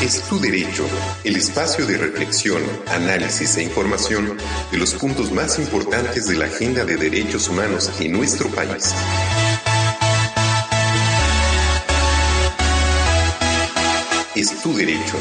Es 0.00 0.22
tu 0.28 0.38
derecho, 0.38 0.86
el 1.24 1.34
espacio 1.34 1.84
de 1.84 1.98
reflexión, 1.98 2.62
análisis 2.86 3.56
e 3.56 3.64
información 3.64 4.38
de 4.70 4.78
los 4.78 4.94
puntos 4.94 5.32
más 5.32 5.58
importantes 5.58 6.28
de 6.28 6.36
la 6.36 6.44
agenda 6.44 6.84
de 6.84 6.96
derechos 6.96 7.48
humanos 7.48 7.90
en 7.98 8.12
nuestro 8.12 8.48
país. 8.48 8.94
Es 14.36 14.62
tu 14.62 14.72
derecho. 14.72 15.16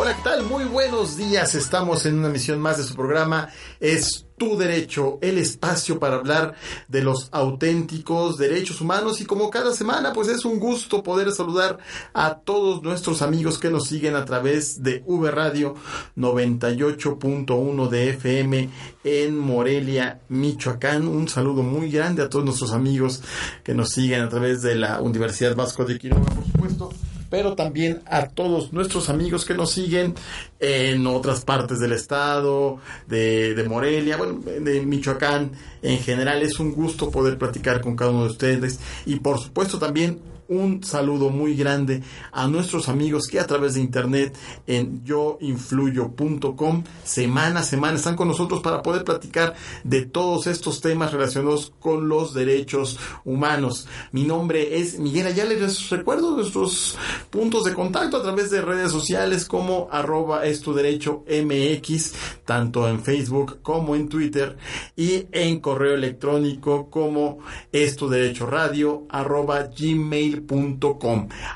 Hola, 0.00 0.14
¿qué 0.14 0.22
tal? 0.22 0.44
Muy 0.44 0.62
buenos 0.62 1.16
días. 1.16 1.56
Estamos 1.56 2.06
en 2.06 2.20
una 2.20 2.28
emisión 2.28 2.60
más 2.60 2.78
de 2.78 2.84
su 2.84 2.94
programa. 2.94 3.48
Es 3.80 4.26
tu 4.36 4.56
derecho, 4.56 5.18
el 5.22 5.38
espacio 5.38 5.98
para 5.98 6.14
hablar 6.14 6.54
de 6.86 7.02
los 7.02 7.28
auténticos 7.32 8.38
derechos 8.38 8.80
humanos 8.80 9.20
y 9.20 9.24
como 9.24 9.50
cada 9.50 9.74
semana 9.74 10.12
pues 10.12 10.28
es 10.28 10.44
un 10.44 10.60
gusto 10.60 11.02
poder 11.02 11.32
saludar 11.32 11.78
a 12.14 12.36
todos 12.36 12.80
nuestros 12.84 13.22
amigos 13.22 13.58
que 13.58 13.70
nos 13.70 13.88
siguen 13.88 14.14
a 14.14 14.24
través 14.24 14.84
de 14.84 15.02
V 15.04 15.32
Radio 15.32 15.74
98.1 16.16 17.88
de 17.88 18.10
FM 18.10 18.70
en 19.02 19.36
Morelia, 19.36 20.20
Michoacán. 20.28 21.08
Un 21.08 21.26
saludo 21.26 21.64
muy 21.64 21.90
grande 21.90 22.22
a 22.22 22.28
todos 22.28 22.44
nuestros 22.44 22.70
amigos 22.72 23.20
que 23.64 23.74
nos 23.74 23.88
siguen 23.88 24.20
a 24.20 24.28
través 24.28 24.62
de 24.62 24.76
la 24.76 25.00
Universidad 25.00 25.56
Vasco 25.56 25.84
de 25.84 25.98
Quiroga, 25.98 26.22
por 26.22 26.44
supuesto 26.44 27.07
pero 27.30 27.54
también 27.54 28.02
a 28.06 28.28
todos 28.28 28.72
nuestros 28.72 29.08
amigos 29.08 29.44
que 29.44 29.54
nos 29.54 29.72
siguen 29.72 30.14
en 30.60 31.06
otras 31.06 31.44
partes 31.44 31.78
del 31.78 31.92
estado, 31.92 32.78
de, 33.06 33.64
Morelia, 33.68 34.16
bueno, 34.16 34.40
de 34.40 34.80
Michoacán. 34.80 35.52
En 35.82 35.98
general 35.98 36.42
es 36.42 36.58
un 36.58 36.72
gusto 36.72 37.10
poder 37.10 37.38
platicar 37.38 37.80
con 37.80 37.96
cada 37.96 38.10
uno 38.10 38.24
de 38.24 38.30
ustedes 38.30 38.80
y 39.06 39.16
por 39.16 39.38
supuesto 39.38 39.78
también 39.78 40.18
un 40.48 40.82
saludo 40.82 41.30
muy 41.30 41.54
grande 41.54 42.02
a 42.32 42.48
nuestros 42.48 42.88
amigos 42.88 43.28
que 43.28 43.38
a 43.38 43.46
través 43.46 43.74
de 43.74 43.80
internet 43.80 44.34
en 44.66 45.04
yoinfluyo.com 45.04 46.84
semana 47.04 47.60
a 47.60 47.62
semana 47.62 47.96
están 47.96 48.16
con 48.16 48.28
nosotros 48.28 48.60
para 48.60 48.82
poder 48.82 49.04
platicar 49.04 49.54
de 49.84 50.06
todos 50.06 50.46
estos 50.46 50.80
temas 50.80 51.12
relacionados 51.12 51.72
con 51.80 52.08
los 52.08 52.34
derechos 52.34 52.98
humanos. 53.24 53.86
Mi 54.12 54.24
nombre 54.24 54.80
es 54.80 54.98
Miguel 54.98 55.26
Ayala 55.26 55.54
les 55.54 55.90
recuerdo 55.90 56.36
nuestros 56.36 56.96
puntos 57.30 57.64
de 57.64 57.74
contacto 57.74 58.16
a 58.16 58.22
través 58.22 58.50
de 58.50 58.62
redes 58.62 58.90
sociales 58.90 59.44
como 59.44 59.88
arroba 59.90 60.44
es 60.46 60.64
derecho 60.74 61.24
MX, 61.28 62.12
tanto 62.44 62.88
en 62.88 63.02
Facebook 63.02 63.58
como 63.62 63.96
en 63.96 64.08
Twitter 64.08 64.56
y 64.96 65.26
en 65.32 65.60
correo 65.60 65.94
electrónico 65.94 66.90
como 66.90 67.38
es 67.72 67.96
derecho 67.96 68.46
radio 68.46 69.06
arroba 69.08 69.64
gmail 69.64 70.37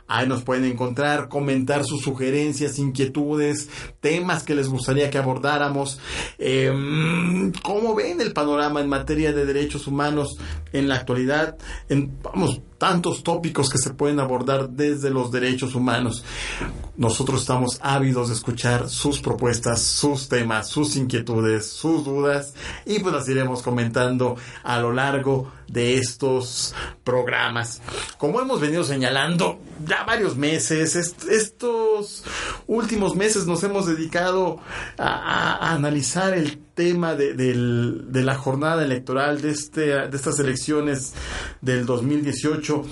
Ahí 0.06 0.26
nos 0.26 0.42
pueden 0.42 0.64
encontrar, 0.64 1.28
comentar 1.28 1.84
sus 1.84 2.02
sugerencias, 2.02 2.78
inquietudes, 2.78 3.68
temas 4.00 4.42
que 4.42 4.54
les 4.54 4.68
gustaría 4.68 5.10
que 5.10 5.18
abordáramos. 5.18 5.98
Eh, 6.38 6.72
¿Cómo 7.62 7.94
ven 7.94 8.20
el 8.20 8.32
panorama 8.32 8.80
en 8.80 8.88
materia 8.88 9.32
de 9.32 9.46
derechos 9.46 9.86
humanos 9.86 10.36
en 10.72 10.88
la 10.88 10.96
actualidad? 10.96 11.56
En, 11.88 12.18
vamos, 12.22 12.60
tantos 12.82 13.22
tópicos 13.22 13.70
que 13.70 13.78
se 13.78 13.90
pueden 13.90 14.18
abordar 14.18 14.68
desde 14.68 15.08
los 15.08 15.30
derechos 15.30 15.76
humanos. 15.76 16.24
Nosotros 16.96 17.42
estamos 17.42 17.78
ávidos 17.80 18.26
de 18.26 18.34
escuchar 18.34 18.88
sus 18.88 19.20
propuestas, 19.20 19.80
sus 19.80 20.28
temas, 20.28 20.68
sus 20.68 20.96
inquietudes, 20.96 21.64
sus 21.64 22.04
dudas 22.04 22.54
y 22.84 22.98
pues 22.98 23.14
las 23.14 23.28
iremos 23.28 23.62
comentando 23.62 24.34
a 24.64 24.80
lo 24.80 24.92
largo 24.92 25.52
de 25.68 25.96
estos 25.96 26.74
programas. 27.04 27.80
Como 28.18 28.40
hemos 28.40 28.60
venido 28.60 28.82
señalando 28.82 29.60
ya 29.86 30.02
varios 30.02 30.36
meses, 30.36 30.96
est 30.96 31.22
estos 31.28 32.24
últimos 32.66 33.14
meses 33.14 33.46
nos 33.46 33.62
hemos 33.62 33.86
dedicado 33.86 34.58
a, 34.98 35.68
a 35.68 35.72
analizar 35.72 36.34
el 36.34 36.58
tema 36.74 37.14
de, 37.14 37.34
de, 37.34 37.54
de, 37.54 38.22
la 38.22 38.34
jornada 38.34 38.84
electoral 38.84 39.40
de, 39.42 39.50
este, 39.50 40.08
de 40.08 40.16
estas 40.16 40.38
elecciones 40.38 41.12
del 41.60 41.86
2018 41.86 42.84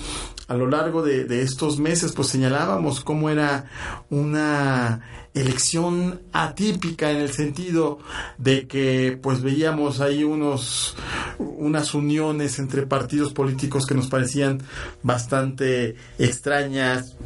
a 0.49 0.55
lo 0.55 0.67
largo 0.69 1.03
de, 1.03 1.25
de, 1.25 1.43
estos 1.43 1.79
meses 1.79 2.13
pues 2.13 2.29
señalábamos 2.29 3.03
cómo 3.03 3.31
era 3.31 3.71
una 4.11 5.01
elección 5.33 6.21
atípica 6.33 7.11
en 7.11 7.19
el 7.19 7.33
sentido 7.33 8.01
de 8.37 8.67
que 8.67 9.19
pues 9.23 9.43
veíamos 9.43 10.01
ahí 10.01 10.25
unos 10.25 10.97
unas 11.39 11.95
uniones 11.95 12.59
entre 12.59 12.83
partidos 12.83 13.33
políticos 13.33 13.87
que 13.87 13.95
nos 13.95 14.09
parecían 14.09 14.61
bastante 15.03 15.95
extrañas 16.19 17.17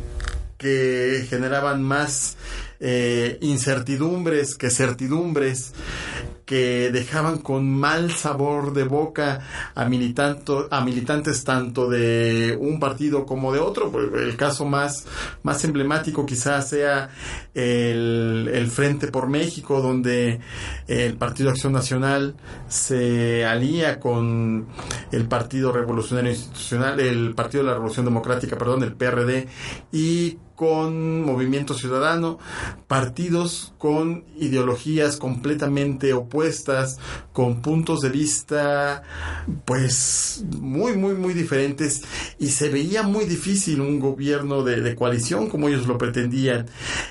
que 0.58 1.26
generaban 1.28 1.82
más 1.82 2.36
eh, 2.80 3.38
incertidumbres 3.40 4.56
que 4.56 4.70
certidumbres 4.70 5.72
que 6.44 6.90
dejaban 6.90 7.38
con 7.38 7.70
mal 7.70 8.10
sabor 8.10 8.74
de 8.74 8.84
boca 8.84 9.40
a, 9.74 9.86
militanto, 9.86 10.68
a 10.70 10.84
militantes 10.84 11.42
tanto 11.44 11.88
de 11.88 12.56
un 12.60 12.78
partido 12.78 13.24
como 13.24 13.52
de 13.52 13.60
otro. 13.60 13.90
El 14.14 14.36
caso 14.36 14.66
más, 14.66 15.06
más 15.42 15.64
emblemático 15.64 16.26
quizás 16.26 16.68
sea 16.68 17.08
el, 17.54 18.50
el 18.52 18.70
Frente 18.70 19.08
por 19.08 19.28
México, 19.28 19.80
donde 19.80 20.40
el 20.86 21.16
Partido 21.16 21.50
Acción 21.50 21.72
Nacional 21.72 22.34
se 22.68 23.46
alía 23.46 23.98
con 23.98 24.66
el 25.12 25.26
Partido 25.26 25.72
Revolucionario 25.72 26.30
Institucional, 26.30 27.00
el 27.00 27.34
Partido 27.34 27.64
de 27.64 27.70
la 27.70 27.74
Revolución 27.74 28.04
Democrática, 28.04 28.58
perdón, 28.58 28.82
el 28.82 28.94
PRD, 28.94 29.48
y 29.92 30.38
con 30.56 31.22
Movimiento 31.22 31.74
Ciudadano, 31.74 32.38
partidos 32.86 33.72
con 33.78 34.24
ideologías 34.36 35.16
completamente 35.16 36.12
opuestas, 36.12 36.98
con 37.32 37.60
puntos 37.60 38.00
de 38.00 38.10
vista 38.10 39.02
pues 39.64 40.44
muy, 40.60 40.96
muy, 40.96 41.14
muy 41.14 41.34
diferentes 41.34 42.02
y 42.38 42.48
se 42.48 42.68
veía 42.68 43.02
muy 43.02 43.24
difícil 43.24 43.80
un 43.80 43.98
gobierno 43.98 44.62
de, 44.62 44.94
coalición 44.94 45.48
como 45.48 45.68
ellos 45.68 45.86
lo 45.86 45.98
pretendían. 45.98 46.66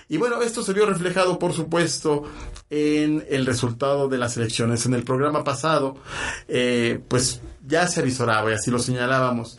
Y 0.07 0.17
bueno, 0.17 0.41
esto 0.41 0.63
se 0.63 0.73
vio 0.73 0.85
reflejado 0.85 1.39
por 1.39 1.53
supuesto 1.53 2.23
en 2.69 3.25
el 3.29 3.45
resultado 3.45 4.07
de 4.07 4.17
las 4.17 4.37
elecciones. 4.37 4.85
En 4.85 4.93
el 4.93 5.03
programa 5.03 5.43
pasado, 5.43 5.95
eh, 6.47 7.01
pues 7.07 7.41
ya 7.65 7.87
se 7.87 7.99
avisoraba 7.99 8.51
y 8.51 8.53
así 8.53 8.71
lo 8.71 8.79
señalábamos 8.79 9.57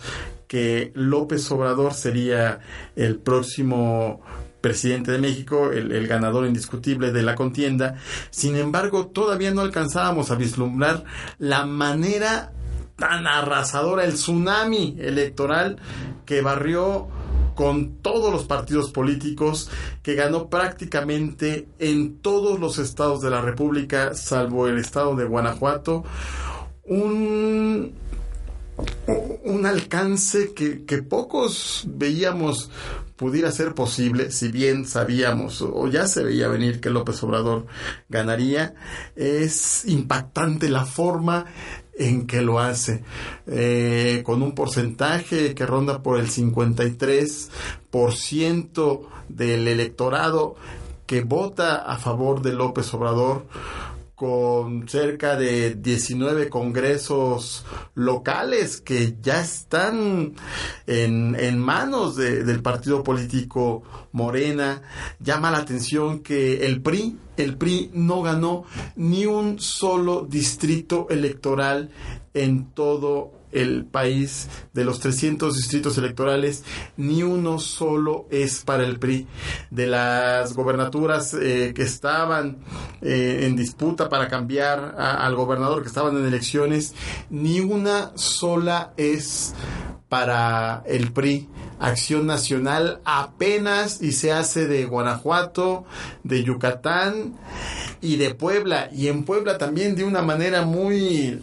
que 0.49 0.93
López 0.94 1.50
Obrador 1.50 1.94
sería 1.94 2.60
el 2.97 3.16
próximo 3.16 4.21
presidente 4.65 5.12
de 5.12 5.19
México, 5.19 5.72
el, 5.72 6.06
ganador 6.06 6.47
indiscutible 6.47 7.12
de 7.12 7.22
la 7.22 7.34
contienda. 7.34 7.97
Sin 8.31 8.56
embargo, 8.56 9.09
todavía 9.09 9.53
no 9.53 9.60
alcanzábamos 9.60 10.31
a 10.31 10.37
vislumbrar 10.37 11.04
la 11.38 11.66
manera 11.66 12.50
tan 12.97 13.27
arrasadora, 13.27 14.04
el 14.04 14.15
tsunami 14.15 14.97
electoral 14.99 15.77
que 16.24 16.41
barrió 16.41 17.09
con 17.54 17.97
todos 17.98 18.33
los 18.33 18.45
partidos 18.45 18.91
políticos, 18.91 19.71
que 20.03 20.15
ganó 20.15 20.48
prácticamente 20.48 21.68
en 21.78 22.18
todos 22.21 22.59
los 22.59 22.78
estados 22.78 23.21
de 23.21 23.28
la 23.28 23.42
República, 23.42 24.15
salvo 24.15 24.66
el 24.66 24.78
estado 24.78 25.15
de 25.15 25.27
Guanajuato, 25.27 26.04
un 26.84 27.95
un 29.44 29.66
alcance 29.66 30.54
que, 30.54 30.84
que, 30.84 31.03
pocos 31.03 31.84
veíamos 31.86 32.71
pudiera 33.16 33.53
ser 33.53 33.74
posible, 33.74 34.32
si 34.32 34.48
bien 34.48 34.86
sabíamos 34.86 35.62
o 35.62 35.86
ya 35.88 36.06
se 36.06 36.24
veía 36.24 36.48
venir 36.48 36.80
que 36.80 36.91
López 36.91 37.22
Obrador 37.22 37.66
ganaría, 38.09 38.74
es 39.15 39.84
impactante 39.84 40.68
la 40.68 40.84
forma 40.84 41.47
en 41.97 42.26
que 42.26 42.42
lo 42.42 42.59
hace, 42.59 43.04
eh, 43.47 44.22
con 44.24 44.42
un 44.42 44.56
porcentaje 44.56 45.54
que 45.54 45.66
ronda 45.66 46.03
por 46.03 46.18
el 46.18 46.28
53% 46.28 49.00
del 49.28 49.68
electorado 49.68 50.56
que 51.06 51.22
vota 51.22 51.77
a 51.77 51.97
favor 51.98 52.42
de 52.42 52.53
López 52.53 52.92
Obrador, 52.94 53.47
con 54.15 54.89
cerca 54.89 55.37
de 55.37 55.75
19 55.75 56.49
congresos 56.49 57.65
locales 57.95 58.81
que 58.81 59.16
ya 59.21 59.41
están 59.41 60.34
en, 60.87 61.37
en 61.39 61.59
manos 61.59 62.16
del 62.16 62.63
partido 62.63 63.03
político 63.03 63.83
Morena. 64.13 64.83
Llama 65.19 65.51
la 65.51 65.59
atención 65.59 66.21
que 66.21 66.65
el 66.65 66.81
PRI, 66.81 67.19
el 67.37 67.57
PRI 67.57 67.91
no 67.93 68.22
ganó 68.22 68.65
ni 68.95 69.27
un 69.27 69.59
solo 69.59 70.27
distrito 70.28 71.09
electoral 71.11 71.91
en 72.34 72.66
todo 72.72 73.33
el 73.54 73.84
país, 73.84 74.48
de 74.72 74.84
los 74.84 75.01
300 75.01 75.56
distritos 75.56 75.97
electorales, 75.98 76.65
ni 76.97 77.22
uno 77.22 77.59
solo 77.59 78.27
es 78.30 78.65
para 78.65 78.84
el 78.84 78.98
PRI. 78.98 79.27
De 79.71 79.86
las 79.86 80.54
gobernaturas 80.54 81.34
eh, 81.34 81.72
que 81.74 81.83
estaban 81.83 82.59
eh, 83.01 83.41
en 83.42 83.56
disputa 83.56 84.09
para 84.09 84.28
cambiar 84.28 84.95
al 84.98 85.34
gobernador, 85.34 85.83
que 85.83 85.89
estaban 85.89 86.16
en 86.16 86.27
elecciones, 86.27 86.95
ni 87.30 87.60
una 87.60 88.12
sola 88.16 88.92
es 88.97 89.54
para 90.09 90.83
el 90.86 91.12
PRI. 91.12 91.48
Acción 91.80 92.27
Nacional 92.27 93.01
apenas 93.04 94.01
y 94.01 94.12
se 94.12 94.33
hace 94.33 94.66
de 94.66 94.84
Guanajuato, 94.84 95.84
de 96.22 96.45
Yucatán 96.45 97.34
y 98.01 98.16
de 98.16 98.34
Puebla. 98.34 98.89
Y 98.92 99.09
en 99.09 99.24
Puebla 99.24 99.59
también 99.59 99.97
de 99.97 100.04
una 100.04 100.22
manera 100.22 100.62
muy 100.62 101.42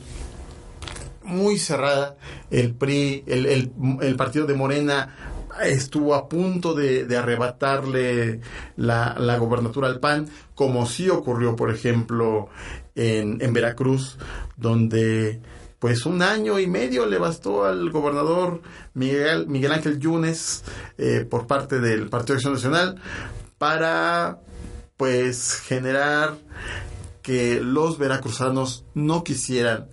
muy 1.23 1.57
cerrada. 1.57 2.17
El 2.49 2.73
PRI, 2.73 3.23
el, 3.27 3.45
el, 4.01 4.15
partido 4.15 4.45
de 4.45 4.53
Morena 4.53 5.15
estuvo 5.63 6.15
a 6.15 6.27
punto 6.29 6.73
de, 6.73 7.05
arrebatarle 7.15 8.41
la, 8.77 9.15
la, 9.19 9.37
gobernatura 9.37 9.87
al 9.87 9.99
PAN, 9.99 10.27
como 10.55 10.85
sí 10.85 11.09
ocurrió, 11.09 11.55
por 11.55 11.71
ejemplo, 11.71 12.49
en, 12.95 13.41
en 13.41 13.53
Veracruz, 13.53 14.17
donde 14.57 15.41
pues 15.81 16.05
un 16.05 16.21
año 16.21 16.59
y 16.59 16.67
medio 16.67 17.07
le 17.07 17.17
bastó 17.17 17.65
al 17.65 17.89
gobernador 17.89 18.61
Miguel, 18.93 19.47
Miguel 19.47 19.71
Ángel 19.71 19.99
Yunes 19.99 20.63
eh, 20.99 21.25
por 21.27 21.47
parte 21.47 21.79
del 21.79 22.07
Partido 22.07 22.35
de 22.35 22.37
Acción 22.37 22.53
Nacional 22.53 23.01
para 23.57 24.41
pues 24.95 25.53
generar 25.53 26.37
que 27.23 27.59
los 27.61 27.97
veracruzanos 27.97 28.85
no 28.93 29.23
quisieran 29.23 29.87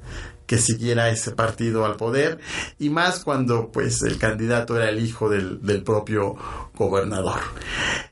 que 0.49 0.59
siguiera 0.59 1.11
ese 1.11 1.31
partido 1.33 1.85
al 1.85 1.97
poder 1.97 2.41
y 2.79 2.89
más 2.89 3.21
cuando 3.21 3.71
pues 3.71 4.03
el 4.03 4.19
candidato 4.19 4.77
era 4.77 4.89
el 4.89 5.05
hijo 5.05 5.29
del, 5.29 5.61
del 5.63 5.85
propio 5.85 6.37
gobernador. 6.75 7.41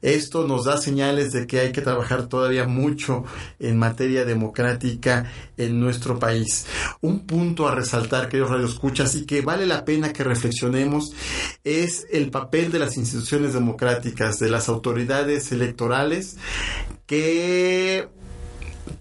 Esto 0.03 0.47
nos 0.47 0.67
da 0.67 0.77
señales 0.77 1.33
de 1.33 1.47
que 1.47 1.61
hay 1.61 1.73
que 1.73 1.81
trabajar 1.81 2.27
todavía 2.29 2.67
mucho 2.67 3.25
en 3.59 3.79
materia 3.79 4.27
democrática 4.27 5.33
en 5.56 5.81
nuestro 5.81 6.19
país. 6.19 6.67
Un 7.00 7.27
punto 7.27 7.67
a 7.67 7.75
resaltar, 7.75 8.29
queridos 8.29 8.50
radioescuchas, 8.50 9.15
y 9.15 9.25
que 9.25 9.41
vale 9.41 9.65
la 9.65 9.87
pena 9.87 10.12
que 10.12 10.23
reflexionemos 10.23 11.12
es 11.65 12.06
el 12.12 12.31
papel 12.31 12.71
de 12.71 12.81
las 12.81 12.99
instituciones 12.99 13.55
democráticas, 13.55 14.39
de 14.39 14.50
las 14.50 14.69
autoridades 14.69 15.50
electorales 15.53 16.37
que 17.06 18.09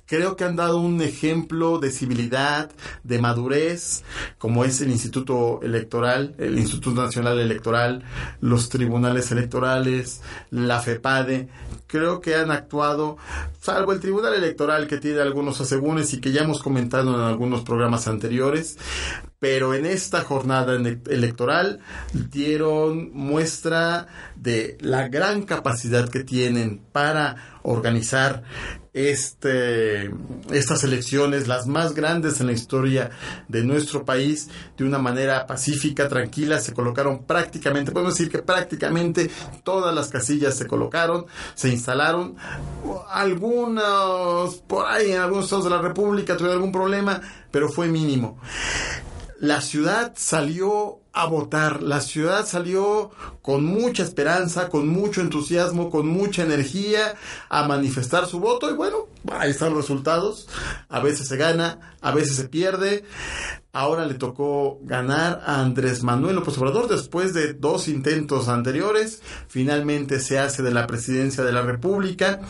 creo 0.06 0.36
que 0.36 0.44
han 0.44 0.56
dado 0.56 0.78
un 0.78 1.02
ejemplo 1.02 1.80
de 1.80 1.92
civilidad, 1.92 2.72
de 3.04 3.19
madurez, 3.19 4.04
como 4.38 4.63
es 4.63 4.81
el 4.81 4.92
Instituto 4.92 5.60
Electoral, 5.63 6.36
el 6.38 6.57
Instituto 6.57 7.02
Nacional 7.02 7.40
Electoral, 7.40 8.04
los 8.42 8.69
tribunales 8.69 9.31
electorales, 9.31 10.22
la 10.52 10.80
FEPADE. 10.80 11.50
Creo 11.88 12.19
que 12.19 12.36
han 12.36 12.52
actuado, 12.52 13.18
salvo 13.62 13.94
el 13.94 14.00
Tribunal 14.00 14.34
Electoral 14.34 14.88
que 14.88 14.98
tiene 14.98 15.22
algunos 15.22 15.62
asegúnes 15.62 16.13
y 16.13 16.19
que 16.19 16.31
ya 16.31 16.42
hemos 16.42 16.62
comentado 16.62 17.16
en 17.16 17.22
algunos 17.22 17.62
programas 17.62 18.07
anteriores, 18.07 18.78
pero 19.40 19.74
en 19.75 19.86
esta 19.86 20.22
jornada 20.22 20.75
electoral 20.75 21.80
dieron 22.13 23.12
muestra 23.13 24.07
de 24.36 24.78
la 24.81 25.07
gran 25.07 25.44
capacidad 25.44 26.10
que 26.10 26.24
tienen 26.24 26.81
para 26.92 27.60
organizar 27.62 28.44
este, 28.95 30.09
estas 30.51 30.86
elecciones, 30.86 31.50
las 31.50 31.68
más 31.68 31.94
grandes 31.94 32.39
en 32.39 32.47
la 32.47 32.53
historia 32.53 33.12
de 33.50 33.62
nuestro 33.65 34.06
país, 34.06 34.50
de 34.77 34.86
una 34.86 35.00
manera 35.00 35.45
pacífica, 35.45 36.07
tranquila, 36.07 36.62
se 36.62 36.74
colocaron 36.74 37.25
prácticamente, 37.25 37.92
podemos 37.92 38.18
decir 38.18 38.31
que 38.31 38.39
prácticamente 38.39 39.30
todas 39.63 39.94
las 39.94 40.07
casillas 40.07 40.56
se 40.56 40.65
colocaron, 40.65 41.25
se 41.56 41.68
instalaron, 41.69 42.38
algunos 43.09 44.56
por 44.68 44.88
ahí 44.88 45.12
en 45.12 45.19
algunos 45.19 45.45
estados 45.45 45.65
de 45.65 45.71
la 45.71 45.81
República 45.81 46.38
tuvieron 46.38 46.56
algún 46.56 46.71
problema, 46.71 47.19
pero 47.51 47.68
fue 47.68 47.89
mínimo. 47.89 48.39
La 49.42 49.59
ciudad 49.59 50.13
salió 50.15 51.01
a 51.16 51.28
votar, 51.28 51.82
la 51.82 52.02
ciudad 52.02 52.46
salió 52.46 53.10
con 53.42 53.66
mucha 53.66 54.04
esperanza, 54.04 54.68
con 54.68 54.90
mucho 54.90 55.22
entusiasmo, 55.22 55.90
con 55.90 56.08
mucha 56.08 56.44
energía 56.44 57.16
a 57.48 57.66
manifestar 57.66 58.28
su 58.28 58.42
voto. 58.42 58.70
Y 58.70 58.74
bueno, 58.74 59.08
ahí 59.32 59.52
están 59.52 59.70
los 59.70 59.84
resultados, 59.84 60.50
a 60.90 61.00
veces 61.00 61.30
se 61.30 61.38
gana, 61.38 61.96
a 62.02 62.12
veces 62.12 62.36
se 62.36 62.50
pierde, 62.50 63.06
ahora 63.72 64.06
le 64.06 64.16
tocó 64.16 64.80
ganar 64.84 65.42
a 65.46 65.62
Andrés 65.62 66.04
Manuel 66.04 66.36
López 66.36 66.58
Obrador 66.58 66.90
después 66.90 67.34
de 67.34 67.54
dos 67.54 67.88
intentos 67.88 68.50
anteriores, 68.50 69.22
finalmente 69.48 70.20
se 70.20 70.38
hace 70.38 70.64
de 70.64 70.72
la 70.72 70.86
presidencia 70.86 71.46
de 71.46 71.54
la 71.54 71.62
República. 71.62 72.42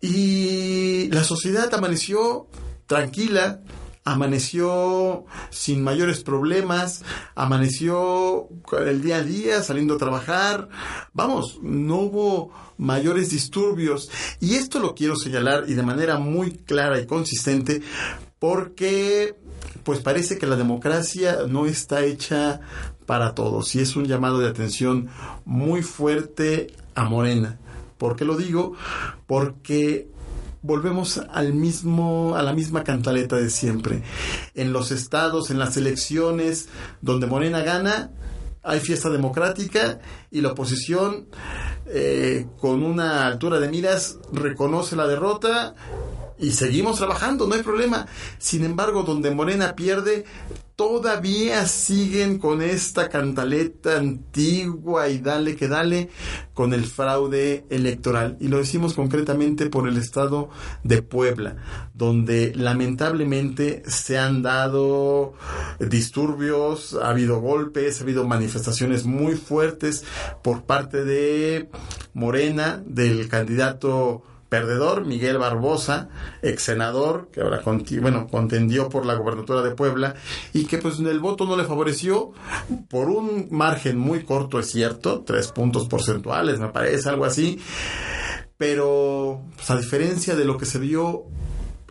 Y 0.00 1.08
la 1.10 1.24
sociedad 1.24 1.72
amaneció 1.74 2.46
tranquila, 2.86 3.62
amaneció 4.04 5.24
sin 5.50 5.82
mayores 5.82 6.22
problemas, 6.22 7.02
amaneció 7.34 8.48
el 8.86 9.02
día 9.02 9.16
a 9.16 9.22
día 9.22 9.62
saliendo 9.62 9.94
a 9.94 9.98
trabajar, 9.98 10.68
vamos, 11.14 11.58
no 11.62 11.96
hubo 12.00 12.52
mayores 12.76 13.30
disturbios 13.30 14.10
y 14.40 14.56
esto 14.56 14.78
lo 14.78 14.94
quiero 14.94 15.16
señalar 15.16 15.64
y 15.68 15.74
de 15.74 15.82
manera 15.82 16.18
muy 16.18 16.52
clara 16.52 17.00
y 17.00 17.06
consistente 17.06 17.80
porque 18.38 19.36
pues 19.84 20.00
parece 20.00 20.38
que 20.38 20.46
la 20.46 20.56
democracia 20.56 21.38
no 21.48 21.66
está 21.66 22.04
hecha 22.04 22.60
para 23.06 23.34
todos 23.34 23.74
y 23.74 23.80
es 23.80 23.96
un 23.96 24.04
llamado 24.04 24.38
de 24.38 24.48
atención 24.48 25.08
muy 25.44 25.82
fuerte 25.82 26.74
a 26.94 27.04
Morena. 27.04 27.58
¿Por 27.98 28.16
qué 28.16 28.24
lo 28.24 28.36
digo? 28.36 28.74
Porque 29.26 30.08
volvemos 30.64 31.18
al 31.30 31.52
mismo, 31.52 32.34
a 32.36 32.42
la 32.42 32.54
misma 32.54 32.84
cantaleta 32.84 33.36
de 33.36 33.50
siempre. 33.50 34.02
En 34.54 34.72
los 34.72 34.90
estados, 34.90 35.50
en 35.50 35.58
las 35.58 35.76
elecciones, 35.76 36.68
donde 37.02 37.26
Morena 37.26 37.60
gana, 37.62 38.10
hay 38.62 38.80
fiesta 38.80 39.10
democrática 39.10 40.00
y 40.30 40.40
la 40.40 40.52
oposición, 40.52 41.26
eh, 41.86 42.46
con 42.58 42.82
una 42.82 43.26
altura 43.26 43.60
de 43.60 43.68
miras, 43.68 44.16
reconoce 44.32 44.96
la 44.96 45.06
derrota 45.06 45.74
y 46.38 46.50
seguimos 46.50 46.98
trabajando, 46.98 47.46
no 47.46 47.54
hay 47.54 47.62
problema. 47.62 48.06
Sin 48.38 48.64
embargo, 48.64 49.02
donde 49.02 49.30
Morena 49.30 49.76
pierde, 49.76 50.24
todavía 50.76 51.66
siguen 51.66 52.38
con 52.38 52.60
esta 52.60 53.08
cantaleta 53.08 53.96
antigua 53.96 55.08
y 55.08 55.18
dale 55.18 55.54
que 55.54 55.68
dale 55.68 56.10
con 56.52 56.74
el 56.74 56.84
fraude 56.84 57.64
electoral. 57.70 58.36
Y 58.40 58.48
lo 58.48 58.58
decimos 58.58 58.94
concretamente 58.94 59.66
por 59.66 59.86
el 59.88 59.96
estado 59.96 60.50
de 60.82 61.02
Puebla, 61.02 61.56
donde 61.94 62.52
lamentablemente 62.56 63.84
se 63.86 64.18
han 64.18 64.42
dado 64.42 65.34
disturbios, 65.78 66.94
ha 66.94 67.10
habido 67.10 67.40
golpes, 67.40 68.00
ha 68.00 68.02
habido 68.02 68.26
manifestaciones 68.26 69.04
muy 69.04 69.36
fuertes 69.36 70.04
por 70.42 70.64
parte 70.64 71.04
de 71.04 71.70
Morena, 72.12 72.82
del 72.84 73.28
candidato 73.28 74.24
perdedor, 74.54 75.04
Miguel 75.04 75.36
Barbosa, 75.36 76.08
ex 76.40 76.62
senador, 76.62 77.28
que 77.32 77.40
ahora 77.40 77.60
bueno, 78.00 78.28
contendió 78.28 78.88
por 78.88 79.04
la 79.04 79.14
gobernatura 79.14 79.62
de 79.62 79.72
Puebla 79.72 80.14
y 80.52 80.66
que 80.66 80.78
pues 80.78 81.00
el 81.00 81.18
voto 81.18 81.44
no 81.44 81.56
le 81.56 81.64
favoreció 81.64 82.30
por 82.88 83.08
un 83.08 83.48
margen 83.50 83.98
muy 83.98 84.22
corto, 84.22 84.60
es 84.60 84.70
cierto, 84.70 85.24
tres 85.26 85.48
puntos 85.48 85.88
porcentuales, 85.88 86.60
me 86.60 86.68
parece, 86.68 87.08
algo 87.08 87.24
así, 87.24 87.58
pero 88.56 89.42
pues, 89.56 89.68
a 89.72 89.76
diferencia 89.76 90.36
de 90.36 90.44
lo 90.44 90.56
que 90.56 90.66
se 90.66 90.78
vio 90.78 91.24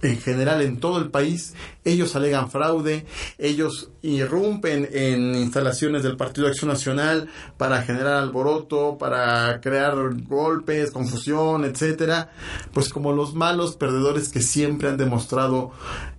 en 0.04 0.20
general 0.20 0.62
en 0.62 0.80
todo 0.80 0.98
el 0.98 1.10
país, 1.10 1.54
ellos 1.84 2.16
alegan 2.16 2.50
fraude, 2.50 3.06
ellos 3.38 3.92
irrumpen 4.02 4.88
en 4.92 5.36
instalaciones 5.36 6.04
del 6.04 6.18
Partido 6.18 6.48
Acción 6.48 6.70
Nacional 6.70 7.30
para 7.58 7.82
generar 7.84 8.16
alboroto, 8.16 8.98
para 8.98 9.60
crear 9.62 9.96
golpes, 10.28 10.92
confusión, 10.92 11.66
etcétera, 11.66 12.32
pues 12.74 12.90
como 12.90 13.14
los 13.14 13.34
malos 13.34 13.76
perdedores 13.76 14.30
que 14.30 14.42
siempre 14.42 14.90
han 14.90 14.98
demostrado 14.98 15.72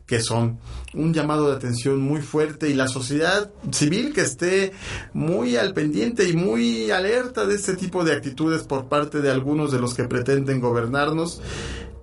que 0.06 0.20
son. 0.20 0.58
Un 0.92 1.12
llamado 1.12 1.48
de 1.48 1.56
atención 1.56 2.00
muy 2.00 2.20
fuerte 2.20 2.68
y 2.68 2.74
la 2.74 2.88
sociedad 2.88 3.50
civil 3.72 4.12
que 4.12 4.20
esté 4.20 4.72
muy 5.12 5.56
al 5.56 5.72
pendiente 5.72 6.28
y 6.28 6.34
muy 6.34 6.90
alerta 6.90 7.46
de 7.46 7.54
este 7.54 7.74
tipo 7.74 8.04
de 8.04 8.12
actitudes 8.12 8.62
por 8.62 8.86
parte 8.86 9.20
de 9.20 9.30
algunos 9.30 9.72
de 9.72 9.80
los 9.80 9.94
que 9.94 10.04
pretenden 10.04 10.60
gobernarnos 10.60 11.40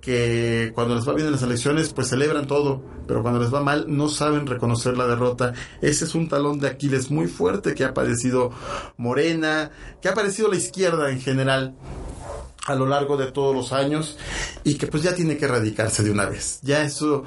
que 0.02 0.72
cuando 0.74 0.96
les 0.96 1.08
va 1.08 1.14
bien 1.14 1.26
en 1.26 1.32
las 1.32 1.42
elecciones, 1.42 1.92
pues 1.92 2.08
celebran 2.08 2.48
todo, 2.48 2.82
pero 3.06 3.22
cuando 3.22 3.40
les 3.40 3.54
va 3.54 3.62
mal 3.62 3.86
no 3.88 4.08
saben 4.08 4.46
reconocer 4.46 4.98
la 4.98 5.06
derrota. 5.06 5.54
Ese 5.80 6.04
es 6.04 6.14
un 6.14 6.28
talón 6.28 6.58
de 6.58 6.68
Aquiles 6.68 7.10
muy 7.10 7.28
fuerte 7.28 7.74
que 7.74 7.84
ha 7.84 7.94
padecido 7.94 8.50
Morena, 8.96 9.70
que 10.02 10.08
ha 10.08 10.14
padecido 10.14 10.48
la 10.48 10.56
izquierda 10.56 11.10
en 11.10 11.20
general 11.20 11.76
a 12.66 12.74
lo 12.74 12.86
largo 12.86 13.16
de 13.16 13.30
todos 13.30 13.54
los 13.54 13.72
años 13.72 14.18
y 14.64 14.74
que 14.74 14.88
pues 14.88 15.04
ya 15.04 15.14
tiene 15.14 15.36
que 15.36 15.44
erradicarse 15.44 16.02
de 16.02 16.10
una 16.10 16.26
vez. 16.26 16.58
Ya 16.62 16.82
eso 16.82 17.24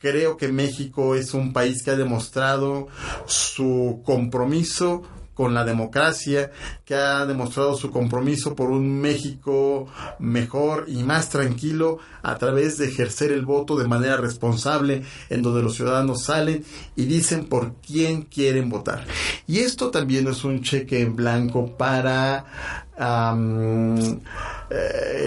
creo 0.00 0.36
que 0.36 0.48
México 0.48 1.14
es 1.14 1.32
un 1.32 1.52
país 1.52 1.82
que 1.84 1.92
ha 1.92 1.96
demostrado 1.96 2.88
su 3.26 4.02
compromiso 4.04 5.02
con 5.36 5.52
la 5.52 5.64
democracia, 5.64 6.50
que 6.86 6.94
ha 6.94 7.26
demostrado 7.26 7.76
su 7.76 7.90
compromiso 7.90 8.56
por 8.56 8.70
un 8.70 9.00
México 9.00 9.86
mejor 10.18 10.86
y 10.88 11.02
más 11.02 11.28
tranquilo 11.28 11.98
a 12.22 12.36
través 12.38 12.78
de 12.78 12.88
ejercer 12.88 13.30
el 13.32 13.44
voto 13.44 13.76
de 13.76 13.86
manera 13.86 14.16
responsable, 14.16 15.02
en 15.28 15.42
donde 15.42 15.62
los 15.62 15.74
ciudadanos 15.74 16.24
salen 16.24 16.64
y 16.96 17.04
dicen 17.04 17.44
por 17.44 17.74
quién 17.86 18.22
quieren 18.22 18.70
votar. 18.70 19.04
Y 19.46 19.58
esto 19.58 19.90
también 19.90 20.26
es 20.26 20.42
un 20.42 20.62
cheque 20.62 21.02
en 21.02 21.14
blanco 21.14 21.76
para 21.76 22.85
eh, 22.98 24.20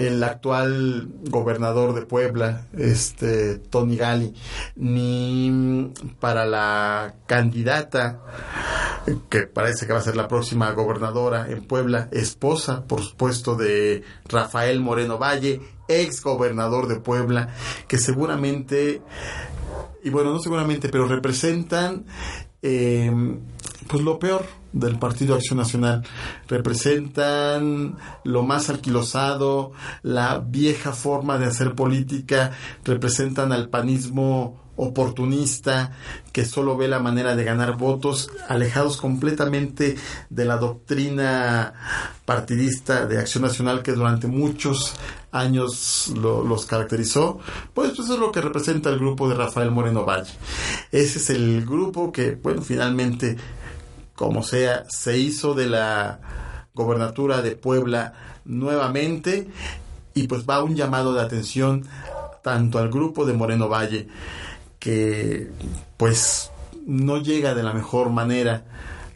el 0.08 0.22
actual 0.22 1.08
gobernador 1.28 1.94
de 1.94 2.02
Puebla, 2.02 2.66
este 2.76 3.56
Tony 3.58 3.96
Gali, 3.96 4.34
ni 4.76 5.92
para 6.18 6.44
la 6.44 7.14
candidata 7.26 8.20
que 9.28 9.42
parece 9.42 9.86
que 9.86 9.92
va 9.92 9.98
a 9.98 10.02
ser 10.02 10.16
la 10.16 10.28
próxima 10.28 10.70
gobernadora 10.72 11.50
en 11.50 11.62
Puebla, 11.62 12.08
esposa, 12.12 12.84
por 12.84 13.02
supuesto, 13.02 13.56
de 13.56 14.02
Rafael 14.26 14.80
Moreno 14.80 15.18
Valle, 15.18 15.60
ex 15.88 16.22
gobernador 16.22 16.86
de 16.86 17.00
Puebla, 17.00 17.48
que 17.88 17.98
seguramente, 17.98 19.02
y 20.04 20.10
bueno, 20.10 20.32
no 20.32 20.38
seguramente, 20.38 20.88
pero 20.88 21.06
representan 21.06 22.04
eh, 22.62 23.10
pues 23.90 24.04
lo 24.04 24.20
peor 24.20 24.46
del 24.72 24.98
Partido 24.98 25.34
Acción 25.34 25.58
Nacional. 25.58 26.06
Representan 26.48 27.96
lo 28.22 28.44
más 28.44 28.70
alquilosado, 28.70 29.72
la 30.02 30.38
vieja 30.38 30.92
forma 30.92 31.38
de 31.38 31.46
hacer 31.46 31.74
política, 31.74 32.52
representan 32.84 33.52
al 33.52 33.68
panismo 33.68 34.60
oportunista 34.76 35.92
que 36.32 36.46
solo 36.46 36.76
ve 36.76 36.88
la 36.88 37.00
manera 37.00 37.34
de 37.36 37.44
ganar 37.44 37.76
votos, 37.76 38.30
alejados 38.48 38.96
completamente 38.96 39.96
de 40.30 40.44
la 40.44 40.56
doctrina 40.56 41.74
partidista 42.24 43.06
de 43.06 43.18
Acción 43.18 43.42
Nacional 43.42 43.82
que 43.82 43.92
durante 43.92 44.26
muchos 44.26 44.94
años 45.32 46.12
los 46.16 46.64
caracterizó, 46.64 47.40
pues 47.74 47.92
eso 47.92 48.14
es 48.14 48.20
lo 48.20 48.32
que 48.32 48.40
representa 48.40 48.88
el 48.88 48.98
grupo 48.98 49.28
de 49.28 49.34
Rafael 49.34 49.70
Moreno 49.70 50.04
Valle. 50.06 50.32
Ese 50.92 51.18
es 51.18 51.28
el 51.30 51.66
grupo 51.66 52.10
que, 52.10 52.36
bueno, 52.36 52.62
finalmente 52.62 53.36
como 54.20 54.42
sea, 54.42 54.84
se 54.90 55.16
hizo 55.16 55.54
de 55.54 55.66
la 55.66 56.20
gobernatura 56.74 57.40
de 57.40 57.52
Puebla 57.56 58.12
nuevamente 58.44 59.48
y 60.12 60.26
pues 60.28 60.44
va 60.44 60.62
un 60.62 60.76
llamado 60.76 61.14
de 61.14 61.22
atención 61.22 61.86
tanto 62.42 62.78
al 62.78 62.90
grupo 62.90 63.24
de 63.24 63.32
Moreno 63.32 63.70
Valle 63.70 64.08
que 64.78 65.48
pues 65.96 66.50
no 66.86 67.16
llega 67.16 67.54
de 67.54 67.62
la 67.62 67.72
mejor 67.72 68.10
manera 68.10 68.66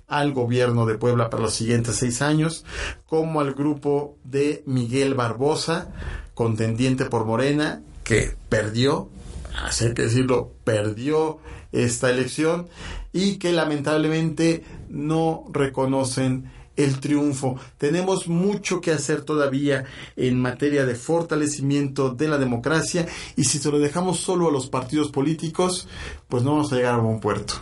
al 0.09 0.33
gobierno 0.33 0.87
de 0.87 0.97
Puebla 0.97 1.29
para 1.29 1.43
los 1.43 1.53
siguientes 1.53 1.97
seis 1.97 2.23
años, 2.23 2.65
como 3.05 3.43
al 3.43 3.53
grupo 3.53 4.17
de 4.25 4.63
Miguel 4.65 5.13
Barbosa, 5.13 5.89
contendiente 6.33 7.05
por 7.05 7.27
Morena, 7.27 7.83
que 8.05 8.35
perdió, 8.49 9.11
así 9.67 9.93
que 9.93 10.05
decirlo, 10.05 10.55
perdió 10.65 11.41
esta 11.73 12.09
elección 12.09 12.69
y 13.13 13.37
que 13.37 13.53
lamentablemente 13.53 14.65
no 14.95 15.45
reconocen 15.53 16.51
el 16.77 17.01
triunfo. 17.01 17.57
Tenemos 17.79 18.27
mucho 18.29 18.81
que 18.81 18.91
hacer 18.91 19.23
todavía 19.23 19.85
en 20.17 20.41
materia 20.41 20.87
de 20.87 20.95
fortalecimiento 20.95 22.11
de 22.11 22.29
la 22.29 22.39
democracia 22.39 23.07
y 23.37 23.45
si 23.45 23.59
se 23.59 23.71
lo 23.71 23.79
dejamos 23.79 24.19
solo 24.19 24.49
a 24.49 24.53
los 24.53 24.69
partidos 24.69 25.11
políticos, 25.11 25.89
pues 26.29 26.43
no 26.43 26.53
vamos 26.53 26.73
a 26.73 26.77
llegar 26.77 26.95
a 26.95 26.99
buen 26.99 27.21
puerto. 27.21 27.55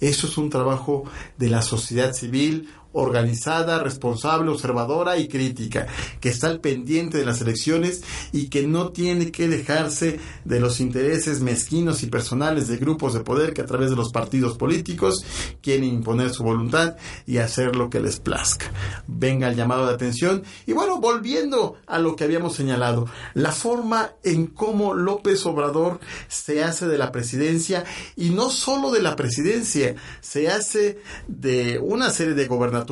Eso 0.00 0.26
es 0.26 0.38
un 0.38 0.50
trabajo 0.50 1.04
de 1.36 1.48
la 1.48 1.62
sociedad 1.62 2.12
civil, 2.12 2.68
organizada, 2.98 3.78
responsable, 3.78 4.50
observadora 4.50 5.18
y 5.18 5.28
crítica, 5.28 5.86
que 6.20 6.28
está 6.28 6.48
al 6.48 6.60
pendiente 6.60 7.18
de 7.18 7.24
las 7.24 7.40
elecciones 7.40 8.02
y 8.32 8.48
que 8.48 8.66
no 8.66 8.90
tiene 8.90 9.30
que 9.30 9.48
dejarse 9.48 10.18
de 10.44 10.60
los 10.60 10.80
intereses 10.80 11.40
mezquinos 11.40 12.02
y 12.02 12.06
personales 12.06 12.66
de 12.66 12.76
grupos 12.76 13.14
de 13.14 13.20
poder 13.20 13.54
que 13.54 13.60
a 13.60 13.66
través 13.66 13.90
de 13.90 13.96
los 13.96 14.10
partidos 14.10 14.56
políticos 14.56 15.24
quieren 15.62 15.84
imponer 15.84 16.30
su 16.30 16.42
voluntad 16.42 16.96
y 17.26 17.38
hacer 17.38 17.76
lo 17.76 17.88
que 17.88 18.00
les 18.00 18.18
plazca. 18.18 18.66
Venga 19.06 19.48
el 19.48 19.56
llamado 19.56 19.86
de 19.86 19.94
atención 19.94 20.42
y 20.66 20.72
bueno, 20.72 20.98
volviendo 20.98 21.76
a 21.86 21.98
lo 21.98 22.16
que 22.16 22.24
habíamos 22.24 22.56
señalado, 22.56 23.06
la 23.34 23.52
forma 23.52 24.12
en 24.24 24.48
cómo 24.48 24.94
López 24.94 25.46
Obrador 25.46 26.00
se 26.26 26.64
hace 26.64 26.88
de 26.88 26.98
la 26.98 27.12
presidencia 27.12 27.84
y 28.16 28.30
no 28.30 28.50
solo 28.50 28.90
de 28.90 29.02
la 29.02 29.14
presidencia, 29.14 29.94
se 30.20 30.48
hace 30.48 30.98
de 31.28 31.78
una 31.78 32.10
serie 32.10 32.34
de 32.34 32.46
gobernadores 32.46 32.87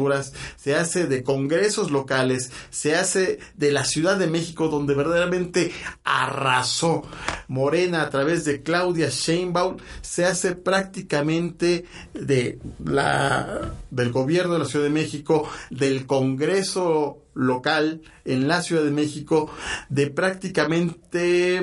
se 0.57 0.75
hace 0.75 1.07
de 1.07 1.23
congresos 1.23 1.91
locales, 1.91 2.50
se 2.71 2.97
hace 2.97 3.38
de 3.57 3.73
la 3.73 3.85
Ciudad 3.85 4.19
de 4.19 4.26
México 4.26 4.69
donde 4.69 4.95
verdaderamente 4.95 5.73
arrasó 6.05 7.03
Morena 7.49 8.03
a 8.03 8.11
través 8.11 8.45
de 8.45 8.62
Claudia 8.62 9.09
Sheinbaum, 9.09 9.76
se 10.03 10.25
hace 10.25 10.55
prácticamente 10.55 11.85
de 12.15 12.59
la 12.85 13.73
del 13.91 14.12
gobierno 14.12 14.55
de 14.55 14.59
la 14.61 14.65
Ciudad 14.67 14.85
de 14.85 14.91
México, 14.91 15.49
del 15.71 16.07
Congreso 16.07 17.23
local 17.35 18.03
en 18.25 18.49
la 18.49 18.62
Ciudad 18.62 18.83
de 18.83 18.91
México, 18.91 19.50
de 19.88 20.09
prácticamente 20.09 21.62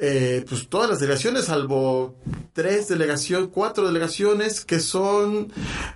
eh, 0.00 0.44
pues 0.48 0.68
todas 0.68 0.90
las 0.90 1.00
delegaciones, 1.00 1.46
salvo 1.46 2.16
tres 2.52 2.88
delegaciones, 2.88 3.48
cuatro 3.52 3.86
delegaciones 3.86 4.64
que 4.64 4.80
son 4.80 5.52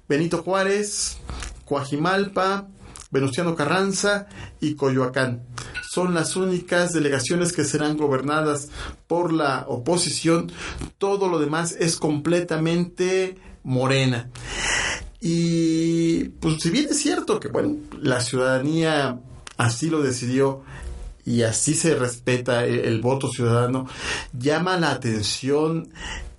Benito 0.09 0.43
Juárez, 0.43 1.19
Coajimalpa, 1.65 2.69
Venustiano 3.11 3.55
Carranza 3.55 4.27
y 4.61 4.75
Coyoacán. 4.75 5.43
Son 5.91 6.15
las 6.15 6.37
únicas 6.37 6.93
delegaciones 6.93 7.53
que 7.53 7.65
serán 7.65 7.97
gobernadas 7.97 8.69
por 9.07 9.33
la 9.33 9.65
oposición. 9.69 10.53
Todo 10.99 11.29
lo 11.29 11.39
demás 11.39 11.77
es 11.79 11.97
completamente 11.97 13.37
morena. 13.65 14.31
Y 15.21 16.25
pues 16.41 16.63
si 16.63 16.71
bien 16.71 16.87
es 16.91 16.99
cierto 16.99 17.41
que 17.41 17.49
bueno, 17.49 17.77
la 18.01 18.21
ciudadanía 18.21 19.21
así 19.57 19.91
lo 19.91 20.01
decidió 20.01 20.63
y 21.31 21.45
así 21.45 21.75
se 21.75 21.95
respeta 21.95 22.65
el, 22.65 23.01
voto 23.01 23.31
ciudadano, 23.31 23.87
llama 24.33 24.77
la 24.77 24.91
atención 24.91 25.89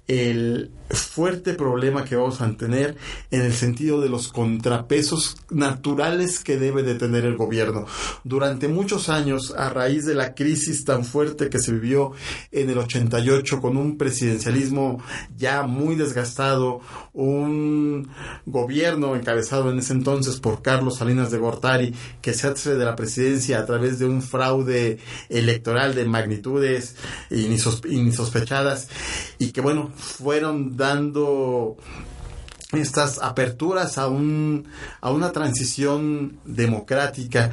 el 0.08 0.70
fuerte 0.94 1.54
problema 1.54 2.04
que 2.04 2.16
vamos 2.16 2.42
a 2.42 2.52
tener 2.52 2.98
en 3.32 3.42
el 3.42 3.54
sentido 3.54 4.02
de 4.02 4.10
los 4.10 4.28
contrapesos 4.30 5.38
naturales 5.50 6.40
que 6.40 6.58
debe 6.58 6.84
de 6.84 6.96
tener 6.96 7.26
el 7.26 7.38
gobierno. 7.38 7.86
Durante 8.24 8.68
muchos 8.68 9.10
años, 9.10 9.54
a 9.58 9.70
raíz 9.70 10.06
de 10.06 10.16
la 10.16 10.34
crisis 10.34 10.84
tan 10.86 11.06
fuerte 11.06 11.50
que 11.50 11.60
se 11.60 11.72
vivió 11.72 12.12
en 12.52 12.70
el 12.70 12.78
88 12.78 13.62
con 13.62 13.78
un 13.78 13.98
presidencialismo 13.98 15.02
ya 15.38 15.64
muy 15.64 15.96
desgastado, 15.96 16.82
un 17.14 18.10
gobierno 18.46 19.16
encabezado 19.16 19.72
en 19.72 19.80
ese 19.80 19.94
entonces 19.94 20.40
por 20.40 20.62
Carlos 20.62 20.98
Salinas 20.98 21.32
de 21.32 21.38
Gortari 21.38 21.94
que 22.22 22.34
se 22.34 22.48
hace 22.48 22.76
de 22.76 22.86
la 22.86 22.96
presidencia 22.96 23.60
a 23.60 23.66
través 23.66 24.00
de 24.00 24.06
un 24.06 24.22
fraude 24.22 25.00
electoral 25.30 25.96
de 25.96 26.06
magnitudes 26.06 26.96
insospechadas 27.30 28.90
y 29.40 29.52
que 29.52 29.62
bueno, 29.62 29.92
fueron 29.96 30.76
dando 30.82 31.78
estas 32.74 33.20
aperturas 33.22 33.98
a 33.98 34.08
un 34.08 34.68
a 35.02 35.12
una 35.12 35.32
transición 35.32 36.38
democrática 36.46 37.52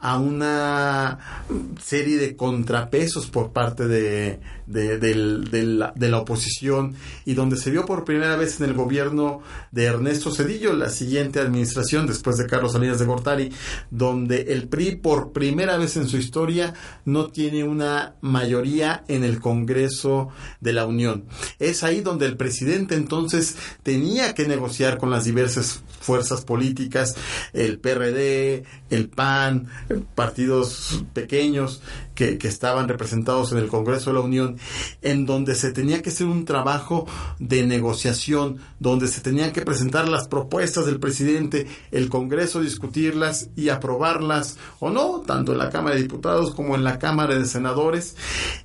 a 0.00 0.18
una 0.18 1.44
serie 1.82 2.16
de 2.16 2.36
contrapesos 2.36 3.26
por 3.26 3.52
parte 3.52 3.86
de, 3.86 4.40
de, 4.66 6.08
la, 6.08 6.18
oposición 6.18 6.94
y 7.24 7.34
donde 7.34 7.56
se 7.56 7.70
vio 7.70 7.84
por 7.84 8.04
primera 8.04 8.36
vez 8.36 8.60
en 8.60 8.68
el 8.68 8.74
gobierno 8.74 9.42
de 9.72 9.84
Ernesto 9.84 10.30
Cedillo, 10.30 10.72
la 10.72 10.90
siguiente 10.90 11.40
administración 11.40 12.06
después 12.06 12.36
de 12.36 12.46
Carlos 12.46 12.72
Salinas 12.72 12.98
de 12.98 13.04
Gortari, 13.04 13.52
donde 13.90 14.42
el 14.52 14.68
PRI 14.68 14.96
por 14.96 15.32
primera 15.32 15.76
vez 15.76 15.96
en 15.96 16.08
su 16.08 16.16
historia 16.16 16.74
no 17.04 17.28
tiene 17.28 17.64
una 17.64 18.14
mayoría 18.20 19.04
en 19.08 19.24
el 19.24 19.40
Congreso 19.40 20.28
de 20.60 20.72
la 20.72 20.86
Unión. 20.86 21.24
Es 21.58 21.82
ahí 21.82 22.00
donde 22.00 22.26
el 22.26 22.36
presidente 22.36 22.94
entonces 22.94 23.56
tenía 23.82 24.34
que 24.34 24.46
negociar 24.54 24.98
con 24.98 25.10
las 25.10 25.24
diversas 25.24 25.82
fuerzas 26.00 26.44
políticas, 26.44 27.16
el 27.52 27.78
PRD, 27.78 28.64
el 28.90 29.08
PAN, 29.08 29.68
partidos 30.14 31.04
pequeños 31.12 31.82
que, 32.14 32.38
estaban 32.42 32.88
representados 32.88 33.52
en 33.52 33.58
el 33.58 33.68
Congreso 33.68 34.10
de 34.10 34.14
la 34.14 34.20
Unión, 34.20 34.58
en 35.02 35.26
donde 35.26 35.54
se 35.54 35.72
tenía 35.72 36.02
que 36.02 36.10
hacer 36.10 36.26
un 36.26 36.44
trabajo 36.44 37.06
de 37.38 37.66
negociación, 37.66 38.58
donde 38.78 39.08
se 39.08 39.20
tenían 39.20 39.52
que 39.52 39.62
presentar 39.62 40.08
las 40.08 40.28
propuestas 40.28 40.86
del 40.86 41.00
presidente, 41.00 41.66
el 41.90 42.08
Congreso 42.08 42.60
discutirlas 42.60 43.48
y 43.56 43.70
aprobarlas 43.70 44.58
o 44.78 44.90
no, 44.90 45.22
tanto 45.26 45.52
en 45.52 45.58
la 45.58 45.70
Cámara 45.70 45.96
de 45.96 46.02
Diputados 46.02 46.54
como 46.54 46.74
en 46.74 46.84
la 46.84 46.98
Cámara 46.98 47.34
de 47.34 47.46
Senadores. 47.46 48.16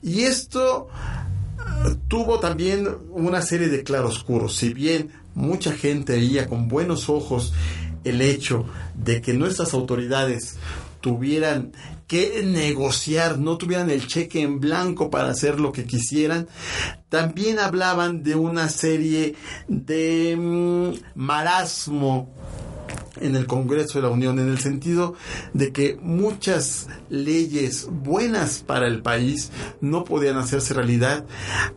Y 0.01 0.21
esto 0.21 0.89
tuvo 2.07 2.39
también 2.39 2.87
una 3.11 3.41
serie 3.41 3.69
de 3.69 3.83
claroscuros. 3.83 4.55
Si 4.55 4.73
bien 4.73 5.11
mucha 5.39 5.71
gente 5.71 6.13
veía 6.13 6.47
con 6.47 6.67
buenos 6.67 7.09
ojos 7.09 7.53
el 8.03 8.21
hecho 8.21 8.65
de 8.93 9.21
que 9.21 9.33
nuestras 9.33 9.73
autoridades 9.73 10.57
tuvieran 11.01 11.71
que 12.07 12.43
negociar, 12.43 13.37
no 13.39 13.57
tuvieran 13.57 13.89
el 13.89 14.07
cheque 14.07 14.41
en 14.41 14.59
blanco 14.59 15.09
para 15.09 15.29
hacer 15.29 15.59
lo 15.59 15.71
que 15.71 15.85
quisieran, 15.85 16.47
también 17.07 17.59
hablaban 17.59 18.23
de 18.23 18.35
una 18.35 18.67
serie 18.67 19.35
de 19.67 20.35
mmm, 20.37 20.93
marasmo 21.15 22.29
en 23.21 23.35
el 23.35 23.45
Congreso 23.47 23.99
de 23.99 24.07
la 24.07 24.09
Unión, 24.09 24.39
en 24.39 24.49
el 24.49 24.59
sentido 24.59 25.13
de 25.53 25.71
que 25.71 25.97
muchas 26.01 26.87
leyes 27.09 27.87
buenas 27.89 28.63
para 28.65 28.87
el 28.87 29.01
país 29.01 29.51
no 29.81 30.03
podían 30.03 30.37
hacerse 30.37 30.73
realidad 30.73 31.25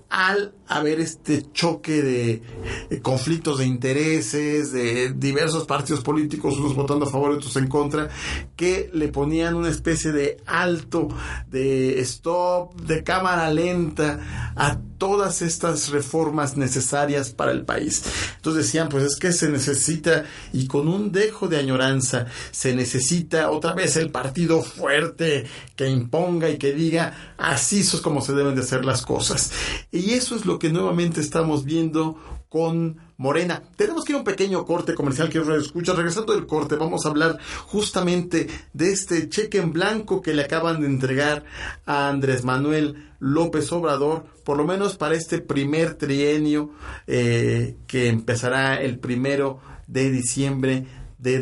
al 0.09 0.54
haber 0.76 1.00
este 1.00 1.50
choque 1.52 2.02
de 2.02 3.02
conflictos 3.02 3.58
de 3.58 3.66
intereses, 3.66 4.72
de 4.72 5.12
diversos 5.12 5.64
partidos 5.66 6.02
políticos, 6.02 6.58
unos 6.58 6.74
votando 6.74 7.06
a 7.06 7.10
favor 7.10 7.32
y 7.32 7.36
otros 7.36 7.56
en 7.56 7.68
contra, 7.68 8.08
que 8.56 8.90
le 8.92 9.08
ponían 9.08 9.54
una 9.54 9.68
especie 9.68 10.12
de 10.12 10.38
alto, 10.46 11.08
de 11.50 12.00
stop, 12.00 12.80
de 12.80 13.04
cámara 13.04 13.50
lenta 13.50 14.52
a 14.56 14.78
todas 14.98 15.42
estas 15.42 15.88
reformas 15.88 16.56
necesarias 16.56 17.30
para 17.30 17.52
el 17.52 17.64
país. 17.64 18.02
Entonces 18.36 18.66
decían, 18.66 18.88
pues 18.88 19.04
es 19.04 19.16
que 19.16 19.32
se 19.32 19.48
necesita, 19.48 20.24
y 20.52 20.66
con 20.66 20.86
un 20.88 21.10
dejo 21.10 21.48
de 21.48 21.58
añoranza, 21.58 22.26
se 22.50 22.74
necesita 22.74 23.50
otra 23.50 23.74
vez 23.74 23.96
el 23.96 24.10
partido 24.10 24.62
fuerte 24.62 25.44
que 25.74 25.88
imponga 25.88 26.50
y 26.50 26.58
que 26.58 26.72
diga, 26.72 27.34
así 27.36 27.80
es 27.80 28.00
como 28.00 28.20
se 28.22 28.32
deben 28.32 28.54
de 28.54 28.62
hacer 28.62 28.84
las 28.84 29.04
cosas. 29.04 29.50
Y 29.90 30.12
eso 30.12 30.36
es 30.36 30.46
lo 30.46 30.58
que 30.62 30.71
nuevamente 30.71 31.21
estamos 31.21 31.64
viendo 31.64 32.16
con 32.49 32.97
Morena. 33.16 33.64
Tenemos 33.75 34.04
que 34.04 34.12
ir 34.12 34.14
a 34.14 34.19
un 34.21 34.25
pequeño 34.25 34.64
corte 34.64 34.95
comercial 34.95 35.28
que 35.28 35.42
escucha. 35.59 35.92
Regresando 35.92 36.35
del 36.35 36.47
corte, 36.47 36.76
vamos 36.76 37.04
a 37.04 37.09
hablar 37.09 37.37
justamente 37.66 38.47
de 38.73 38.92
este 38.92 39.28
cheque 39.28 39.59
en 39.59 39.73
blanco 39.73 40.23
que 40.23 40.35
le 40.35 40.42
acaban 40.42 40.81
de 40.81 40.87
entregar 40.87 41.42
a 41.85 42.09
Andrés 42.09 42.45
Manuel 42.45 43.11
López 43.19 43.73
Obrador, 43.73 44.25
por 44.45 44.57
lo 44.57 44.64
menos 44.64 44.95
para 44.95 45.16
este 45.16 45.38
primer 45.38 45.95
trienio 45.95 46.71
eh, 47.09 47.75
que 47.88 48.07
empezará 48.07 48.81
el 48.81 49.00
primero 49.00 49.59
de 49.88 50.12
diciembre 50.12 50.87
de 51.19 51.40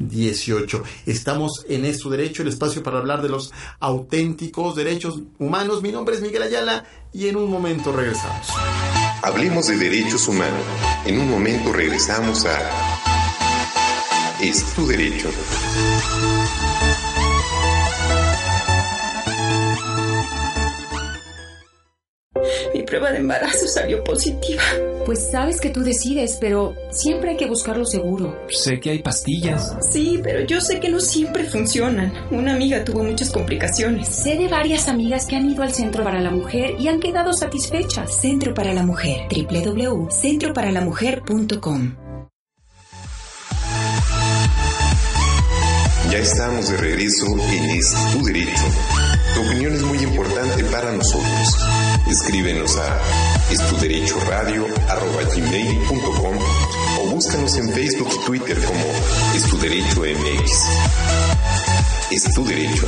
2018. 0.00 0.82
Estamos 1.06 1.64
en 1.68 1.84
Es 1.84 1.98
tu 1.98 2.10
Derecho, 2.10 2.42
el 2.42 2.48
espacio 2.48 2.82
para 2.82 2.98
hablar 2.98 3.22
de 3.22 3.28
los 3.28 3.52
auténticos 3.78 4.74
derechos 4.74 5.20
humanos. 5.38 5.82
Mi 5.82 5.92
nombre 5.92 6.14
es 6.14 6.22
Miguel 6.22 6.42
Ayala 6.42 6.84
y 7.12 7.28
en 7.28 7.36
un 7.36 7.50
momento 7.50 7.92
regresamos. 7.92 8.48
Hablemos 9.22 9.68
de 9.68 9.76
derechos 9.76 10.26
humanos. 10.28 10.64
En 11.04 11.20
un 11.20 11.30
momento 11.30 11.72
regresamos 11.72 12.46
a 12.46 12.58
Es 14.40 14.64
tu 14.74 14.86
Derecho. 14.86 15.30
Mi 22.72 22.82
prueba 22.82 23.10
de 23.10 23.18
embarazo 23.18 23.68
salió 23.68 24.02
positiva. 24.02 24.62
Pues 25.06 25.30
sabes 25.30 25.60
que 25.60 25.70
tú 25.70 25.82
decides, 25.82 26.36
pero 26.40 26.74
siempre 26.90 27.30
hay 27.30 27.36
que 27.36 27.46
buscar 27.46 27.76
lo 27.76 27.84
seguro. 27.84 28.36
Sé 28.48 28.80
que 28.80 28.90
hay 28.90 28.98
pastillas. 29.02 29.76
Sí, 29.80 30.18
pero 30.22 30.44
yo 30.46 30.60
sé 30.60 30.80
que 30.80 30.88
no 30.88 31.00
siempre 31.00 31.44
funcionan. 31.44 32.12
Una 32.30 32.54
amiga 32.54 32.84
tuvo 32.84 33.02
muchas 33.02 33.30
complicaciones. 33.30 34.08
Sé 34.08 34.36
de 34.36 34.46
varias 34.48 34.88
amigas 34.88 35.26
que 35.26 35.36
han 35.36 35.50
ido 35.50 35.62
al 35.62 35.72
Centro 35.72 36.04
para 36.04 36.20
la 36.20 36.30
Mujer 36.30 36.74
y 36.78 36.88
han 36.88 37.00
quedado 37.00 37.32
satisfechas. 37.32 38.20
Centro 38.20 38.52
para 38.54 38.74
la 38.74 38.82
Mujer. 38.82 39.22
www.centroparalamujer.com 39.30 41.96
Ya 46.10 46.18
estamos 46.18 46.68
de 46.68 46.76
regreso 46.76 47.26
en 47.26 47.70
Es 47.70 47.94
tu 48.12 48.24
Derecho. 48.24 48.64
Tu 49.34 49.40
opinión 49.42 49.74
es 49.74 49.82
muy 49.82 49.98
importante 49.98 50.64
para 50.64 50.92
nosotros. 50.92 51.56
Escríbenos 52.08 52.76
a 52.76 53.00
estuderechoradio.com 53.50 56.38
o 57.00 57.10
búscanos 57.10 57.56
en 57.56 57.68
Facebook 57.70 58.08
y 58.14 58.18
Twitter 58.26 58.62
como 58.64 58.84
Estuderecho 59.34 60.00
MX. 60.00 60.50
Es 62.10 62.24
tu 62.34 62.44
derecho. 62.44 62.86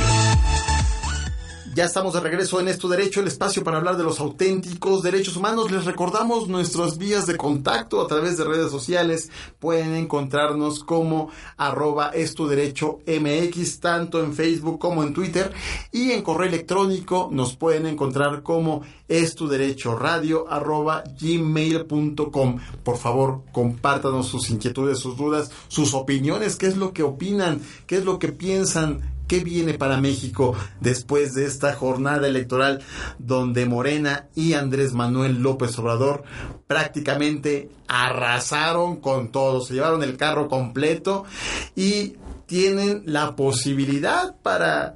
Ya 1.75 1.85
estamos 1.85 2.13
de 2.13 2.19
regreso 2.19 2.59
en 2.59 2.67
Esto 2.67 2.87
Derecho, 2.87 3.19
el 3.19 3.27
espacio 3.27 3.63
para 3.63 3.77
hablar 3.77 3.97
de 3.97 4.03
los 4.03 4.19
auténticos 4.19 5.01
derechos 5.01 5.37
humanos. 5.37 5.71
Les 5.71 5.85
recordamos 5.85 6.47
nuestras 6.47 6.99
vías 6.99 7.25
de 7.25 7.35
contacto 7.35 7.99
a 7.99 8.05
través 8.05 8.37
de 8.37 8.43
redes 8.43 8.69
sociales. 8.69 9.31
Pueden 9.57 9.95
encontrarnos 9.95 10.83
como 10.83 11.29
arroba 11.57 12.09
Esto 12.09 12.47
Derecho 12.47 12.99
MX, 13.07 13.79
tanto 13.79 14.23
en 14.23 14.35
Facebook 14.35 14.77
como 14.77 15.01
en 15.01 15.15
Twitter. 15.15 15.51
Y 15.91 16.11
en 16.11 16.21
correo 16.21 16.47
electrónico 16.47 17.29
nos 17.31 17.55
pueden 17.55 17.87
encontrar 17.87 18.43
como 18.43 18.83
estuderechoradio 19.07 20.47
arroba 20.51 21.03
gmail.com. 21.19 22.59
Por 22.83 22.97
favor, 22.97 23.41
compártanos 23.51 24.27
sus 24.27 24.51
inquietudes, 24.51 24.99
sus 24.99 25.17
dudas, 25.17 25.49
sus 25.69 25.95
opiniones, 25.95 26.55
qué 26.55 26.67
es 26.67 26.77
lo 26.77 26.93
que 26.93 27.01
opinan, 27.01 27.61
qué 27.87 27.97
es 27.97 28.05
lo 28.05 28.19
que 28.19 28.27
piensan 28.29 29.12
¿Qué 29.27 29.39
viene 29.39 29.75
para 29.75 29.97
México 29.97 30.55
después 30.79 31.33
de 31.33 31.45
esta 31.45 31.73
jornada 31.73 32.27
electoral 32.27 32.81
donde 33.19 33.65
Morena 33.65 34.27
y 34.35 34.53
Andrés 34.53 34.93
Manuel 34.93 35.41
López 35.41 35.77
Obrador 35.79 36.23
prácticamente 36.67 37.69
arrasaron 37.87 38.97
con 38.97 39.31
todo, 39.31 39.61
se 39.61 39.75
llevaron 39.75 40.03
el 40.03 40.17
carro 40.17 40.47
completo 40.49 41.25
y 41.75 42.15
tienen 42.45 43.03
la 43.05 43.35
posibilidad 43.35 44.35
para 44.41 44.95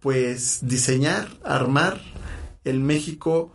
pues 0.00 0.60
diseñar, 0.62 1.28
armar 1.44 2.00
el 2.64 2.80
México 2.80 3.52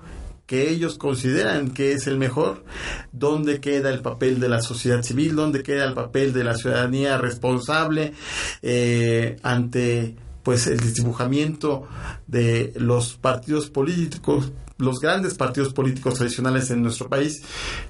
que 0.49 0.67
ellos 0.67 0.97
consideran 0.97 1.69
que 1.69 1.91
es 1.91 2.07
el 2.07 2.17
mejor, 2.17 2.65
dónde 3.11 3.61
queda 3.61 3.91
el 3.91 4.01
papel 4.01 4.39
de 4.39 4.49
la 4.49 4.63
sociedad 4.63 5.03
civil, 5.03 5.35
dónde 5.35 5.61
queda 5.61 5.85
el 5.85 5.93
papel 5.93 6.33
de 6.33 6.43
la 6.43 6.55
ciudadanía 6.55 7.19
responsable 7.19 8.13
eh, 8.63 9.37
ante 9.43 10.15
pues 10.41 10.65
el 10.65 10.79
desdibujamiento 10.79 11.87
de 12.25 12.73
los 12.77 13.13
partidos 13.13 13.69
políticos, 13.69 14.51
los 14.79 14.99
grandes 14.99 15.35
partidos 15.35 15.71
políticos 15.71 16.15
tradicionales 16.15 16.71
en 16.71 16.81
nuestro 16.81 17.09
país 17.09 17.43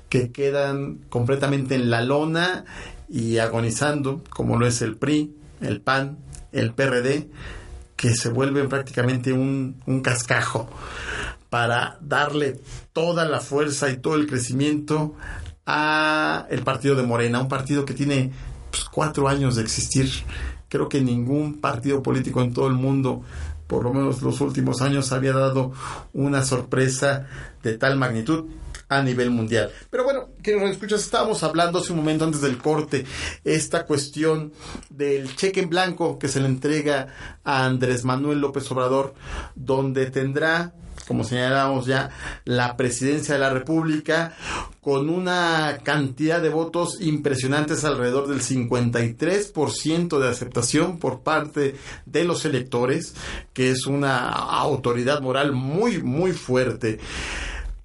que 0.09 0.33
quedan 0.33 0.97
completamente 1.07 1.75
en 1.75 1.89
la 1.89 2.01
lona 2.01 2.65
y 3.07 3.37
agonizando, 3.37 4.21
como 4.29 4.59
lo 4.59 4.67
es 4.67 4.81
el 4.81 4.97
PRI, 4.97 5.33
el 5.61 5.79
PAN, 5.79 6.17
el 6.51 6.73
PRD, 6.73 7.29
que 7.95 8.15
se 8.15 8.27
vuelven 8.27 8.67
prácticamente 8.67 9.31
un, 9.31 9.81
un 9.85 10.01
cascajo 10.01 10.69
para 11.49 11.97
darle 12.01 12.59
toda 12.93 13.25
la 13.25 13.39
fuerza 13.39 13.89
y 13.89 13.97
todo 13.97 14.15
el 14.15 14.27
crecimiento 14.27 15.15
a 15.65 16.47
el 16.49 16.63
partido 16.63 16.95
de 16.95 17.03
Morena, 17.03 17.41
un 17.41 17.47
partido 17.47 17.85
que 17.85 17.93
tiene 17.93 18.31
pues, 18.71 18.85
cuatro 18.85 19.27
años 19.27 19.55
de 19.55 19.63
existir. 19.63 20.09
Creo 20.67 20.89
que 20.89 21.01
ningún 21.01 21.59
partido 21.59 22.03
político 22.03 22.41
en 22.41 22.53
todo 22.53 22.67
el 22.67 22.73
mundo, 22.73 23.23
por 23.67 23.83
lo 23.83 23.93
menos 23.93 24.21
los 24.21 24.41
últimos 24.41 24.81
años, 24.81 25.11
había 25.11 25.33
dado 25.33 25.71
una 26.13 26.43
sorpresa 26.43 27.27
de 27.63 27.77
tal 27.77 27.97
magnitud 27.97 28.45
a 28.89 29.03
nivel 29.03 29.29
mundial. 29.29 29.71
Pero 29.91 30.03
bueno, 30.03 30.29
queridos 30.41 30.71
escuchas, 30.71 31.01
estábamos 31.01 31.43
hablando 31.43 31.79
hace 31.79 31.93
un 31.93 31.99
momento 31.99 32.25
antes 32.25 32.41
del 32.41 32.57
corte, 32.57 33.05
esta 33.43 33.85
cuestión 33.85 34.51
del 34.89 35.35
cheque 35.35 35.61
en 35.61 35.69
blanco 35.69 36.17
que 36.17 36.27
se 36.27 36.39
le 36.39 36.47
entrega 36.47 37.13
a 37.43 37.65
Andrés 37.65 38.03
Manuel 38.03 38.39
López 38.39 38.69
Obrador, 38.71 39.13
donde 39.55 40.09
tendrá 40.09 40.73
como 41.07 41.23
señalamos 41.23 41.85
ya, 41.85 42.09
la 42.45 42.77
presidencia 42.77 43.33
de 43.33 43.39
la 43.39 43.49
República 43.49 44.35
con 44.81 45.09
una 45.09 45.79
cantidad 45.83 46.41
de 46.41 46.49
votos 46.49 47.01
impresionantes, 47.01 47.83
alrededor 47.83 48.27
del 48.27 48.41
53% 48.41 50.19
de 50.19 50.27
aceptación 50.27 50.99
por 50.99 51.21
parte 51.21 51.75
de 52.05 52.23
los 52.23 52.45
electores, 52.45 53.15
que 53.53 53.71
es 53.71 53.85
una 53.85 54.29
autoridad 54.29 55.21
moral 55.21 55.51
muy, 55.51 56.01
muy 56.01 56.31
fuerte. 56.31 56.99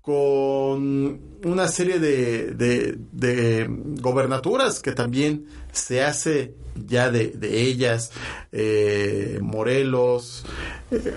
con 0.02 1.18
una 1.44 1.68
serie 1.68 1.98
de, 1.98 2.52
de, 2.52 2.98
de 3.12 3.66
gobernaturas 4.00 4.80
que 4.80 4.92
también 4.92 5.46
se 5.72 6.02
hace 6.02 6.54
ya 6.74 7.10
de, 7.10 7.28
de 7.28 7.62
ellas, 7.62 8.10
eh, 8.52 9.38
Morelos, 9.40 10.44
eh, 10.90 11.14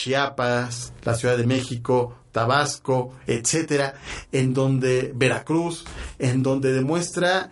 Chiapas, 0.00 0.94
la 1.04 1.14
Ciudad 1.14 1.36
de 1.36 1.46
México, 1.46 2.14
Tabasco, 2.32 3.12
etcétera, 3.26 3.94
en 4.32 4.54
donde 4.54 5.12
Veracruz, 5.14 5.84
en 6.18 6.42
donde 6.42 6.72
demuestra 6.72 7.50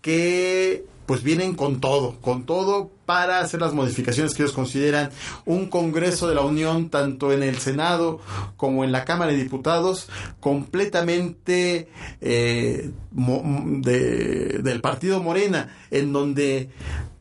que 0.00 0.86
pues 1.04 1.22
vienen 1.22 1.54
con 1.54 1.80
todo, 1.80 2.16
con 2.22 2.46
todo 2.46 2.90
para 3.04 3.40
hacer 3.40 3.60
las 3.60 3.74
modificaciones 3.74 4.34
que 4.34 4.42
ellos 4.42 4.54
consideran 4.54 5.10
un 5.44 5.66
Congreso 5.66 6.26
de 6.28 6.34
la 6.34 6.40
Unión, 6.40 6.88
tanto 6.88 7.30
en 7.30 7.42
el 7.42 7.58
Senado 7.58 8.20
como 8.56 8.82
en 8.82 8.90
la 8.90 9.04
Cámara 9.04 9.32
de 9.32 9.38
Diputados, 9.38 10.08
completamente 10.40 11.88
eh, 12.22 12.90
de, 13.12 14.60
del 14.62 14.80
partido 14.80 15.22
Morena, 15.22 15.76
en 15.90 16.12
donde 16.12 16.70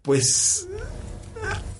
pues 0.02 0.68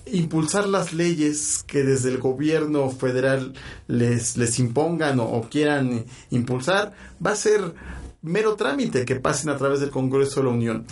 impulsar 0.06 0.68
las 0.68 0.92
leyes 0.92 1.64
que 1.66 1.82
desde 1.82 2.10
el 2.10 2.18
gobierno 2.18 2.90
federal 2.90 3.54
les, 3.88 4.36
les 4.36 4.58
impongan 4.58 5.18
o, 5.20 5.42
quieran 5.50 6.04
impulsar 6.30 6.92
va 7.24 7.32
a 7.32 7.36
ser 7.36 7.74
mero 8.22 8.56
trámite 8.56 9.04
que 9.04 9.16
pasen 9.16 9.50
a 9.50 9.56
través 9.56 9.80
del 9.80 9.90
Congreso 9.90 10.40
de 10.40 10.46
la 10.46 10.52
Unión. 10.52 10.86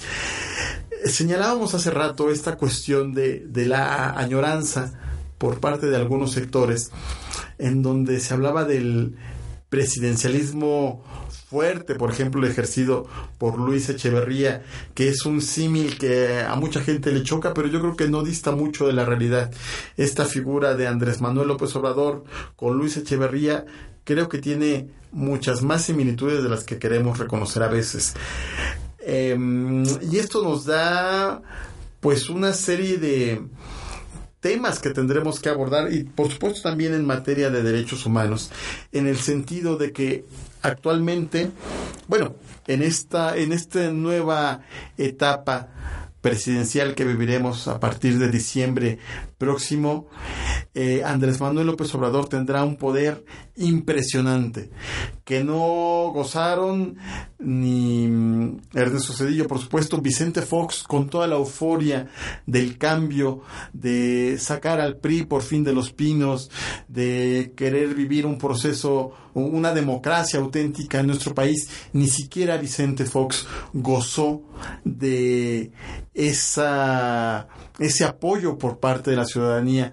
Señalábamos 1.04 1.74
hace 1.74 1.90
rato 1.90 2.30
esta 2.30 2.56
cuestión 2.56 3.12
de, 3.12 3.40
de, 3.40 3.66
la 3.66 4.10
añoranza 4.18 4.92
por 5.38 5.60
parte 5.60 5.86
de 5.86 5.96
algunos 5.96 6.32
sectores, 6.32 6.90
en 7.58 7.82
donde 7.82 8.20
se 8.20 8.32
hablaba 8.32 8.64
del 8.64 9.16
presidencialismo 9.68 11.04
fuerte, 11.54 11.94
por 11.94 12.10
ejemplo, 12.10 12.44
ejercido 12.44 13.06
por 13.38 13.60
Luis 13.60 13.88
Echeverría, 13.88 14.64
que 14.92 15.08
es 15.08 15.24
un 15.24 15.40
símil 15.40 15.96
que 15.98 16.40
a 16.40 16.56
mucha 16.56 16.80
gente 16.80 17.12
le 17.12 17.22
choca, 17.22 17.54
pero 17.54 17.68
yo 17.68 17.78
creo 17.78 17.94
que 17.94 18.08
no 18.08 18.24
dista 18.24 18.50
mucho 18.50 18.88
de 18.88 18.92
la 18.92 19.04
realidad. 19.04 19.52
Esta 19.96 20.24
figura 20.24 20.74
de 20.74 20.88
Andrés 20.88 21.20
Manuel 21.20 21.46
López 21.46 21.76
Obrador 21.76 22.24
con 22.56 22.76
Luis 22.76 22.96
Echeverría 22.96 23.66
creo 24.02 24.28
que 24.28 24.38
tiene 24.38 24.88
muchas 25.12 25.62
más 25.62 25.84
similitudes 25.84 26.42
de 26.42 26.48
las 26.48 26.64
que 26.64 26.80
queremos 26.80 27.20
reconocer 27.20 27.62
a 27.62 27.68
veces. 27.68 28.14
Eh, 28.98 29.38
y 30.10 30.16
esto 30.16 30.42
nos 30.42 30.64
da 30.64 31.40
pues 32.00 32.28
una 32.30 32.52
serie 32.52 32.98
de 32.98 33.42
temas 34.40 34.80
que 34.80 34.90
tendremos 34.90 35.38
que 35.38 35.50
abordar 35.50 35.92
y 35.92 36.02
por 36.02 36.32
supuesto 36.32 36.62
también 36.68 36.94
en 36.94 37.06
materia 37.06 37.48
de 37.48 37.62
derechos 37.62 38.06
humanos 38.06 38.50
en 38.90 39.06
el 39.06 39.18
sentido 39.18 39.76
de 39.76 39.92
que 39.92 40.24
actualmente 40.64 41.50
bueno 42.08 42.34
en 42.66 42.82
esta 42.82 43.36
en 43.36 43.52
esta 43.52 43.90
nueva 43.92 44.62
etapa 44.96 45.68
presidencial 46.20 46.94
que 46.94 47.04
viviremos 47.04 47.68
a 47.68 47.78
partir 47.78 48.18
de 48.18 48.30
diciembre 48.30 48.98
próximo, 49.44 50.06
eh, 50.74 51.02
Andrés 51.04 51.38
Manuel 51.38 51.66
López 51.66 51.94
Obrador 51.94 52.30
tendrá 52.30 52.64
un 52.64 52.76
poder 52.76 53.24
impresionante 53.56 54.70
que 55.24 55.44
no 55.44 56.10
gozaron 56.12 56.96
ni 57.38 58.06
Ernesto 58.72 59.12
Cedillo, 59.12 59.46
por 59.46 59.58
supuesto, 59.58 60.00
Vicente 60.00 60.40
Fox 60.40 60.82
con 60.82 61.10
toda 61.10 61.26
la 61.26 61.36
euforia 61.36 62.08
del 62.46 62.78
cambio, 62.78 63.42
de 63.72 64.36
sacar 64.38 64.80
al 64.80 64.96
PRI 64.96 65.26
por 65.26 65.42
fin 65.42 65.62
de 65.62 65.74
los 65.74 65.92
pinos, 65.92 66.50
de 66.88 67.52
querer 67.54 67.94
vivir 67.94 68.24
un 68.24 68.38
proceso, 68.38 69.12
una 69.34 69.72
democracia 69.72 70.40
auténtica 70.40 71.00
en 71.00 71.08
nuestro 71.08 71.34
país, 71.34 71.68
ni 71.92 72.08
siquiera 72.08 72.56
Vicente 72.56 73.04
Fox 73.04 73.46
gozó 73.74 74.42
de 74.84 75.72
esa, 76.14 77.48
ese 77.78 78.04
apoyo 78.04 78.56
por 78.56 78.78
parte 78.78 79.10
de 79.10 79.16
la 79.16 79.26
ciudadanía 79.34 79.92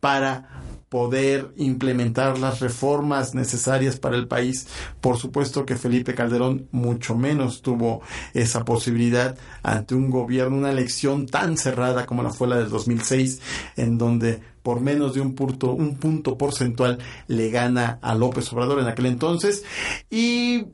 para 0.00 0.54
poder 0.94 1.50
implementar 1.56 2.38
las 2.38 2.60
reformas 2.60 3.34
necesarias 3.34 3.98
para 3.98 4.14
el 4.14 4.28
país. 4.28 4.68
Por 5.00 5.18
supuesto 5.18 5.66
que 5.66 5.74
Felipe 5.74 6.14
Calderón 6.14 6.68
mucho 6.70 7.16
menos 7.16 7.62
tuvo 7.62 8.00
esa 8.32 8.64
posibilidad 8.64 9.36
ante 9.64 9.96
un 9.96 10.08
gobierno, 10.08 10.56
una 10.56 10.70
elección 10.70 11.26
tan 11.26 11.56
cerrada 11.56 12.06
como 12.06 12.22
la 12.22 12.30
fue 12.30 12.46
la 12.46 12.58
del 12.58 12.68
2006, 12.68 13.40
en 13.74 13.98
donde 13.98 14.40
por 14.62 14.80
menos 14.80 15.14
de 15.14 15.20
un 15.20 15.34
punto, 15.34 15.72
un 15.72 15.96
punto 15.96 16.38
porcentual 16.38 16.98
le 17.26 17.50
gana 17.50 17.98
a 18.00 18.14
López 18.14 18.52
Obrador 18.52 18.78
en 18.78 18.86
aquel 18.86 19.06
entonces. 19.06 19.64
Y 20.10 20.66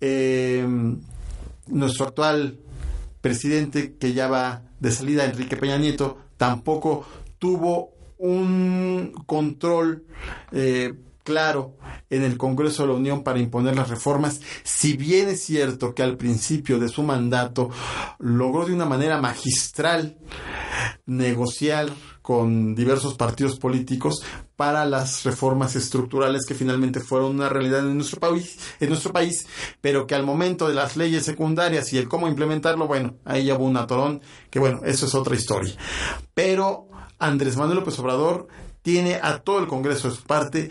eh, 0.00 0.66
nuestro 1.68 2.06
actual 2.06 2.58
presidente, 3.20 3.94
que 3.94 4.12
ya 4.12 4.26
va 4.26 4.62
de 4.80 4.90
salida, 4.90 5.24
Enrique 5.24 5.56
Peña 5.56 5.78
Nieto, 5.78 6.18
tampoco 6.36 7.06
tuvo 7.46 7.92
un 8.18 9.12
control 9.24 10.04
eh, 10.50 10.94
claro 11.22 11.76
en 12.10 12.24
el 12.24 12.36
Congreso 12.36 12.82
de 12.82 12.88
la 12.88 12.94
Unión 12.96 13.22
para 13.22 13.38
imponer 13.38 13.76
las 13.76 13.88
reformas, 13.88 14.40
si 14.64 14.96
bien 14.96 15.28
es 15.28 15.44
cierto 15.44 15.94
que 15.94 16.02
al 16.02 16.16
principio 16.16 16.80
de 16.80 16.88
su 16.88 17.04
mandato 17.04 17.70
logró 18.18 18.66
de 18.66 18.74
una 18.74 18.84
manera 18.84 19.20
magistral 19.20 20.18
negociar 21.06 21.88
con 22.26 22.74
diversos 22.74 23.14
partidos 23.14 23.56
políticos 23.56 24.20
para 24.56 24.84
las 24.84 25.22
reformas 25.22 25.76
estructurales 25.76 26.44
que 26.44 26.56
finalmente 26.56 26.98
fueron 26.98 27.36
una 27.36 27.48
realidad 27.48 27.86
en 27.86 27.94
nuestro 27.94 28.18
país, 28.18 28.58
en 28.80 28.88
nuestro 28.88 29.12
país, 29.12 29.46
pero 29.80 30.08
que 30.08 30.16
al 30.16 30.24
momento 30.24 30.66
de 30.66 30.74
las 30.74 30.96
leyes 30.96 31.24
secundarias 31.24 31.92
y 31.92 31.98
el 31.98 32.08
cómo 32.08 32.26
implementarlo, 32.26 32.88
bueno, 32.88 33.14
ahí 33.24 33.44
ya 33.44 33.54
hubo 33.54 33.66
un 33.66 33.76
atorón, 33.76 34.22
que 34.50 34.58
bueno, 34.58 34.80
eso 34.84 35.06
es 35.06 35.14
otra 35.14 35.36
historia. 35.36 35.72
Pero 36.34 36.88
Andrés 37.20 37.56
Manuel 37.56 37.78
López 37.78 37.96
Obrador 38.00 38.48
tiene 38.82 39.20
a 39.22 39.38
todo 39.38 39.60
el 39.60 39.68
Congreso 39.68 40.10
de 40.10 40.16
su 40.16 40.24
parte, 40.24 40.68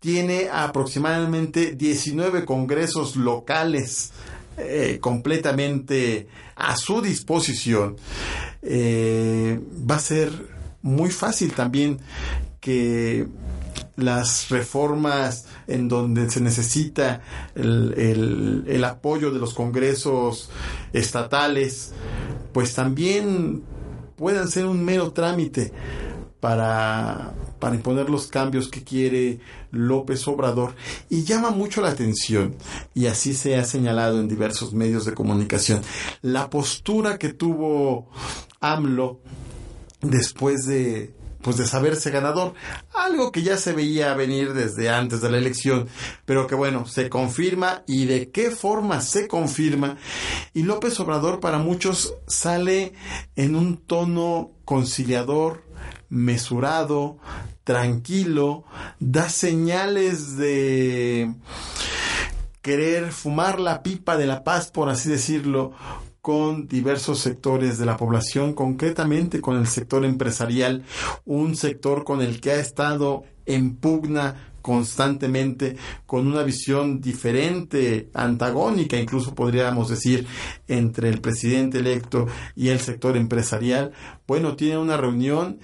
tiene 0.00 0.48
aproximadamente 0.50 1.72
19 1.72 2.46
congresos 2.46 3.14
locales 3.14 4.12
eh, 4.56 4.96
completamente 5.02 6.28
a 6.56 6.76
su 6.76 7.02
disposición. 7.02 7.96
Eh, 8.62 9.60
va 9.90 9.96
a 9.96 10.00
ser 10.00 10.53
muy 10.84 11.10
fácil 11.10 11.52
también 11.54 11.98
que 12.60 13.26
las 13.96 14.50
reformas 14.50 15.46
en 15.66 15.88
donde 15.88 16.30
se 16.30 16.42
necesita 16.42 17.22
el, 17.54 18.64
el, 18.68 18.84
apoyo 18.84 19.30
de 19.30 19.38
los 19.38 19.54
congresos 19.54 20.50
estatales, 20.92 21.92
pues 22.52 22.74
también 22.74 23.62
puedan 24.16 24.50
ser 24.50 24.66
un 24.66 24.84
mero 24.84 25.12
trámite 25.12 25.72
para, 26.38 27.32
para 27.58 27.76
imponer 27.76 28.10
los 28.10 28.26
cambios 28.26 28.68
que 28.68 28.84
quiere 28.84 29.40
López 29.70 30.28
Obrador. 30.28 30.74
Y 31.08 31.24
llama 31.24 31.48
mucho 31.48 31.80
la 31.80 31.88
atención 31.88 32.56
y 32.92 33.06
así 33.06 33.32
se 33.32 33.56
ha 33.56 33.64
señalado 33.64 34.20
en 34.20 34.28
diversos 34.28 34.74
medios 34.74 35.06
de 35.06 35.14
comunicación 35.14 35.80
la 36.20 36.50
postura 36.50 37.16
que 37.18 37.32
tuvo 37.32 38.10
AMLO 38.60 39.20
después 40.04 40.66
de 40.66 41.14
pues 41.44 41.58
de 41.58 41.66
saberse 41.66 42.10
ganador, 42.10 42.54
algo 42.94 43.30
que 43.30 43.42
ya 43.42 43.58
se 43.58 43.74
veía 43.74 44.14
venir 44.14 44.54
desde 44.54 44.88
antes 44.88 45.20
de 45.20 45.30
la 45.30 45.36
elección, 45.36 45.86
pero 46.24 46.46
que 46.46 46.54
bueno, 46.54 46.86
se 46.86 47.10
confirma 47.10 47.82
y 47.86 48.06
de 48.06 48.30
qué 48.30 48.50
forma 48.50 49.02
se 49.02 49.28
confirma. 49.28 49.98
Y 50.54 50.62
López 50.62 50.98
Obrador 51.00 51.40
para 51.40 51.58
muchos 51.58 52.14
sale 52.26 52.94
en 53.36 53.56
un 53.56 53.76
tono 53.76 54.52
conciliador, 54.64 55.64
mesurado, 56.08 57.18
tranquilo, 57.62 58.64
da 58.98 59.28
señales 59.28 60.38
de 60.38 61.34
querer 62.62 63.12
fumar 63.12 63.60
la 63.60 63.82
pipa 63.82 64.16
de 64.16 64.26
la 64.26 64.44
paz, 64.44 64.70
por 64.70 64.88
así 64.88 65.10
decirlo, 65.10 65.72
con 66.24 66.68
diversos 66.68 67.18
sectores 67.18 67.76
de 67.76 67.84
la 67.84 67.98
población, 67.98 68.54
concretamente 68.54 69.42
con 69.42 69.58
el 69.58 69.66
sector 69.66 70.06
empresarial, 70.06 70.82
un 71.26 71.54
sector 71.54 72.02
con 72.02 72.22
el 72.22 72.40
que 72.40 72.52
ha 72.52 72.60
estado 72.60 73.24
en 73.44 73.76
pugna 73.76 74.54
constantemente 74.62 75.76
con 76.06 76.26
una 76.26 76.42
visión 76.42 77.02
diferente, 77.02 78.08
antagónica, 78.14 78.96
incluso 78.96 79.34
podríamos 79.34 79.90
decir, 79.90 80.26
entre 80.66 81.10
el 81.10 81.20
presidente 81.20 81.80
electo 81.80 82.26
y 82.56 82.68
el 82.68 82.80
sector 82.80 83.18
empresarial. 83.18 83.92
Bueno, 84.26 84.56
tiene 84.56 84.78
una 84.78 84.96
reunión 84.96 85.58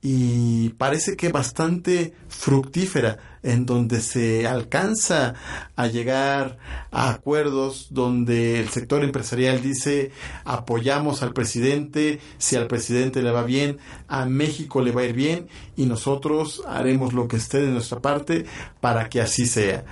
y 0.00 0.68
parece 0.78 1.16
que 1.16 1.32
bastante 1.32 2.14
fructífera 2.28 3.18
en 3.46 3.64
donde 3.64 4.00
se 4.00 4.46
alcanza 4.46 5.34
a 5.76 5.86
llegar 5.86 6.58
a 6.90 7.10
acuerdos, 7.10 7.88
donde 7.90 8.58
el 8.58 8.68
sector 8.70 9.04
empresarial 9.04 9.62
dice 9.62 10.10
apoyamos 10.44 11.22
al 11.22 11.32
presidente, 11.32 12.18
si 12.38 12.56
al 12.56 12.66
presidente 12.66 13.22
le 13.22 13.30
va 13.30 13.44
bien, 13.44 13.78
a 14.08 14.26
México 14.26 14.82
le 14.82 14.90
va 14.90 15.02
a 15.02 15.04
ir 15.04 15.14
bien 15.14 15.46
y 15.76 15.86
nosotros 15.86 16.62
haremos 16.66 17.12
lo 17.12 17.28
que 17.28 17.36
esté 17.36 17.60
de 17.60 17.70
nuestra 17.70 18.00
parte 18.00 18.46
para 18.80 19.08
que 19.08 19.20
así 19.20 19.46
sea. 19.46 19.84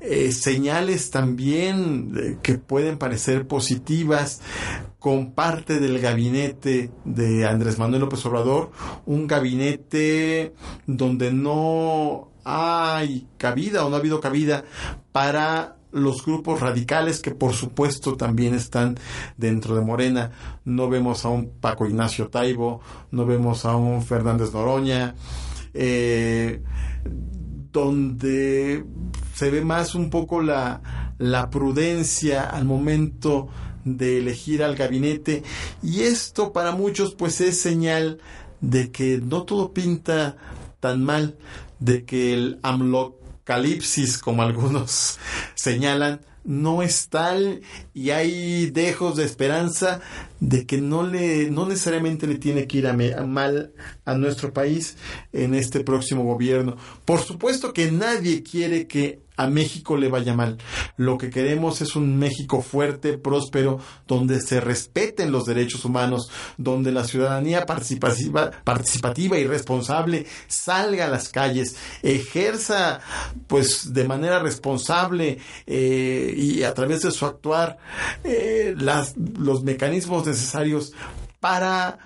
Eh, 0.00 0.30
señales 0.30 1.10
también 1.10 2.38
que 2.42 2.54
pueden 2.54 2.98
parecer 2.98 3.48
positivas 3.48 4.40
con 5.00 5.32
parte 5.32 5.80
del 5.80 5.98
gabinete 5.98 6.90
de 7.04 7.46
Andrés 7.46 7.78
Manuel 7.78 8.02
López 8.02 8.24
Obrador, 8.26 8.70
un 9.06 9.26
gabinete 9.26 10.52
donde 10.86 11.32
no 11.32 12.30
hay 12.46 13.26
cabida 13.38 13.84
o 13.84 13.90
no 13.90 13.96
ha 13.96 13.98
habido 13.98 14.20
cabida 14.20 14.64
para 15.10 15.76
los 15.90 16.24
grupos 16.24 16.60
radicales 16.60 17.20
que 17.20 17.32
por 17.32 17.54
supuesto 17.54 18.16
también 18.16 18.54
están 18.54 18.96
dentro 19.36 19.74
de 19.74 19.80
Morena. 19.80 20.30
No 20.64 20.88
vemos 20.88 21.24
a 21.24 21.28
un 21.28 21.50
Paco 21.60 21.86
Ignacio 21.86 22.28
Taibo, 22.28 22.80
no 23.10 23.26
vemos 23.26 23.64
a 23.64 23.74
un 23.74 24.02
Fernández 24.02 24.52
Noroña, 24.52 25.16
eh, 25.74 26.62
donde 27.72 28.84
se 29.34 29.50
ve 29.50 29.64
más 29.64 29.96
un 29.96 30.08
poco 30.08 30.40
la, 30.40 31.14
la 31.18 31.50
prudencia 31.50 32.48
al 32.48 32.64
momento 32.64 33.48
de 33.84 34.18
elegir 34.18 34.62
al 34.62 34.76
gabinete 34.76 35.42
y 35.82 36.02
esto 36.02 36.52
para 36.52 36.72
muchos 36.72 37.14
pues 37.14 37.40
es 37.40 37.58
señal 37.58 38.18
de 38.60 38.90
que 38.90 39.20
no 39.22 39.42
todo 39.42 39.72
pinta 39.72 40.36
tan 40.80 41.02
mal, 41.02 41.36
de 41.78 42.04
que 42.04 42.34
el 42.34 42.58
amlocalipsis 42.62 44.18
como 44.18 44.42
algunos 44.42 45.18
señalan 45.54 46.20
no 46.46 46.82
es 46.82 47.08
tal 47.08 47.62
y 47.92 48.10
hay 48.10 48.70
dejos 48.70 49.16
de 49.16 49.24
esperanza 49.24 50.00
de 50.38 50.64
que 50.64 50.80
no 50.80 51.02
le 51.02 51.50
no 51.50 51.66
necesariamente 51.66 52.26
le 52.26 52.36
tiene 52.36 52.68
que 52.68 52.78
ir 52.78 52.86
a, 52.86 52.92
mal 52.92 53.72
a 54.04 54.14
nuestro 54.14 54.52
país 54.52 54.96
en 55.32 55.54
este 55.54 55.80
próximo 55.80 56.22
gobierno. 56.24 56.76
Por 57.04 57.20
supuesto 57.20 57.72
que 57.72 57.90
nadie 57.90 58.42
quiere 58.44 58.86
que 58.86 59.25
a 59.36 59.46
México 59.46 59.96
le 59.96 60.08
vaya 60.08 60.34
mal. 60.34 60.58
Lo 60.96 61.18
que 61.18 61.30
queremos 61.30 61.80
es 61.80 61.96
un 61.96 62.18
México 62.18 62.62
fuerte, 62.62 63.18
próspero, 63.18 63.78
donde 64.06 64.40
se 64.40 64.60
respeten 64.60 65.32
los 65.32 65.46
derechos 65.46 65.84
humanos, 65.84 66.30
donde 66.56 66.92
la 66.92 67.04
ciudadanía 67.04 67.66
participativa, 67.66 69.38
y 69.38 69.46
responsable 69.46 70.26
salga 70.46 71.06
a 71.06 71.10
las 71.10 71.28
calles, 71.28 71.76
ejerza 72.02 73.00
pues 73.46 73.92
de 73.92 74.04
manera 74.04 74.38
responsable 74.38 75.38
eh, 75.66 76.34
y 76.36 76.62
a 76.62 76.74
través 76.74 77.02
de 77.02 77.10
su 77.10 77.26
actuar 77.26 77.78
eh, 78.24 78.74
las, 78.78 79.14
los 79.16 79.62
mecanismos 79.62 80.26
necesarios 80.26 80.92
para 81.40 81.98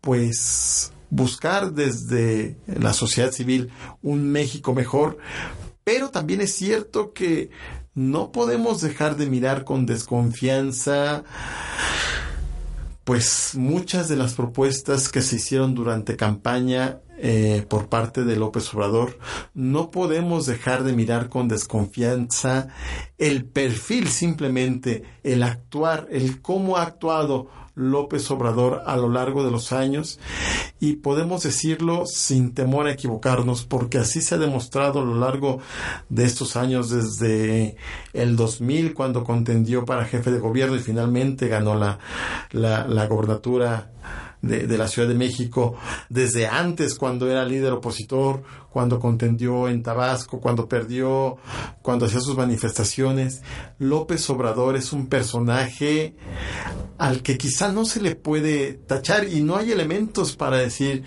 pues 0.00 0.92
buscar 1.10 1.72
desde 1.72 2.56
la 2.66 2.92
sociedad 2.92 3.32
civil 3.32 3.70
un 4.02 4.30
México 4.30 4.74
mejor, 4.74 5.18
pero 5.88 6.10
también 6.10 6.42
es 6.42 6.54
cierto 6.54 7.14
que 7.14 7.48
no 7.94 8.30
podemos 8.30 8.82
dejar 8.82 9.16
de 9.16 9.24
mirar 9.24 9.64
con 9.64 9.86
desconfianza 9.86 11.24
pues 13.04 13.52
muchas 13.54 14.06
de 14.10 14.16
las 14.16 14.34
propuestas 14.34 15.08
que 15.08 15.22
se 15.22 15.36
hicieron 15.36 15.74
durante 15.74 16.14
campaña 16.14 16.98
eh, 17.16 17.64
por 17.70 17.88
parte 17.88 18.24
de 18.24 18.36
López 18.36 18.74
Obrador, 18.74 19.18
no 19.54 19.90
podemos 19.90 20.44
dejar 20.44 20.84
de 20.84 20.92
mirar 20.92 21.30
con 21.30 21.48
desconfianza 21.48 22.68
el 23.16 23.46
perfil 23.46 24.08
simplemente, 24.08 25.04
el 25.22 25.42
actuar, 25.42 26.06
el 26.10 26.42
cómo 26.42 26.76
ha 26.76 26.82
actuado 26.82 27.48
López 27.78 28.30
Obrador 28.30 28.82
a 28.84 28.96
lo 28.96 29.08
largo 29.08 29.44
de 29.44 29.50
los 29.50 29.72
años 29.72 30.18
y 30.80 30.96
podemos 30.96 31.42
decirlo 31.44 32.04
sin 32.06 32.52
temor 32.52 32.86
a 32.86 32.92
equivocarnos 32.92 33.64
porque 33.64 33.98
así 33.98 34.20
se 34.20 34.34
ha 34.34 34.38
demostrado 34.38 35.00
a 35.00 35.04
lo 35.04 35.14
largo 35.14 35.60
de 36.08 36.24
estos 36.24 36.56
años 36.56 36.90
desde 36.90 37.76
el 38.12 38.36
2000 38.36 38.94
cuando 38.94 39.24
contendió 39.24 39.84
para 39.84 40.04
jefe 40.04 40.30
de 40.30 40.40
gobierno 40.40 40.76
y 40.76 40.80
finalmente 40.80 41.48
ganó 41.48 41.74
la, 41.74 41.98
la, 42.50 42.86
la 42.86 43.06
gobernatura 43.06 43.92
de, 44.42 44.78
la 44.78 44.88
Ciudad 44.88 45.08
de 45.08 45.14
México 45.14 45.74
desde 46.08 46.46
antes 46.46 46.94
cuando 46.94 47.30
era 47.30 47.44
líder 47.44 47.72
opositor, 47.72 48.42
cuando 48.70 49.00
contendió 49.00 49.68
en 49.68 49.82
Tabasco, 49.82 50.40
cuando 50.40 50.68
perdió, 50.68 51.36
cuando 51.82 52.06
hacía 52.06 52.20
sus 52.20 52.36
manifestaciones. 52.36 53.42
López 53.78 54.28
Obrador 54.30 54.76
es 54.76 54.92
un 54.92 55.08
personaje 55.08 56.14
al 56.98 57.22
que 57.22 57.38
quizá 57.38 57.72
no 57.72 57.84
se 57.84 58.00
le 58.00 58.14
puede 58.14 58.74
tachar 58.74 59.28
y 59.28 59.42
no 59.42 59.56
hay 59.56 59.72
elementos 59.72 60.36
para 60.36 60.58
decir 60.58 61.04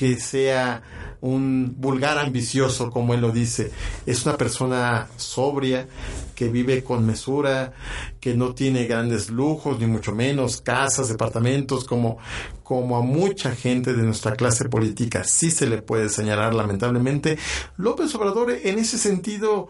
que 0.00 0.18
sea 0.18 0.82
un 1.20 1.74
vulgar 1.76 2.16
ambicioso, 2.16 2.90
como 2.90 3.12
él 3.12 3.20
lo 3.20 3.32
dice. 3.32 3.70
Es 4.06 4.24
una 4.24 4.38
persona 4.38 5.08
sobria, 5.16 5.86
que 6.34 6.48
vive 6.48 6.82
con 6.82 7.04
mesura, 7.04 7.74
que 8.18 8.32
no 8.32 8.54
tiene 8.54 8.86
grandes 8.86 9.28
lujos, 9.28 9.78
ni 9.78 9.84
mucho 9.84 10.12
menos 10.12 10.62
casas, 10.62 11.10
departamentos, 11.10 11.84
como, 11.84 12.16
como 12.62 12.96
a 12.96 13.02
mucha 13.02 13.54
gente 13.54 13.92
de 13.92 14.02
nuestra 14.02 14.36
clase 14.36 14.70
política 14.70 15.22
sí 15.22 15.50
se 15.50 15.66
le 15.66 15.82
puede 15.82 16.08
señalar, 16.08 16.54
lamentablemente. 16.54 17.36
López 17.76 18.14
Obrador, 18.14 18.52
en 18.52 18.78
ese 18.78 18.96
sentido, 18.96 19.68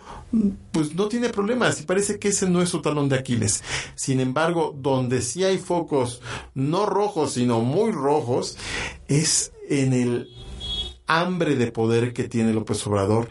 pues 0.70 0.94
no 0.94 1.08
tiene 1.08 1.30
problemas 1.30 1.80
y 1.80 1.86
parece 1.86 2.20
que 2.20 2.28
ese 2.28 2.48
no 2.48 2.62
es 2.62 2.68
su 2.68 2.80
talón 2.80 3.08
de 3.08 3.18
Aquiles. 3.18 3.64
Sin 3.96 4.20
embargo, 4.20 4.72
donde 4.78 5.22
sí 5.22 5.42
hay 5.42 5.58
focos 5.58 6.22
no 6.54 6.86
rojos, 6.86 7.32
sino 7.32 7.62
muy 7.62 7.90
rojos, 7.90 8.56
es 9.08 9.50
en 9.70 9.94
el 9.94 10.28
hambre 11.06 11.56
de 11.56 11.72
poder 11.72 12.12
que 12.12 12.28
tiene 12.28 12.52
López 12.52 12.86
Obrador, 12.86 13.28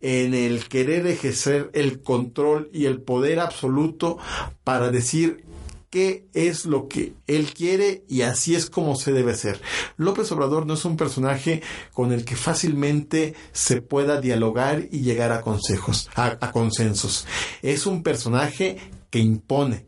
en 0.00 0.32
el 0.32 0.68
querer 0.68 1.06
ejercer 1.06 1.70
el 1.74 2.02
control 2.02 2.70
y 2.72 2.86
el 2.86 3.02
poder 3.02 3.40
absoluto 3.40 4.18
para 4.64 4.90
decir 4.90 5.44
qué 5.90 6.26
es 6.34 6.66
lo 6.66 6.88
que 6.88 7.14
él 7.26 7.52
quiere 7.52 8.04
y 8.08 8.22
así 8.22 8.54
es 8.54 8.70
como 8.70 8.96
se 8.96 9.12
debe 9.12 9.32
hacer. 9.32 9.60
López 9.96 10.30
Obrador 10.32 10.66
no 10.66 10.74
es 10.74 10.84
un 10.84 10.96
personaje 10.96 11.62
con 11.92 12.12
el 12.12 12.24
que 12.24 12.36
fácilmente 12.36 13.34
se 13.52 13.82
pueda 13.82 14.20
dialogar 14.20 14.86
y 14.90 15.00
llegar 15.00 15.32
a 15.32 15.42
consejos, 15.42 16.10
a, 16.14 16.38
a 16.40 16.52
consensos. 16.52 17.26
Es 17.62 17.86
un 17.86 18.02
personaje 18.02 18.78
que 19.10 19.18
impone, 19.18 19.86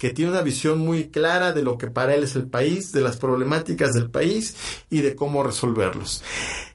que 0.00 0.10
tiene 0.10 0.32
una 0.32 0.42
visión 0.42 0.78
muy 0.78 1.08
clara 1.08 1.52
de 1.52 1.62
lo 1.62 1.78
que 1.78 1.88
para 1.88 2.14
él 2.14 2.24
es 2.24 2.34
el 2.36 2.48
país, 2.48 2.92
de 2.92 3.00
las 3.00 3.16
problemáticas 3.16 3.92
del 3.92 4.10
país 4.10 4.56
y 4.90 5.02
de 5.02 5.14
cómo 5.14 5.42
resolverlos. 5.42 6.22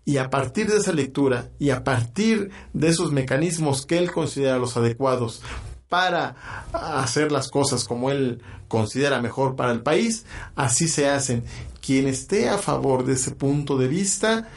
Y 0.05 0.17
a 0.17 0.29
partir 0.29 0.69
de 0.69 0.77
esa 0.77 0.93
lectura 0.93 1.49
y 1.59 1.69
a 1.71 1.83
partir 1.83 2.49
de 2.73 2.87
esos 2.87 3.11
mecanismos 3.11 3.85
que 3.85 3.97
él 3.97 4.11
considera 4.11 4.57
los 4.57 4.77
adecuados 4.77 5.41
para 5.89 6.35
hacer 6.71 7.31
las 7.31 7.49
cosas 7.49 7.83
como 7.83 8.11
él 8.11 8.41
considera 8.69 9.21
mejor 9.21 9.57
para 9.57 9.73
el 9.73 9.81
país, 9.81 10.25
así 10.55 10.87
se 10.87 11.09
hacen. 11.09 11.43
Quien 11.81 12.07
esté 12.07 12.47
a 12.47 12.57
favor 12.57 13.05
de 13.05 13.13
ese 13.13 13.31
punto 13.31 13.77
de 13.77 13.89
vista, 13.89 14.47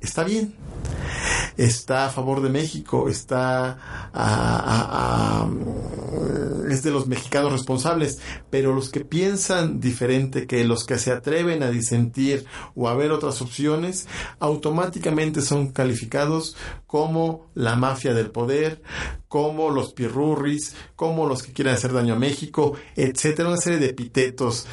está 0.00 0.24
bien 0.24 0.54
está 1.56 2.06
a 2.06 2.10
favor 2.10 2.40
de 2.42 2.48
México, 2.48 3.08
está 3.08 3.78
a, 4.12 5.46
es 6.70 6.82
de 6.82 6.90
los 6.90 7.06
mexicanos 7.06 7.52
responsables, 7.52 8.20
pero 8.50 8.74
los 8.74 8.90
que 8.90 9.00
piensan 9.00 9.80
diferente 9.80 10.46
que 10.46 10.64
los 10.64 10.84
que 10.84 10.98
se 10.98 11.12
atreven 11.12 11.62
a 11.62 11.70
disentir 11.70 12.44
o 12.74 12.88
a 12.88 12.94
ver 12.94 13.12
otras 13.12 13.42
opciones, 13.42 14.06
automáticamente 14.38 15.42
son 15.42 15.72
calificados 15.72 16.56
como 16.86 17.46
la 17.54 17.76
mafia 17.76 18.14
del 18.14 18.30
poder, 18.30 18.82
como 19.28 19.70
los 19.70 19.92
pirurris, 19.92 20.74
como 20.96 21.26
los 21.26 21.42
que 21.42 21.52
quieren 21.52 21.74
hacer 21.74 21.92
daño 21.92 22.14
a 22.14 22.18
México, 22.18 22.74
etcétera, 22.96 23.48
una 23.48 23.58
serie 23.58 23.78
de 23.78 23.90
epitetos 23.90 24.66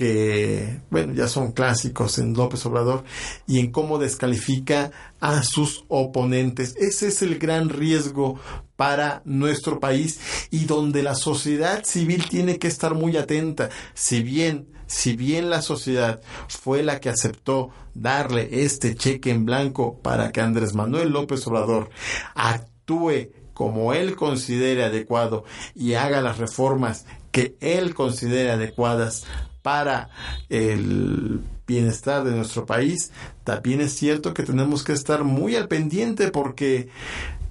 que, 0.00 0.80
bueno, 0.88 1.12
ya 1.12 1.28
son 1.28 1.52
clásicos 1.52 2.16
en 2.16 2.32
López 2.32 2.64
Obrador 2.64 3.04
y 3.46 3.58
en 3.58 3.70
cómo 3.70 3.98
descalifica 3.98 4.92
a 5.20 5.42
sus 5.42 5.84
oponentes. 5.88 6.74
Ese 6.78 7.08
es 7.08 7.20
el 7.20 7.38
gran 7.38 7.68
riesgo 7.68 8.40
para 8.76 9.20
nuestro 9.26 9.78
país 9.78 10.48
y 10.50 10.64
donde 10.64 11.02
la 11.02 11.14
sociedad 11.14 11.84
civil 11.84 12.26
tiene 12.30 12.58
que 12.58 12.66
estar 12.66 12.94
muy 12.94 13.18
atenta. 13.18 13.68
Si 13.92 14.22
bien, 14.22 14.68
si 14.86 15.16
bien 15.16 15.50
la 15.50 15.60
sociedad 15.60 16.22
fue 16.48 16.82
la 16.82 16.98
que 16.98 17.10
aceptó 17.10 17.68
darle 17.92 18.48
este 18.64 18.94
cheque 18.94 19.30
en 19.30 19.44
blanco 19.44 20.00
para 20.00 20.32
que 20.32 20.40
Andrés 20.40 20.72
Manuel 20.72 21.10
López 21.10 21.46
Obrador 21.46 21.90
actúe 22.34 23.32
como 23.52 23.92
él 23.92 24.16
considere 24.16 24.82
adecuado 24.82 25.44
y 25.74 25.92
haga 25.92 26.22
las 26.22 26.38
reformas 26.38 27.04
que 27.32 27.54
él 27.60 27.94
considere 27.94 28.50
adecuadas 28.50 29.26
para 29.62 30.10
el 30.48 31.40
bienestar 31.66 32.24
de 32.24 32.32
nuestro 32.32 32.66
país, 32.66 33.12
también 33.44 33.80
es 33.80 33.92
cierto 33.94 34.34
que 34.34 34.42
tenemos 34.42 34.82
que 34.82 34.92
estar 34.92 35.24
muy 35.24 35.56
al 35.56 35.68
pendiente 35.68 36.30
porque 36.30 36.88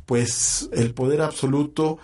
pues 0.05 0.69
el 0.73 0.93
poder 0.93 1.21
absoluto 1.21 1.99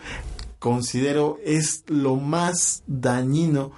considero 0.59 1.37
es 1.43 1.83
lo 1.87 2.15
más 2.15 2.83
dañino 2.87 3.71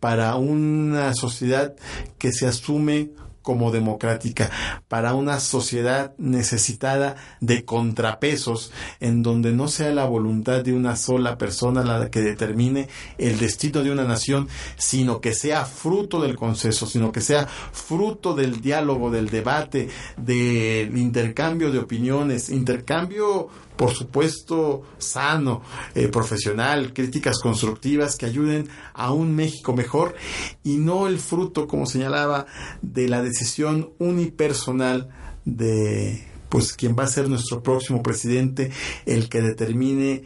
para 0.00 0.34
una 0.36 1.14
sociedad 1.14 1.74
que 2.18 2.32
se 2.32 2.46
asume 2.46 3.10
como 3.44 3.70
democrática, 3.70 4.50
para 4.88 5.14
una 5.14 5.38
sociedad 5.38 6.14
necesitada 6.16 7.14
de 7.40 7.66
contrapesos, 7.66 8.72
en 9.00 9.22
donde 9.22 9.52
no 9.52 9.68
sea 9.68 9.90
la 9.90 10.06
voluntad 10.06 10.64
de 10.64 10.72
una 10.72 10.96
sola 10.96 11.36
persona 11.36 11.84
la 11.84 12.10
que 12.10 12.22
determine 12.22 12.88
el 13.18 13.38
destino 13.38 13.82
de 13.82 13.92
una 13.92 14.04
nación, 14.04 14.48
sino 14.76 15.20
que 15.20 15.34
sea 15.34 15.66
fruto 15.66 16.22
del 16.22 16.36
consenso, 16.36 16.86
sino 16.86 17.12
que 17.12 17.20
sea 17.20 17.46
fruto 17.46 18.34
del 18.34 18.62
diálogo, 18.62 19.10
del 19.10 19.28
debate, 19.28 19.90
del 20.16 20.96
intercambio 20.96 21.70
de 21.70 21.80
opiniones, 21.80 22.48
intercambio 22.48 23.50
por 23.76 23.92
supuesto, 23.92 24.82
sano, 24.98 25.62
eh, 25.94 26.08
profesional, 26.08 26.92
críticas 26.92 27.38
constructivas 27.40 28.16
que 28.16 28.26
ayuden 28.26 28.68
a 28.92 29.12
un 29.12 29.34
México 29.34 29.74
mejor 29.74 30.14
y 30.62 30.76
no 30.76 31.06
el 31.06 31.18
fruto, 31.18 31.66
como 31.66 31.86
señalaba, 31.86 32.46
de 32.82 33.08
la 33.08 33.22
decisión 33.22 33.90
unipersonal 33.98 35.08
de 35.44 36.24
pues 36.48 36.72
quien 36.72 36.94
va 36.96 37.02
a 37.02 37.08
ser 37.08 37.28
nuestro 37.28 37.64
próximo 37.64 38.00
presidente, 38.00 38.70
el 39.06 39.28
que 39.28 39.42
determine 39.42 40.22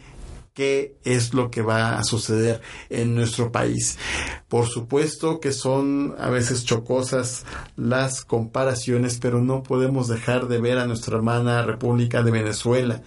qué 0.59 0.97
es 1.05 1.33
lo 1.33 1.49
que 1.49 1.61
va 1.61 1.97
a 1.97 2.03
suceder 2.03 2.59
en 2.89 3.15
nuestro 3.15 3.49
país. 3.49 3.97
Por 4.49 4.67
supuesto 4.67 5.39
que 5.39 5.53
son 5.53 6.15
a 6.19 6.29
veces 6.29 6.65
chocosas 6.65 7.45
las 7.77 8.25
comparaciones, 8.25 9.19
pero 9.21 9.39
no 9.41 9.63
podemos 9.63 10.09
dejar 10.09 10.49
de 10.49 10.59
ver 10.59 10.77
a 10.77 10.85
nuestra 10.85 11.15
hermana 11.15 11.61
República 11.61 12.23
de 12.23 12.31
Venezuela. 12.31 13.01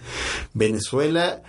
Venezuela 0.55 1.43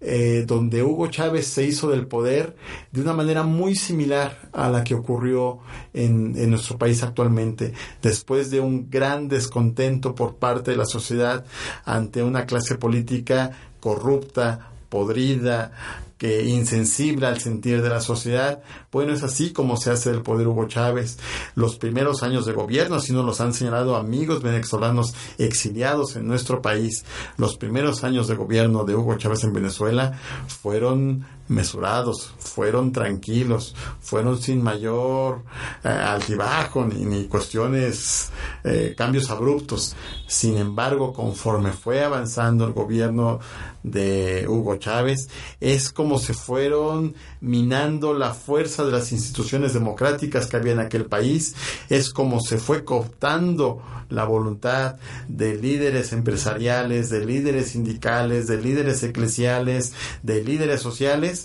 eh, 0.00 0.44
donde 0.46 0.84
Hugo 0.84 1.08
Chávez 1.08 1.48
se 1.48 1.64
hizo 1.64 1.90
del 1.90 2.06
poder 2.06 2.54
de 2.92 3.00
una 3.00 3.12
manera 3.12 3.42
muy 3.42 3.74
similar 3.74 4.48
a 4.52 4.70
la 4.70 4.84
que 4.84 4.94
ocurrió 4.94 5.58
en, 5.92 6.36
en, 6.36 6.50
nuestro 6.50 6.78
país 6.78 7.02
actualmente, 7.02 7.72
después 8.00 8.52
de 8.52 8.60
un 8.60 8.88
gran 8.90 9.26
descontento 9.26 10.14
por 10.14 10.36
parte 10.36 10.70
de 10.70 10.76
la 10.76 10.86
sociedad 10.86 11.44
ante 11.84 12.22
una 12.22 12.46
clase 12.46 12.76
política 12.76 13.50
corrupta, 13.80 14.70
podrida, 14.88 15.72
que 16.18 16.44
insensible 16.44 17.26
al 17.26 17.40
sentir 17.40 17.80
de 17.80 17.88
la 17.88 18.00
sociedad. 18.00 18.60
Bueno, 18.90 19.12
es 19.12 19.22
así 19.22 19.52
como 19.52 19.76
se 19.76 19.90
hace 19.90 20.10
el 20.10 20.22
poder 20.22 20.48
Hugo 20.48 20.66
Chávez. 20.66 21.18
Los 21.54 21.76
primeros 21.76 22.24
años 22.24 22.44
de 22.44 22.52
gobierno, 22.52 22.96
así 22.96 23.12
nos 23.12 23.24
los 23.24 23.40
han 23.40 23.54
señalado 23.54 23.96
amigos 23.96 24.42
venezolanos 24.42 25.14
exiliados 25.38 26.16
en 26.16 26.26
nuestro 26.26 26.60
país, 26.60 27.04
los 27.36 27.56
primeros 27.56 28.02
años 28.02 28.26
de 28.26 28.34
gobierno 28.34 28.84
de 28.84 28.96
Hugo 28.96 29.16
Chávez 29.16 29.44
en 29.44 29.52
Venezuela 29.52 30.18
fueron 30.48 31.24
mesurados, 31.48 32.32
fueron 32.38 32.92
tranquilos, 32.92 33.74
fueron 34.00 34.40
sin 34.40 34.62
mayor 34.62 35.42
eh, 35.82 35.88
altibajo 35.88 36.84
ni, 36.84 37.04
ni 37.04 37.24
cuestiones, 37.24 38.30
eh, 38.64 38.94
cambios 38.96 39.30
abruptos. 39.30 39.96
Sin 40.26 40.58
embargo, 40.58 41.12
conforme 41.12 41.72
fue 41.72 42.04
avanzando 42.04 42.66
el 42.66 42.72
gobierno 42.72 43.40
de 43.82 44.46
Hugo 44.48 44.76
Chávez, 44.76 45.28
es 45.60 45.90
como 45.90 46.18
se 46.18 46.34
fueron 46.34 47.14
minando 47.40 48.12
la 48.12 48.34
fuerza 48.34 48.84
de 48.84 48.92
las 48.92 49.12
instituciones 49.12 49.72
democráticas 49.72 50.46
que 50.46 50.56
había 50.56 50.72
en 50.72 50.80
aquel 50.80 51.06
país, 51.06 51.54
es 51.88 52.10
como 52.10 52.40
se 52.40 52.58
fue 52.58 52.84
cooptando 52.84 53.82
la 54.08 54.24
voluntad 54.24 54.96
de 55.28 55.54
líderes 55.56 56.12
empresariales, 56.12 57.10
de 57.10 57.24
líderes 57.24 57.68
sindicales, 57.68 58.46
de 58.46 58.60
líderes 58.60 59.02
eclesiales, 59.02 59.92
de 60.22 60.42
líderes 60.42 60.80
sociales, 60.80 61.37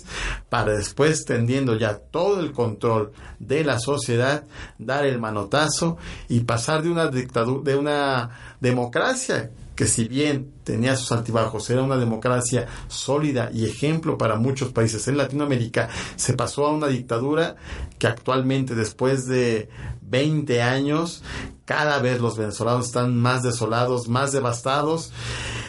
para 0.48 0.72
después, 0.72 1.24
tendiendo 1.24 1.76
ya 1.76 1.98
todo 1.98 2.40
el 2.40 2.52
control 2.52 3.12
de 3.38 3.64
la 3.64 3.78
sociedad, 3.78 4.44
dar 4.78 5.04
el 5.04 5.18
manotazo 5.18 5.96
y 6.28 6.40
pasar 6.40 6.82
de 6.82 6.90
una 6.90 7.08
dictadura, 7.08 7.62
de 7.62 7.76
una 7.76 8.30
democracia 8.60 9.50
que 9.74 9.86
si 9.86 10.04
bien 10.08 10.52
tenía 10.62 10.96
sus 10.96 11.12
altibajos, 11.12 11.68
era 11.70 11.82
una 11.82 11.96
democracia 11.96 12.66
sólida 12.88 13.50
y 13.52 13.64
ejemplo 13.66 14.16
para 14.16 14.36
muchos 14.36 14.72
países 14.72 15.06
en 15.08 15.16
Latinoamérica, 15.16 15.88
se 16.16 16.34
pasó 16.34 16.66
a 16.66 16.72
una 16.72 16.86
dictadura 16.86 17.56
que 17.98 18.06
actualmente, 18.06 18.74
después 18.74 19.26
de 19.26 19.68
20 20.02 20.62
años, 20.62 21.22
cada 21.64 21.98
vez 21.98 22.20
los 22.20 22.36
venezolanos 22.36 22.86
están 22.86 23.16
más 23.16 23.42
desolados, 23.42 24.08
más 24.08 24.32
devastados, 24.32 25.12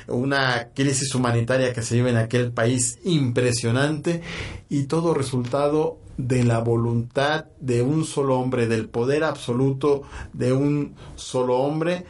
una 0.07 0.69
crisis 0.75 1.15
humanitaria 1.15 1.73
que 1.73 1.81
se 1.81 1.95
vive 1.95 2.11
en 2.11 2.17
aquel 2.17 2.51
país 2.51 2.99
impresionante 3.03 4.21
y 4.69 4.83
todo 4.83 5.13
resultado 5.13 5.97
de 6.17 6.43
la 6.43 6.59
voluntad 6.59 7.45
de 7.59 7.81
un 7.81 8.05
solo 8.05 8.39
hombre, 8.39 8.67
del 8.67 8.87
poder 8.87 9.23
absoluto 9.23 10.03
de 10.33 10.53
un 10.53 10.95
solo 11.15 11.57
hombre 11.57 12.05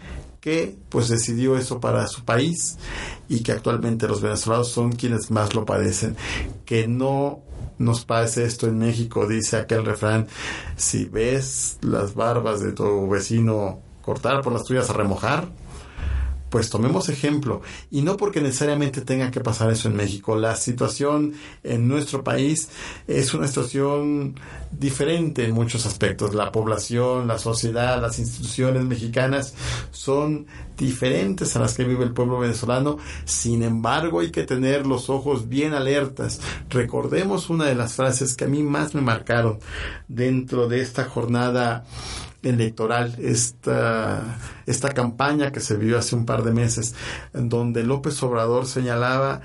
que 0.46 0.78
pues 0.90 1.10
decidió 1.10 1.58
eso 1.58 1.80
para 1.80 2.06
su 2.06 2.24
país 2.24 2.78
y 3.28 3.40
que 3.40 3.52
actualmente 3.52 4.08
los 4.08 4.22
venezolanos 4.22 4.68
son 4.68 4.92
quienes 4.92 5.32
más 5.32 5.56
lo 5.56 5.66
padecen. 5.66 6.16
Que 6.66 6.88
no 6.88 7.40
nos 7.80 8.06
pase 8.06 8.46
esto 8.46 8.68
en 8.68 8.78
México, 8.78 9.28
dice 9.28 9.58
aquel 9.58 9.84
refrán, 9.84 10.28
si 10.76 11.06
ves 11.06 11.80
las 11.82 12.14
barbas 12.14 12.62
de 12.62 12.74
tu 12.74 13.10
vecino 13.10 13.80
cortar 14.04 14.42
por 14.42 14.54
las 14.54 14.66
tuyas 14.66 14.88
a 14.92 14.94
remojar, 14.94 15.48
pues 16.56 16.70
tomemos 16.70 17.10
ejemplo 17.10 17.62
y 17.92 18.02
no 18.02 18.16
porque 18.16 18.40
necesariamente 18.40 19.02
tenga 19.02 19.30
que 19.30 19.42
pasar 19.42 19.70
eso 19.72 19.90
en 19.90 19.98
México. 19.98 20.38
La 20.38 20.56
situación 20.56 21.34
en 21.66 21.90
nuestro 21.90 22.24
país 22.24 22.70
es 23.10 23.34
una 23.34 23.46
situación 23.48 24.40
diferente 24.72 25.44
en 25.44 25.52
muchos 25.52 25.86
aspectos. 25.86 26.34
La 26.34 26.54
población, 26.54 27.28
la 27.28 27.40
sociedad, 27.40 28.02
las 28.02 28.20
instituciones 28.20 28.86
mexicanas 28.86 29.54
son 29.92 30.48
diferentes 30.78 31.58
a 31.58 31.60
las 31.60 31.74
que 31.74 31.84
vive 31.84 32.06
el 32.06 32.14
pueblo 32.14 32.40
venezolano. 32.40 33.00
Sin 33.26 33.62
embargo, 33.62 34.22
hay 34.22 34.32
que 34.32 34.44
tener 34.44 34.88
los 34.88 35.10
ojos 35.10 35.50
bien 35.50 35.74
alertas. 35.74 36.40
Recordemos 36.70 37.50
una 37.50 37.66
de 37.66 37.76
las 37.76 37.96
frases 37.96 38.34
que 38.34 38.46
a 38.46 38.48
mí 38.48 38.64
más 38.64 38.96
me 38.96 39.02
marcaron 39.02 39.60
dentro 40.08 40.70
de 40.70 40.80
esta 40.80 41.04
jornada 41.04 41.84
electoral, 42.46 43.16
esta, 43.20 44.38
esta 44.66 44.90
campaña 44.90 45.52
que 45.52 45.60
se 45.60 45.76
vivió 45.76 45.98
hace 45.98 46.16
un 46.16 46.26
par 46.26 46.44
de 46.44 46.52
meses, 46.52 46.96
donde 47.34 47.84
López 47.84 48.22
Obrador 48.24 48.68
señalaba 48.68 49.42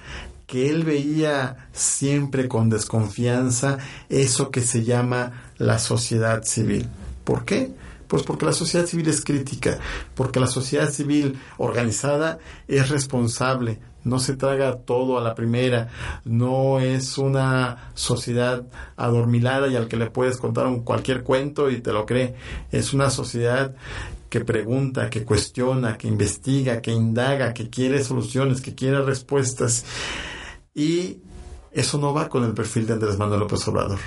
que 0.47 0.69
él 0.69 0.85
veía 0.85 1.69
siempre 1.73 2.49
con 2.49 2.71
desconfianza 2.71 3.79
eso 4.09 4.51
que 4.51 4.61
se 4.61 4.85
llama 4.85 5.53
la 5.59 5.79
sociedad 5.79 6.43
civil. 6.45 6.89
¿Por 7.25 7.45
qué? 7.45 7.73
Pues 8.09 8.25
porque 8.25 8.47
la 8.47 8.53
sociedad 8.53 8.87
civil 8.87 9.09
es 9.09 9.25
crítica, 9.25 9.79
porque 10.17 10.41
la 10.41 10.49
sociedad 10.49 10.91
civil 10.91 11.39
organizada 11.59 12.41
es 12.67 12.89
responsable, 12.89 13.79
no 14.05 14.19
se 14.19 14.37
traga 14.37 14.79
todo 14.79 15.19
a 15.19 15.23
la 15.23 15.35
primera, 15.35 15.89
no 16.25 16.81
es 16.81 17.19
una 17.19 17.91
sociedad 17.95 18.65
adormilada 18.97 19.69
y 19.69 19.77
al 19.77 19.89
que 19.89 19.97
le 19.97 20.11
puedes 20.11 20.37
contar 20.39 20.67
un 20.67 20.83
cualquier 20.83 21.23
cuento 21.23 21.71
y 21.71 21.81
te 21.81 21.93
lo 21.93 22.07
cree, 22.07 22.35
es 22.71 22.93
una 22.93 23.11
sociedad 23.11 23.75
que 24.29 24.41
pregunta, 24.41 25.11
que 25.11 25.25
cuestiona, 25.25 25.99
que 25.99 26.07
investiga, 26.07 26.81
que 26.81 26.93
indaga, 26.93 27.53
que 27.53 27.69
quiere 27.69 28.03
soluciones, 28.05 28.61
que 28.61 28.77
quiere 28.77 29.03
respuestas. 29.03 29.85
Y 30.73 31.19
eso 31.73 31.99
no 31.99 32.15
va 32.15 32.29
con 32.29 32.45
el 32.45 32.55
perfil 32.55 32.87
de 32.87 32.93
Andrés 32.95 33.19
Manuel 33.19 33.41
López 33.41 33.67
Obrador, 33.69 33.99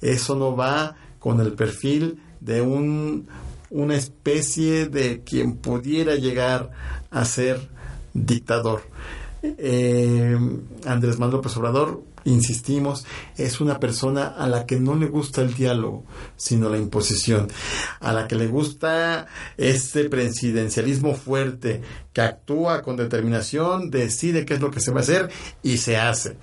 eso 0.00 0.34
no 0.34 0.56
va 0.56 0.96
con 1.18 1.40
el 1.40 1.52
perfil 1.52 2.20
de 2.40 2.60
un, 2.60 3.28
una 3.70 3.94
especie 3.96 4.86
de 4.86 5.22
quien 5.22 5.56
pudiera 5.56 6.14
llegar 6.14 6.70
a 7.10 7.24
ser 7.24 7.68
dictador. 8.14 8.82
Eh, 9.42 10.38
Andrés 10.86 11.18
Manuel 11.18 11.36
López 11.36 11.56
Obrador, 11.56 12.02
insistimos, 12.24 13.04
es 13.36 13.60
una 13.60 13.78
persona 13.78 14.26
a 14.26 14.48
la 14.48 14.66
que 14.66 14.78
no 14.78 14.94
le 14.94 15.06
gusta 15.06 15.42
el 15.42 15.54
diálogo, 15.54 16.04
sino 16.36 16.68
la 16.68 16.78
imposición, 16.78 17.48
a 18.00 18.12
la 18.12 18.28
que 18.28 18.36
le 18.36 18.48
gusta 18.48 19.26
este 19.56 20.08
presidencialismo 20.08 21.14
fuerte, 21.14 21.82
que 22.12 22.20
actúa 22.20 22.82
con 22.82 22.96
determinación, 22.96 23.90
decide 23.90 24.44
qué 24.44 24.54
es 24.54 24.60
lo 24.60 24.70
que 24.70 24.80
se 24.80 24.90
va 24.90 25.00
a 25.00 25.02
hacer 25.02 25.30
y 25.62 25.78
se 25.78 25.96
hace. 25.96 26.36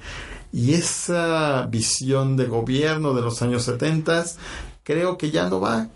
Y 0.51 0.73
esa 0.73 1.67
visión 1.69 2.37
de 2.37 2.45
gobierno 2.45 3.13
de 3.13 3.21
los 3.21 3.41
años 3.41 3.63
70 3.63 4.25
creo 4.83 5.17
que 5.17 5.31
ya 5.31 5.49
no 5.49 5.59
va 5.59 5.89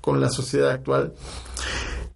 con 0.00 0.20
la 0.20 0.30
sociedad 0.30 0.70
actual. 0.70 1.12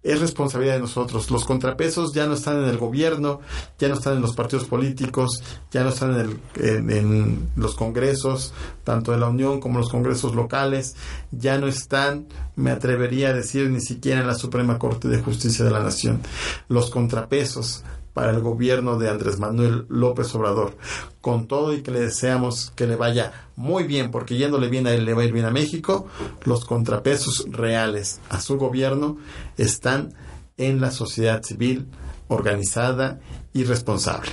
Es 0.03 0.19
responsabilidad 0.19 0.75
de 0.75 0.81
nosotros. 0.81 1.31
Los 1.31 1.45
contrapesos 1.45 2.13
ya 2.13 2.27
no 2.27 2.33
están 2.33 2.61
en 2.61 2.69
el 2.69 2.77
gobierno, 2.77 3.39
ya 3.79 3.87
no 3.87 3.95
están 3.95 4.17
en 4.17 4.21
los 4.21 4.35
partidos 4.35 4.65
políticos, 4.65 5.41
ya 5.71 5.83
no 5.83 5.89
están 5.89 6.39
en, 6.59 6.89
el, 6.89 7.37
los 7.55 7.75
congresos, 7.75 8.53
tanto 8.83 9.13
de 9.13 9.17
la 9.17 9.29
Unión 9.29 9.59
como 9.59 9.79
los 9.79 9.89
congresos 9.89 10.35
locales, 10.35 10.95
ya 11.31 11.57
no 11.57 11.67
están, 11.67 12.27
me 12.55 12.71
atrevería 12.71 13.29
a 13.29 13.33
decir, 13.33 13.69
ni 13.69 13.79
siquiera 13.79 14.21
en 14.21 14.27
la 14.27 14.35
Suprema 14.35 14.77
Corte 14.77 15.07
de 15.07 15.21
Justicia 15.21 15.63
de 15.63 15.71
la 15.71 15.81
Nación. 15.81 16.21
Los 16.67 16.89
contrapesos 16.89 17.83
para 18.13 18.31
el 18.31 18.41
gobierno 18.41 18.97
de 18.97 19.09
Andrés 19.09 19.39
Manuel 19.39 19.85
López 19.89 20.33
Obrador. 20.35 20.77
Con 21.21 21.47
todo 21.47 21.73
y 21.73 21.81
que 21.81 21.91
le 21.91 21.99
deseamos 21.99 22.71
que 22.75 22.87
le 22.87 22.95
vaya 22.95 23.47
muy 23.55 23.83
bien, 23.83 24.11
porque 24.11 24.37
yéndole 24.37 24.67
bien 24.69 24.87
a 24.87 24.91
él 24.91 25.05
le 25.05 25.13
va 25.13 25.23
a 25.23 25.25
ir 25.25 25.33
bien 25.33 25.45
a 25.45 25.51
México, 25.51 26.07
los 26.43 26.65
contrapesos 26.65 27.45
reales 27.49 28.19
a 28.29 28.41
su 28.41 28.57
gobierno 28.57 29.17
están 29.57 30.13
en 30.57 30.81
la 30.81 30.91
sociedad 30.91 31.41
civil 31.43 31.87
organizada 32.27 33.19
y 33.53 33.63
responsable. 33.63 34.31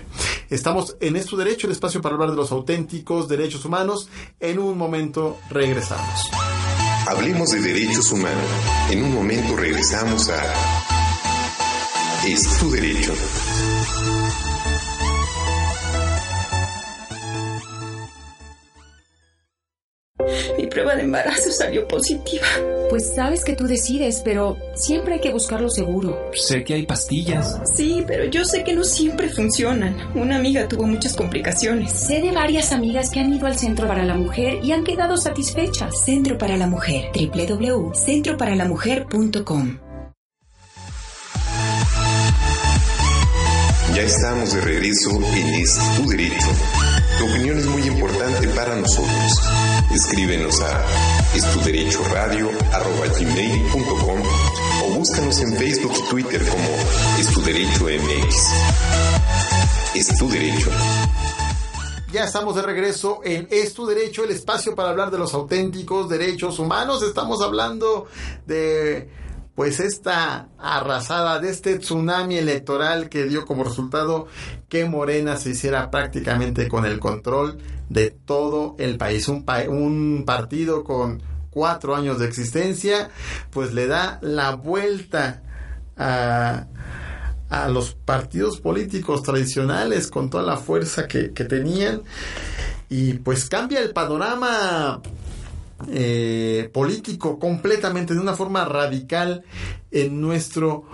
Estamos 0.48 0.96
en 1.00 1.16
Esto 1.16 1.36
Derecho, 1.36 1.66
el 1.66 1.72
espacio 1.72 2.00
para 2.00 2.14
hablar 2.14 2.30
de 2.30 2.36
los 2.36 2.50
auténticos 2.50 3.28
derechos 3.28 3.64
humanos. 3.64 4.08
En 4.40 4.58
un 4.58 4.76
momento 4.76 5.38
regresamos. 5.50 6.30
Hablemos 7.06 7.50
de 7.50 7.60
derechos 7.60 8.10
humanos. 8.12 8.44
En 8.90 9.04
un 9.04 9.14
momento 9.14 9.56
regresamos 9.56 10.28
a 10.28 10.40
Es 12.26 12.58
tu 12.58 12.70
derecho. 12.70 13.12
Mi 20.60 20.66
prueba 20.66 20.94
de 20.94 21.04
embarazo 21.04 21.50
salió 21.50 21.88
positiva. 21.88 22.46
Pues 22.90 23.14
sabes 23.14 23.42
que 23.44 23.56
tú 23.56 23.66
decides, 23.66 24.20
pero 24.22 24.58
siempre 24.74 25.14
hay 25.14 25.20
que 25.20 25.32
buscarlo 25.32 25.70
seguro. 25.70 26.28
Sé 26.34 26.62
que 26.64 26.74
hay 26.74 26.84
pastillas. 26.84 27.58
Sí, 27.74 28.04
pero 28.06 28.26
yo 28.26 28.44
sé 28.44 28.62
que 28.62 28.74
no 28.74 28.84
siempre 28.84 29.30
funcionan. 29.30 29.96
Una 30.14 30.36
amiga 30.36 30.68
tuvo 30.68 30.82
muchas 30.82 31.16
complicaciones. 31.16 31.90
Sé 31.92 32.20
de 32.20 32.32
varias 32.32 32.72
amigas 32.72 33.08
que 33.08 33.20
han 33.20 33.32
ido 33.32 33.46
al 33.46 33.56
Centro 33.56 33.88
para 33.88 34.04
la 34.04 34.16
Mujer 34.16 34.62
y 34.62 34.72
han 34.72 34.84
quedado 34.84 35.16
satisfechas. 35.16 36.04
Centro 36.04 36.36
para 36.36 36.58
la 36.58 36.66
Mujer. 36.66 37.06
www.centroparalamujer.com 37.14 39.78
Ya 43.94 44.02
estamos 44.02 44.52
de 44.52 44.60
regreso 44.60 45.08
en 45.10 45.24
Es 45.54 45.78
tu 45.96 46.06
derecho. 46.06 46.50
Tu 47.20 47.26
opinión 47.26 47.58
es 47.58 47.66
muy 47.66 47.82
importante 47.82 48.48
para 48.48 48.74
nosotros. 48.76 49.32
Escríbenos 49.94 50.58
a 50.62 50.86
estuderechoradio.com 51.36 54.22
o 54.82 54.94
búscanos 54.94 55.38
en 55.42 55.54
Facebook 55.54 55.92
y 55.98 56.02
Twitter 56.08 56.40
como 56.48 56.70
Estuderecho 57.18 57.84
MX. 57.84 58.34
Es 59.96 60.16
tu 60.16 60.30
derecho. 60.30 60.70
Ya 62.10 62.24
estamos 62.24 62.54
de 62.54 62.62
regreso 62.62 63.20
en 63.22 63.46
Es 63.50 63.74
tu 63.74 63.84
derecho, 63.84 64.24
el 64.24 64.30
espacio 64.30 64.74
para 64.74 64.88
hablar 64.88 65.10
de 65.10 65.18
los 65.18 65.34
auténticos 65.34 66.08
derechos 66.08 66.58
humanos. 66.58 67.02
Estamos 67.02 67.42
hablando 67.42 68.06
de 68.46 69.10
pues 69.60 69.78
esta 69.78 70.48
arrasada 70.56 71.38
de 71.38 71.50
este 71.50 71.78
tsunami 71.78 72.38
electoral 72.38 73.10
que 73.10 73.24
dio 73.24 73.44
como 73.44 73.62
resultado 73.62 74.26
que 74.70 74.86
Morena 74.86 75.36
se 75.36 75.50
hiciera 75.50 75.90
prácticamente 75.90 76.66
con 76.66 76.86
el 76.86 76.98
control 76.98 77.58
de 77.90 78.08
todo 78.08 78.74
el 78.78 78.96
país. 78.96 79.28
Un, 79.28 79.44
pa 79.44 79.64
un 79.68 80.22
partido 80.24 80.82
con 80.82 81.22
cuatro 81.50 81.94
años 81.94 82.18
de 82.18 82.26
existencia, 82.26 83.10
pues 83.50 83.74
le 83.74 83.86
da 83.86 84.18
la 84.22 84.54
vuelta 84.54 85.42
a, 85.94 86.64
a 87.50 87.68
los 87.68 87.92
partidos 87.92 88.62
políticos 88.62 89.22
tradicionales 89.22 90.08
con 90.08 90.30
toda 90.30 90.42
la 90.42 90.56
fuerza 90.56 91.06
que 91.06 91.28
tenían 91.28 92.00
y 92.88 93.12
pues 93.12 93.46
cambia 93.50 93.80
el 93.80 93.92
panorama 93.92 95.02
eh, 95.88 96.70
político 96.72 97.38
completamente 97.38 98.14
de 98.14 98.20
una 98.20 98.34
forma 98.34 98.64
radical 98.64 99.44
en 99.90 100.20
nuestro 100.20 100.84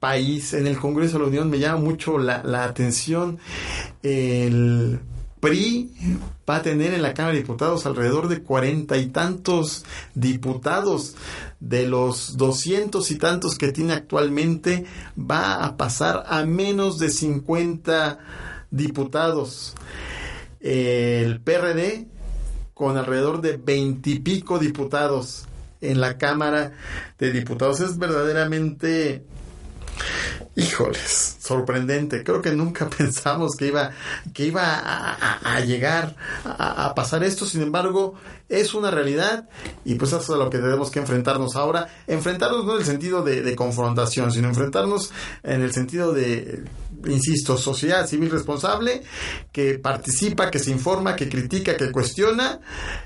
país. 0.00 0.54
En 0.54 0.66
el 0.66 0.78
Congreso 0.78 1.14
de 1.14 1.24
la 1.24 1.28
Unión 1.28 1.50
me 1.50 1.58
llama 1.58 1.80
mucho 1.80 2.18
la, 2.18 2.42
la 2.42 2.64
atención 2.64 3.38
el 4.02 5.00
PRI 5.40 5.90
va 6.48 6.56
a 6.56 6.62
tener 6.62 6.94
en 6.94 7.02
la 7.02 7.14
Cámara 7.14 7.34
de 7.34 7.40
Diputados 7.40 7.86
alrededor 7.86 8.28
de 8.28 8.42
cuarenta 8.42 8.96
y 8.96 9.06
tantos 9.06 9.84
diputados. 10.14 11.14
De 11.60 11.86
los 11.86 12.36
doscientos 12.36 13.10
y 13.10 13.18
tantos 13.18 13.58
que 13.58 13.72
tiene 13.72 13.92
actualmente, 13.92 14.84
va 15.18 15.64
a 15.64 15.76
pasar 15.76 16.24
a 16.28 16.44
menos 16.44 16.98
de 16.98 17.10
50 17.10 18.18
diputados. 18.70 19.74
El 20.60 21.40
PRD 21.40 22.06
con 22.78 22.96
alrededor 22.96 23.40
de 23.40 23.56
veintipico 23.56 24.60
diputados 24.60 25.46
en 25.80 26.00
la 26.00 26.16
Cámara 26.16 26.74
de 27.18 27.32
Diputados. 27.32 27.80
Es 27.80 27.98
verdaderamente, 27.98 29.24
híjoles, 30.54 31.38
sorprendente. 31.40 32.22
Creo 32.22 32.40
que 32.40 32.52
nunca 32.52 32.88
pensamos 32.98 33.56
que 33.56 33.66
iba, 33.66 33.90
que 34.32 34.44
iba 34.44 34.62
a, 34.62 35.60
llegar 35.62 36.14
a, 36.44 36.94
pasar 36.94 37.24
esto. 37.24 37.46
Sin 37.46 37.62
embargo, 37.62 38.14
es 38.48 38.72
una 38.74 38.92
realidad 38.92 39.48
y 39.84 39.96
pues 39.96 40.12
eso 40.12 40.20
es 40.22 40.30
a 40.30 40.36
lo 40.36 40.48
que 40.48 40.58
tenemos 40.58 40.92
que 40.92 41.00
enfrentarnos 41.00 41.56
ahora. 41.56 41.88
Enfrentarnos 42.06 42.64
no 42.64 42.74
en 42.74 42.78
el 42.78 42.86
sentido 42.86 43.24
de 43.24 43.56
confrontación, 43.56 44.30
sino 44.30 44.46
enfrentarnos 44.46 45.10
en 45.42 45.62
el 45.62 45.72
sentido 45.72 46.12
de 46.12 46.62
insisto, 47.06 47.56
sociedad 47.56 48.06
civil 48.06 48.30
responsable 48.30 49.02
que 49.52 49.78
participa, 49.78 50.50
que 50.50 50.58
se 50.58 50.70
informa, 50.70 51.16
que 51.16 51.28
critica, 51.28 51.76
que 51.76 51.90
cuestiona 51.92 52.60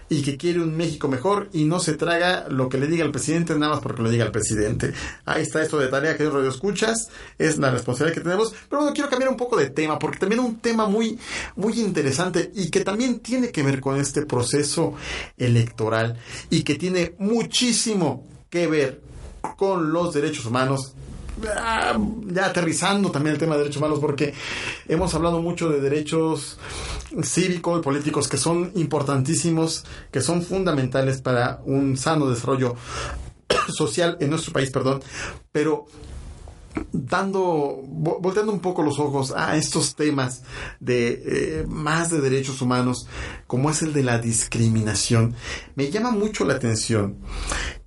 y 0.08 0.22
que 0.22 0.36
quiere 0.36 0.60
un 0.60 0.76
México 0.76 1.08
mejor 1.08 1.48
y 1.52 1.64
no 1.64 1.80
se 1.80 1.94
traga 1.94 2.46
lo 2.48 2.68
que 2.68 2.78
le 2.78 2.86
diga 2.86 3.04
el 3.04 3.10
presidente 3.10 3.54
nada 3.54 3.74
más 3.74 3.82
porque 3.82 4.02
lo 4.02 4.10
diga 4.10 4.24
el 4.24 4.32
presidente. 4.32 4.92
Ahí 5.24 5.42
está 5.42 5.62
esto 5.62 5.78
de 5.78 5.88
tarea 5.88 6.16
que 6.16 6.28
radio 6.28 6.48
escuchas, 6.48 7.08
es 7.38 7.58
la 7.58 7.70
responsabilidad 7.70 8.14
que 8.14 8.22
tenemos, 8.22 8.54
pero 8.68 8.82
bueno, 8.82 8.94
quiero 8.94 9.10
cambiar 9.10 9.30
un 9.30 9.36
poco 9.36 9.56
de 9.56 9.70
tema 9.70 9.98
porque 9.98 10.18
también 10.18 10.40
un 10.40 10.60
tema 10.60 10.86
muy 10.86 11.18
muy 11.56 11.80
interesante 11.80 12.50
y 12.54 12.70
que 12.70 12.80
también 12.80 13.20
tiene 13.20 13.50
que 13.50 13.62
ver 13.62 13.80
con 13.80 14.00
este 14.00 14.24
proceso 14.26 14.94
electoral 15.36 16.18
y 16.50 16.62
que 16.62 16.74
tiene 16.76 17.14
muchísimo 17.18 18.26
que 18.50 18.66
ver 18.66 19.00
con 19.56 19.92
los 19.92 20.12
derechos 20.14 20.46
humanos 20.46 20.94
ya 21.40 22.46
aterrizando 22.46 23.10
también 23.10 23.34
el 23.34 23.40
tema 23.40 23.54
de 23.54 23.60
derechos 23.60 23.78
humanos, 23.78 23.98
porque 24.00 24.34
hemos 24.88 25.14
hablado 25.14 25.40
mucho 25.40 25.68
de 25.68 25.80
derechos 25.80 26.58
cívicos 27.22 27.80
y 27.80 27.82
políticos 27.82 28.28
que 28.28 28.36
son 28.36 28.72
importantísimos, 28.74 29.84
que 30.10 30.20
son 30.20 30.42
fundamentales 30.42 31.20
para 31.20 31.60
un 31.64 31.96
sano 31.96 32.28
desarrollo 32.28 32.76
social 33.68 34.16
en 34.20 34.30
nuestro 34.30 34.52
país, 34.52 34.70
perdón, 34.70 35.02
pero 35.50 35.86
dando, 36.92 37.80
volteando 37.84 38.52
un 38.52 38.60
poco 38.60 38.82
los 38.82 38.98
ojos 38.98 39.32
a 39.36 39.56
estos 39.56 39.94
temas 39.94 40.42
de 40.80 41.22
eh, 41.26 41.64
más 41.68 42.10
de 42.10 42.20
derechos 42.20 42.62
humanos, 42.62 43.06
como 43.46 43.70
es 43.70 43.82
el 43.82 43.92
de 43.92 44.02
la 44.02 44.18
discriminación, 44.18 45.34
me 45.74 45.90
llama 45.90 46.10
mucho 46.10 46.44
la 46.44 46.54
atención. 46.54 47.18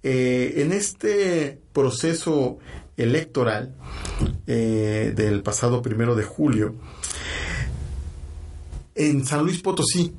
Eh, 0.04 0.54
en 0.58 0.72
este 0.72 1.60
proceso 1.74 2.60
electoral 2.98 3.76
eh, 4.48 5.14
del 5.16 5.44
pasado 5.44 5.82
primero 5.82 6.16
de 6.16 6.24
julio, 6.24 6.76
en 8.96 9.26
San 9.26 9.44
Luis 9.44 9.62
Potosí 9.62 10.14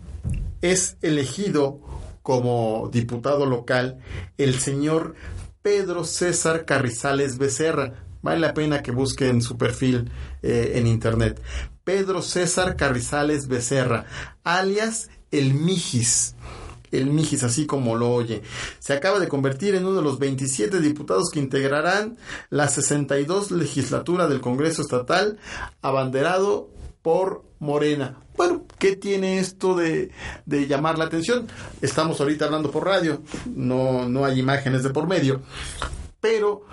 es 0.61 0.97
elegido 1.01 1.81
como 2.23 2.91
diputado 2.93 3.47
local 3.47 3.99
el 4.37 4.59
señor 4.59 5.15
Pedro 5.63 6.05
César 6.05 6.65
Carrizales 6.65 7.39
Becerra. 7.39 8.05
Vale 8.23 8.41
la 8.41 8.55
pena 8.55 8.83
que 8.83 8.91
busquen 8.91 9.41
su 9.41 9.57
perfil 9.57 10.11
eh, 10.43 10.73
en 10.75 10.87
internet. 10.87 11.41
Pedro 11.85 12.21
César 12.21 12.77
Carrizales 12.77 13.47
Becerra, 13.47 14.07
alias 14.43 15.09
El 15.31 15.55
Mijis 15.55 16.35
el 16.97 17.07
Mijis, 17.07 17.43
así 17.43 17.67
como 17.67 17.97
lo 17.97 18.11
oye. 18.11 18.43
Se 18.79 18.93
acaba 18.93 19.19
de 19.19 19.29
convertir 19.29 19.75
en 19.75 19.87
uno 19.87 19.97
de 19.97 20.03
los 20.03 20.19
27 20.19 20.81
diputados 20.81 21.31
que 21.33 21.41
integrarán 21.41 22.17
la 22.51 22.69
62 22.69 23.51
legislatura 23.51 24.27
del 24.29 24.41
Congreso 24.41 24.83
Estatal, 24.83 25.39
abanderado 25.83 26.71
por 27.03 27.45
Morena. 27.59 28.19
Bueno, 28.37 28.67
¿qué 28.79 28.97
tiene 28.97 29.39
esto 29.39 29.75
de, 29.75 30.11
de, 30.45 30.67
llamar 30.67 30.99
la 30.99 31.07
atención? 31.07 31.47
Estamos 31.81 32.21
ahorita 32.21 32.45
hablando 32.45 32.71
por 32.71 32.85
radio, 32.85 33.23
no, 33.55 34.09
no 34.09 34.25
hay 34.25 34.41
imágenes 34.41 34.83
de 34.83 34.91
por 34.91 35.07
medio, 35.07 35.41
pero 36.21 36.67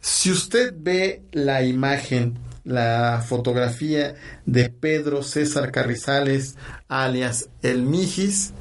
si 0.00 0.30
usted 0.30 0.72
ve 0.76 1.22
la 1.32 1.62
imagen, 1.62 2.38
la 2.64 3.24
fotografía 3.26 4.14
de 4.46 4.68
Pedro 4.68 5.22
César 5.22 5.72
Carrizales, 5.72 6.56
alias 6.88 7.48
El 7.62 7.82
Mijis, 7.82 8.52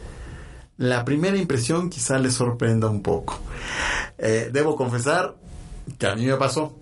la 0.82 1.06
primera 1.06 1.38
impresión 1.38 1.92
quizá 1.92 2.18
le 2.18 2.32
sorprenda 2.32 2.90
un 2.90 3.04
poco. 3.04 3.40
Eh, 4.18 4.50
debo 4.52 4.76
confesar 4.76 5.36
que 6.00 6.08
a 6.08 6.16
mí 6.16 6.26
me 6.26 6.36
pasó. 6.38 6.76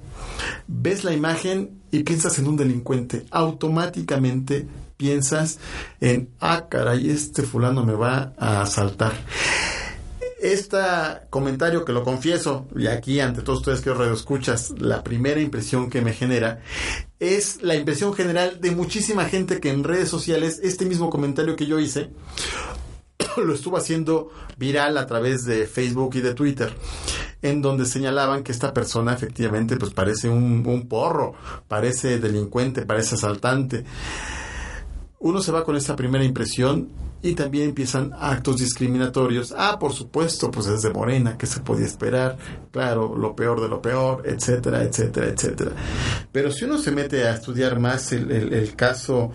Ves 0.67 1.03
la 1.03 1.11
imagen 1.11 1.81
y 1.91 2.03
piensas 2.03 2.39
en 2.39 2.47
un 2.47 2.55
delincuente. 2.55 3.25
Automáticamente 3.29 4.65
piensas 4.95 5.59
en, 5.99 6.29
ah, 6.39 6.67
caray, 6.69 7.09
este 7.09 7.43
fulano 7.43 7.85
me 7.85 7.93
va 7.93 8.31
a 8.37 8.61
asaltar. 8.61 9.11
Este 10.41 10.77
comentario 11.29 11.83
que 11.83 11.91
lo 11.91 12.05
confieso, 12.05 12.69
y 12.77 12.87
aquí 12.87 13.19
ante 13.19 13.41
todos 13.41 13.59
ustedes 13.59 13.81
que 13.81 13.89
os 13.89 14.17
escuchas, 14.17 14.73
la 14.77 15.03
primera 15.03 15.41
impresión 15.41 15.89
que 15.89 15.99
me 15.99 16.13
genera 16.13 16.61
es 17.19 17.61
la 17.61 17.75
impresión 17.75 18.13
general 18.13 18.61
de 18.61 18.71
muchísima 18.71 19.25
gente 19.25 19.59
que 19.59 19.71
en 19.71 19.83
redes 19.83 20.07
sociales 20.07 20.61
este 20.63 20.85
mismo 20.85 21.09
comentario 21.09 21.57
que 21.57 21.65
yo 21.65 21.79
hice 21.79 22.11
lo 23.37 23.53
estuvo 23.53 23.77
haciendo 23.77 24.29
viral 24.57 24.97
a 24.97 25.05
través 25.05 25.45
de 25.45 25.67
Facebook 25.67 26.15
y 26.15 26.21
de 26.21 26.33
Twitter, 26.33 26.73
en 27.41 27.61
donde 27.61 27.85
señalaban 27.85 28.43
que 28.43 28.51
esta 28.51 28.73
persona 28.73 29.13
efectivamente 29.13 29.77
pues 29.77 29.93
parece 29.93 30.29
un, 30.29 30.63
un 30.65 30.87
porro, 30.87 31.33
parece 31.67 32.19
delincuente, 32.19 32.85
parece 32.85 33.15
asaltante. 33.15 33.85
Uno 35.19 35.41
se 35.41 35.51
va 35.51 35.63
con 35.65 35.75
esa 35.75 35.95
primera 35.95 36.23
impresión 36.23 36.89
y 37.21 37.33
también 37.33 37.69
empiezan 37.69 38.11
actos 38.17 38.59
discriminatorios. 38.59 39.53
Ah, 39.57 39.77
por 39.79 39.93
supuesto, 39.93 40.49
pues 40.51 40.67
es 40.67 40.81
de 40.81 40.91
Morena, 40.91 41.37
que 41.37 41.45
se 41.45 41.59
podía 41.59 41.85
esperar, 41.85 42.37
claro, 42.71 43.15
lo 43.15 43.35
peor 43.35 43.61
de 43.61 43.67
lo 43.67 43.81
peor, 43.81 44.23
etcétera, 44.25 44.83
etcétera, 44.83 45.27
etcétera. 45.27 45.71
Pero 46.31 46.51
si 46.51 46.65
uno 46.65 46.77
se 46.77 46.91
mete 46.91 47.27
a 47.27 47.33
estudiar 47.33 47.79
más 47.79 48.11
el, 48.13 48.31
el, 48.31 48.75
caso 48.75 49.31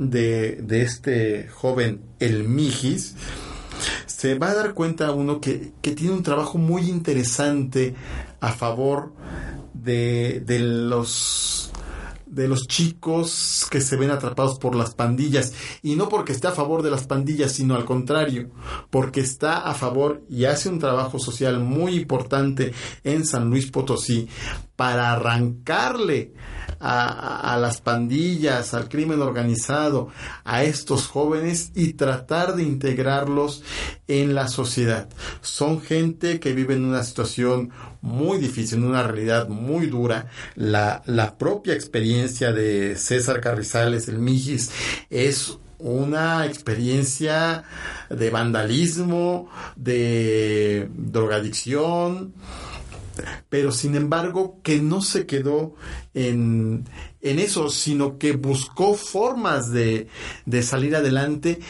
de, 0.00 0.56
de, 0.62 0.82
este 0.82 1.48
joven, 1.48 2.00
el 2.18 2.48
Mijis, 2.48 3.14
se 4.06 4.34
va 4.34 4.50
a 4.50 4.54
dar 4.54 4.74
cuenta 4.74 5.12
uno 5.12 5.40
que, 5.40 5.72
que 5.82 5.92
tiene 5.92 6.14
un 6.14 6.22
trabajo 6.22 6.58
muy 6.58 6.88
interesante 6.88 7.94
a 8.40 8.52
favor 8.52 9.12
de, 9.74 10.42
de 10.44 10.58
los 10.58 11.70
de 12.30 12.46
los 12.46 12.68
chicos 12.68 13.66
que 13.70 13.80
se 13.80 13.96
ven 13.96 14.10
atrapados 14.10 14.58
por 14.58 14.76
las 14.76 14.94
pandillas. 14.94 15.52
Y 15.82 15.96
no 15.96 16.08
porque 16.08 16.32
esté 16.32 16.46
a 16.46 16.52
favor 16.52 16.82
de 16.82 16.90
las 16.90 17.06
pandillas 17.06 17.52
sino 17.52 17.74
al 17.74 17.84
contrario 17.84 18.50
porque 18.88 19.20
está 19.20 19.58
a 19.58 19.74
favor 19.74 20.22
y 20.30 20.44
hace 20.44 20.68
un 20.68 20.78
trabajo 20.78 21.18
social 21.18 21.58
muy 21.58 21.96
importante 21.96 22.72
en 23.04 23.26
San 23.26 23.50
Luis 23.50 23.70
Potosí 23.70 24.28
para 24.76 25.12
arrancarle 25.12 26.32
a, 26.80 27.58
las 27.60 27.80
pandillas, 27.80 28.74
al 28.74 28.88
crimen 28.88 29.20
organizado, 29.20 30.08
a 30.44 30.64
estos 30.64 31.06
jóvenes 31.06 31.72
y 31.74 31.92
tratar 31.92 32.56
de 32.56 32.62
integrarlos 32.62 33.62
en 34.08 34.34
la 34.34 34.48
sociedad. 34.48 35.08
Son 35.42 35.80
gente 35.80 36.40
que 36.40 36.54
vive 36.54 36.74
en 36.74 36.84
una 36.84 37.04
situación 37.04 37.70
muy 38.00 38.38
difícil, 38.38 38.78
en 38.78 38.84
una 38.86 39.02
realidad 39.02 39.48
muy 39.48 39.86
dura. 39.86 40.28
La, 40.54 41.02
la 41.06 41.36
propia 41.36 41.74
experiencia 41.74 42.52
de 42.52 42.96
César 42.96 43.40
Carrizales, 43.40 44.08
el 44.08 44.18
Mijis, 44.18 44.70
es 45.10 45.58
una 45.78 46.46
experiencia 46.46 47.64
de 48.08 48.30
vandalismo, 48.30 49.48
de 49.76 50.88
drogadicción, 50.94 52.34
pero 53.48 53.72
sin 53.72 53.94
embargo 53.94 54.60
que 54.62 54.80
no 54.80 55.02
se 55.02 55.26
quedó 55.26 55.74
en, 56.14 56.84
en 57.20 57.38
eso, 57.38 57.70
sino 57.70 58.18
que 58.18 58.32
buscó 58.32 58.94
formas 58.94 59.70
de, 59.70 60.08
de 60.46 60.62
salir 60.62 60.96
adelante 60.96 61.60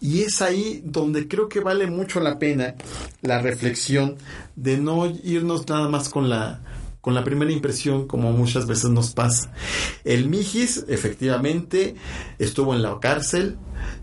y 0.00 0.22
es 0.22 0.42
ahí 0.42 0.82
donde 0.84 1.28
creo 1.28 1.48
que 1.48 1.60
vale 1.60 1.86
mucho 1.86 2.20
la 2.20 2.38
pena 2.38 2.74
la 3.22 3.40
reflexión 3.40 4.16
de 4.56 4.78
no 4.78 5.06
irnos 5.06 5.68
nada 5.68 5.88
más 5.88 6.08
con 6.08 6.28
la 6.28 6.62
con 7.00 7.14
la 7.14 7.24
primera 7.24 7.52
impresión 7.52 8.06
como 8.06 8.32
muchas 8.32 8.66
veces 8.66 8.90
nos 8.90 9.14
pasa. 9.14 9.52
El 10.04 10.28
Mijis 10.28 10.84
efectivamente 10.88 11.94
estuvo 12.38 12.74
en 12.74 12.82
la 12.82 12.98
cárcel, 13.00 13.56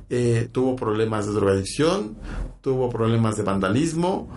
eh, 0.10 0.49
tuvo 0.51 0.76
problemas 0.76 1.26
de 1.26 1.34
drogadicción, 1.34 2.16
tuvo 2.62 2.89
problemas 2.89 3.38
de 3.38 3.43
vandalismo, 3.43 4.28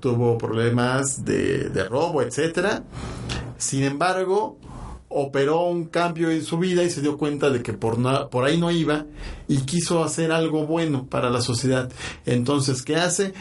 tuvo 0.00 0.38
problemas 0.38 1.24
de, 1.24 1.86
robo, 1.88 2.22
etcétera. 2.22 2.84
Sin 3.56 3.82
embargo, 3.84 4.58
operó 5.08 5.62
un 5.62 5.86
cambio 5.86 6.30
en 6.30 6.44
su 6.44 6.58
vida 6.58 6.82
y 6.82 6.90
se 6.90 7.00
dio 7.00 7.16
cuenta 7.16 7.50
de 7.50 7.62
que 7.62 7.72
por, 7.72 7.96
por 8.28 8.44
ahí 8.44 8.58
no 8.58 8.70
iba 8.70 9.06
y 9.48 9.58
quiso 9.58 10.04
hacer 10.04 10.30
algo 10.30 10.66
bueno 10.66 11.06
para 11.06 11.30
la 11.30 11.40
sociedad. 11.40 11.90
Entonces, 12.26 12.82
¿qué 12.82 12.96
hace? 12.96 13.32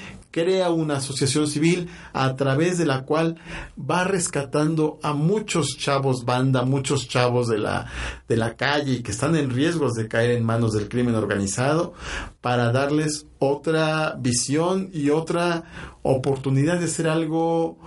Crea 0.43 0.69
una 0.69 0.97
asociación 0.97 1.47
civil 1.47 1.89
a 2.13 2.35
través 2.35 2.77
de 2.77 2.85
la 2.85 3.05
cual 3.05 3.37
va 3.75 4.03
rescatando 4.03 4.99
a 5.01 5.13
muchos 5.13 5.79
chavos 5.79 6.25
banda, 6.25 6.61
muchos 6.61 7.07
chavos 7.07 7.47
de 7.47 7.57
la, 7.57 7.87
de 8.27 8.37
la 8.37 8.55
calle 8.55 8.93
y 8.93 9.01
que 9.01 9.09
están 9.09 9.35
en 9.35 9.49
riesgos 9.49 9.93
de 9.93 10.07
caer 10.07 10.37
en 10.37 10.45
manos 10.45 10.73
del 10.73 10.89
crimen 10.89 11.15
organizado 11.15 11.95
para 12.39 12.71
darles 12.71 13.25
otra 13.39 14.15
visión 14.19 14.91
y 14.93 15.09
otra 15.09 15.63
oportunidad 16.03 16.77
de 16.77 16.85
hacer 16.85 17.07
algo 17.07 17.79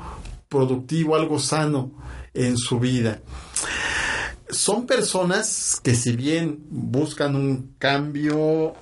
productivo, 0.49 1.15
algo 1.15 1.39
sano 1.39 1.93
en 2.35 2.59
su 2.59 2.81
vida. 2.81 3.21
Son 4.49 4.87
personas 4.87 5.81
que 5.81 5.95
si 5.95 6.17
bien 6.17 6.65
buscan 6.69 7.37
un 7.37 7.77
cambio 7.79 8.75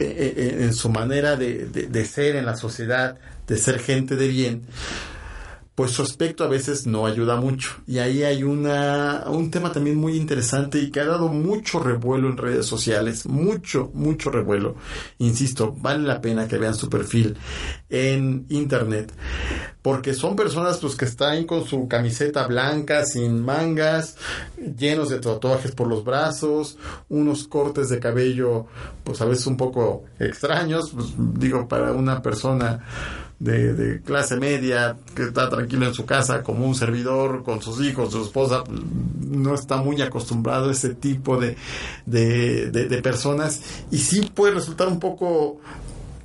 en 0.00 0.72
su 0.74 0.88
manera 0.90 1.36
de, 1.36 1.66
de, 1.66 2.04
ser 2.04 2.36
en 2.36 2.46
la 2.46 2.56
sociedad, 2.56 3.18
de 3.46 3.58
ser 3.58 3.78
gente 3.78 4.16
de 4.16 4.28
bien, 4.28 4.62
pues 5.78 5.92
su 5.92 6.02
aspecto 6.02 6.42
a 6.42 6.48
veces 6.48 6.88
no 6.88 7.06
ayuda 7.06 7.36
mucho. 7.36 7.76
Y 7.86 7.98
ahí 7.98 8.24
hay 8.24 8.42
una, 8.42 9.22
un 9.28 9.48
tema 9.48 9.70
también 9.70 9.96
muy 9.96 10.16
interesante 10.16 10.80
y 10.80 10.90
que 10.90 10.98
ha 10.98 11.06
dado 11.06 11.28
mucho 11.28 11.78
revuelo 11.78 12.28
en 12.28 12.36
redes 12.36 12.66
sociales, 12.66 13.26
mucho, 13.26 13.88
mucho 13.94 14.28
revuelo. 14.32 14.74
Insisto, 15.18 15.72
vale 15.78 16.02
la 16.02 16.20
pena 16.20 16.48
que 16.48 16.58
vean 16.58 16.74
su 16.74 16.90
perfil 16.90 17.36
en 17.90 18.44
internet, 18.48 19.12
porque 19.80 20.14
son 20.14 20.34
personas 20.34 20.78
pues 20.78 20.96
que 20.96 21.04
están 21.04 21.44
con 21.44 21.64
su 21.64 21.86
camiseta 21.86 22.48
blanca, 22.48 23.04
sin 23.04 23.44
mangas, 23.44 24.16
llenos 24.76 25.10
de 25.10 25.20
tatuajes 25.20 25.70
por 25.70 25.86
los 25.86 26.02
brazos, 26.02 26.76
unos 27.08 27.46
cortes 27.46 27.88
de 27.88 28.00
cabello 28.00 28.66
pues 29.04 29.20
a 29.20 29.26
veces 29.26 29.46
un 29.46 29.56
poco 29.56 30.02
extraños, 30.18 30.90
pues, 30.92 31.14
digo, 31.16 31.68
para 31.68 31.92
una 31.92 32.20
persona 32.20 32.84
de, 33.38 34.00
clase 34.04 34.36
media 34.36 34.96
que 35.14 35.24
está 35.24 35.48
tranquilo 35.48 35.86
en 35.86 35.94
su 35.94 36.04
casa 36.04 36.42
como 36.42 36.66
un 36.66 36.74
servidor 36.74 37.44
con 37.44 37.62
sus 37.62 37.80
hijos, 37.80 38.12
su 38.12 38.22
esposa, 38.22 38.64
no 39.20 39.54
está 39.54 39.76
muy 39.76 40.00
acostumbrado 40.02 40.68
a 40.68 40.72
ese 40.72 40.94
tipo 40.94 41.38
de, 41.38 41.56
de, 42.06 42.70
de 42.70 43.02
personas 43.02 43.60
y 43.90 43.98
sí 43.98 44.30
puede 44.34 44.54
resultar 44.54 44.88
un 44.88 44.98
poco 44.98 45.60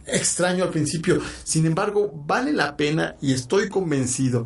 extraño 0.05 0.63
al 0.63 0.69
principio. 0.69 1.21
Sin 1.43 1.65
embargo, 1.65 2.11
vale 2.25 2.51
la 2.51 2.75
pena 2.75 3.15
y 3.21 3.33
estoy 3.33 3.69
convencido 3.69 4.45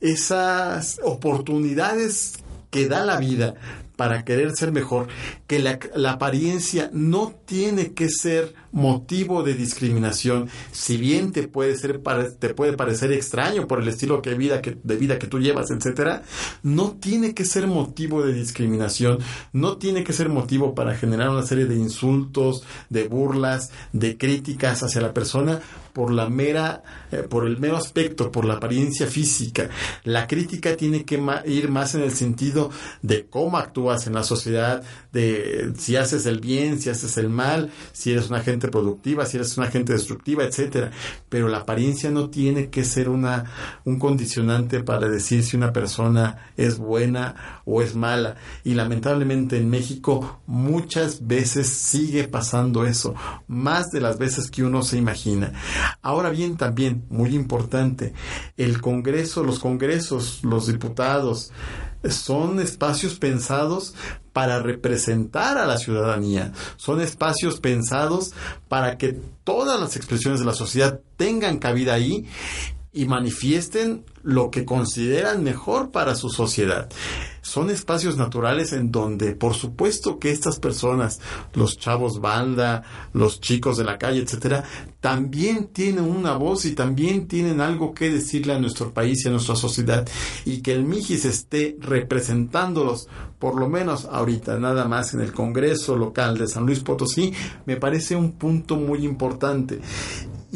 esas 0.00 0.98
oportunidades 1.02 2.34
que 2.70 2.88
da 2.88 3.04
la 3.04 3.18
vida 3.18 3.54
para 3.96 4.24
querer 4.24 4.54
ser 4.54 4.72
mejor, 4.72 5.08
que 5.46 5.58
la, 5.58 5.78
la, 5.94 6.12
apariencia 6.12 6.90
no 6.92 7.34
tiene 7.46 7.94
que 7.94 8.10
ser 8.10 8.54
motivo 8.76 9.42
de 9.42 9.54
discriminación, 9.54 10.50
si 10.70 10.98
bien 10.98 11.32
te 11.32 11.48
puede 11.48 11.76
ser 11.76 12.02
te 12.38 12.54
puede 12.54 12.74
parecer 12.74 13.10
extraño 13.10 13.66
por 13.66 13.80
el 13.80 13.88
estilo 13.88 14.20
que 14.20 14.34
vida 14.34 14.60
que, 14.60 14.76
de 14.82 14.96
vida 14.96 15.18
que 15.18 15.26
tú 15.26 15.40
llevas, 15.40 15.70
etcétera, 15.70 16.22
no 16.62 16.92
tiene 16.92 17.32
que 17.34 17.46
ser 17.46 17.66
motivo 17.66 18.22
de 18.22 18.34
discriminación, 18.34 19.18
no 19.54 19.78
tiene 19.78 20.04
que 20.04 20.12
ser 20.12 20.28
motivo 20.28 20.74
para 20.74 20.94
generar 20.94 21.30
una 21.30 21.42
serie 21.42 21.64
de 21.64 21.74
insultos, 21.74 22.64
de 22.90 23.08
burlas, 23.08 23.70
de 23.94 24.18
críticas 24.18 24.82
hacia 24.82 25.00
la 25.00 25.14
persona 25.14 25.60
por 25.94 26.12
la 26.12 26.28
mera 26.28 26.82
eh, 27.10 27.22
por 27.22 27.46
el 27.46 27.58
mero 27.58 27.76
aspecto, 27.76 28.30
por 28.30 28.44
la 28.44 28.54
apariencia 28.54 29.06
física. 29.06 29.70
La 30.04 30.26
crítica 30.26 30.76
tiene 30.76 31.04
que 31.04 31.22
ir 31.46 31.70
más 31.70 31.94
en 31.94 32.02
el 32.02 32.10
sentido 32.10 32.70
de 33.00 33.26
cómo 33.26 33.56
actúas 33.56 34.06
en 34.06 34.14
la 34.14 34.24
sociedad, 34.24 34.82
de 35.12 35.72
si 35.78 35.96
haces 35.96 36.26
el 36.26 36.40
bien, 36.40 36.80
si 36.80 36.90
haces 36.90 37.16
el 37.16 37.30
mal, 37.30 37.70
si 37.92 38.12
eres 38.12 38.28
una 38.28 38.42
productiva, 38.68 39.26
si 39.26 39.36
eres 39.36 39.56
una 39.58 39.68
gente 39.68 39.92
destructiva, 39.92 40.44
etcétera. 40.44 40.90
Pero 41.28 41.48
la 41.48 41.58
apariencia 41.58 42.10
no 42.10 42.30
tiene 42.30 42.70
que 42.70 42.84
ser 42.84 43.08
una, 43.08 43.44
un 43.84 43.98
condicionante 43.98 44.82
para 44.82 45.08
decir 45.08 45.44
si 45.44 45.56
una 45.56 45.72
persona 45.72 46.52
es 46.56 46.78
buena 46.78 47.62
o 47.64 47.82
es 47.82 47.94
mala. 47.94 48.36
Y 48.64 48.74
lamentablemente 48.74 49.56
en 49.56 49.70
México 49.70 50.40
muchas 50.46 51.26
veces 51.26 51.68
sigue 51.68 52.28
pasando 52.28 52.84
eso, 52.84 53.14
más 53.46 53.90
de 53.90 54.00
las 54.00 54.18
veces 54.18 54.50
que 54.50 54.64
uno 54.64 54.82
se 54.82 54.98
imagina. 54.98 55.52
Ahora 56.02 56.30
bien, 56.30 56.56
también, 56.56 57.04
muy 57.10 57.34
importante, 57.34 58.12
el 58.56 58.80
Congreso, 58.80 59.42
los 59.42 59.58
congresos, 59.58 60.40
los 60.42 60.66
diputados, 60.66 61.52
son 62.10 62.60
espacios 62.60 63.18
pensados 63.18 63.94
para 64.32 64.58
representar 64.60 65.58
a 65.58 65.66
la 65.66 65.78
ciudadanía, 65.78 66.52
son 66.76 67.00
espacios 67.00 67.60
pensados 67.60 68.32
para 68.68 68.98
que 68.98 69.18
todas 69.44 69.80
las 69.80 69.96
expresiones 69.96 70.40
de 70.40 70.46
la 70.46 70.54
sociedad 70.54 71.00
tengan 71.16 71.58
cabida 71.58 71.94
ahí 71.94 72.26
y 72.96 73.04
manifiesten 73.04 74.04
lo 74.22 74.50
que 74.50 74.64
consideran 74.64 75.44
mejor 75.44 75.90
para 75.90 76.14
su 76.14 76.30
sociedad. 76.30 76.88
Son 77.42 77.68
espacios 77.68 78.16
naturales 78.16 78.72
en 78.72 78.90
donde, 78.90 79.34
por 79.36 79.54
supuesto, 79.54 80.18
que 80.18 80.30
estas 80.30 80.58
personas, 80.58 81.20
los 81.52 81.78
chavos 81.78 82.22
banda, 82.22 82.82
los 83.12 83.38
chicos 83.40 83.76
de 83.76 83.84
la 83.84 83.98
calle, 83.98 84.22
etcétera, 84.22 84.64
también 85.00 85.66
tienen 85.66 86.04
una 86.04 86.36
voz 86.36 86.64
y 86.64 86.74
también 86.74 87.28
tienen 87.28 87.60
algo 87.60 87.92
que 87.92 88.10
decirle 88.10 88.54
a 88.54 88.58
nuestro 88.58 88.94
país 88.94 89.24
y 89.24 89.28
a 89.28 89.32
nuestra 89.32 89.56
sociedad. 89.56 90.08
Y 90.46 90.62
que 90.62 90.72
el 90.72 90.84
Mijis 90.84 91.26
esté 91.26 91.76
representándolos, 91.78 93.08
por 93.38 93.60
lo 93.60 93.68
menos 93.68 94.06
ahorita, 94.06 94.58
nada 94.58 94.86
más 94.86 95.12
en 95.12 95.20
el 95.20 95.34
Congreso 95.34 95.96
local 95.96 96.38
de 96.38 96.48
San 96.48 96.64
Luis 96.64 96.80
Potosí, 96.80 97.32
me 97.66 97.76
parece 97.76 98.16
un 98.16 98.32
punto 98.32 98.76
muy 98.76 99.04
importante. 99.04 99.80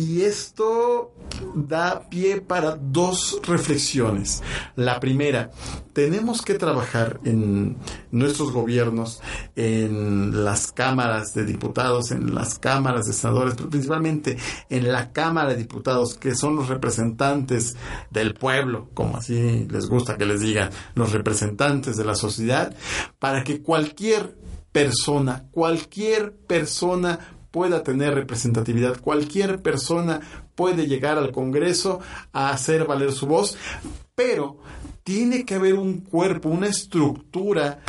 Y 0.01 0.23
esto 0.23 1.13
da 1.55 2.09
pie 2.09 2.41
para 2.41 2.75
dos 2.75 3.39
reflexiones. 3.45 4.43
La 4.75 4.99
primera, 4.99 5.51
tenemos 5.93 6.41
que 6.41 6.55
trabajar 6.55 7.21
en 7.25 7.77
nuestros 8.11 8.51
gobiernos, 8.51 9.21
en 9.57 10.43
las 10.43 10.73
cámaras 10.73 11.35
de 11.35 11.45
diputados, 11.45 12.13
en 12.13 12.35
las 12.35 12.59
cámaras 12.59 13.09
de 13.09 13.13
senadores, 13.13 13.57
pero 13.57 13.69
principalmente 13.69 14.39
en 14.71 14.91
la 14.91 15.13
Cámara 15.13 15.51
de 15.51 15.57
Diputados, 15.57 16.15
que 16.15 16.35
son 16.35 16.57
los 16.57 16.69
representantes 16.69 17.77
del 18.11 18.33
pueblo, 18.33 18.89
como 18.95 19.19
así 19.19 19.67
les 19.71 19.87
gusta 19.87 20.17
que 20.17 20.25
les 20.25 20.41
digan, 20.41 20.71
los 20.95 21.13
representantes 21.13 21.99
de 21.99 22.07
la 22.07 22.15
sociedad, 22.15 22.75
para 23.19 23.45
que 23.45 23.61
cualquier 23.61 24.35
persona, 24.73 25.45
cualquier 25.51 26.33
persona 26.33 27.19
pueda 27.51 27.83
tener 27.83 28.15
representatividad. 28.15 29.01
Cualquier 29.01 29.63
persona 29.63 30.21
puede 30.55 30.87
llegar 30.87 31.19
al 31.19 31.33
Congreso 31.33 32.01
a 32.33 32.51
hacer 32.51 32.87
valer 32.87 33.13
su 33.13 33.27
voz, 33.27 33.57
pero 34.15 34.59
tiene 35.03 35.45
que 35.45 35.55
haber 35.55 35.75
un 35.75 36.01
cuerpo, 36.01 36.49
una 36.49 36.69
estructura 36.69 37.81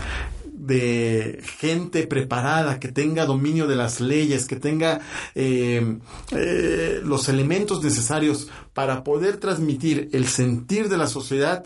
de 0.62 1.42
gente 1.60 2.06
preparada, 2.06 2.80
que 2.80 2.90
tenga 2.90 3.26
dominio 3.26 3.68
de 3.68 3.76
las 3.76 4.00
leyes, 4.00 4.46
que 4.46 4.58
tenga 4.58 5.02
eh, 5.34 5.98
eh, 6.32 7.02
los 7.04 7.28
elementos 7.30 7.84
necesarios 7.84 8.48
para 8.74 9.04
poder 9.04 9.38
transmitir 9.38 10.10
el 10.14 10.28
sentir 10.28 10.88
de 10.88 10.98
la 10.98 11.08
sociedad 11.08 11.66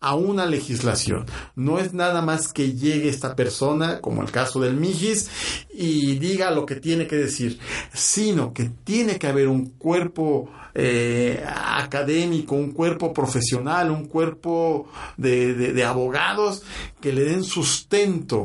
a 0.00 0.14
una 0.14 0.46
legislación. 0.46 1.26
No 1.56 1.80
es 1.80 1.92
nada 1.92 2.22
más 2.22 2.52
que 2.52 2.72
llegue 2.72 3.08
esta 3.08 3.34
persona, 3.34 4.00
como 4.00 4.22
el 4.22 4.30
caso 4.30 4.60
del 4.60 4.76
Mijis, 4.76 5.28
y 5.74 6.14
diga 6.14 6.52
lo 6.52 6.66
que 6.66 6.76
tiene 6.76 7.08
que 7.08 7.16
decir, 7.16 7.58
sino 7.92 8.54
que 8.54 8.70
tiene 8.84 9.18
que 9.18 9.26
haber 9.26 9.48
un 9.48 9.70
cuerpo 9.70 10.48
eh, 10.78 11.42
académico, 11.46 12.54
un 12.54 12.72
cuerpo 12.72 13.14
profesional, 13.14 13.90
un 13.90 14.04
cuerpo 14.04 14.86
de, 15.16 15.82
abogados 15.82 16.62
que 17.00 17.14
le 17.14 17.24
den 17.24 17.44
sustento 17.44 18.35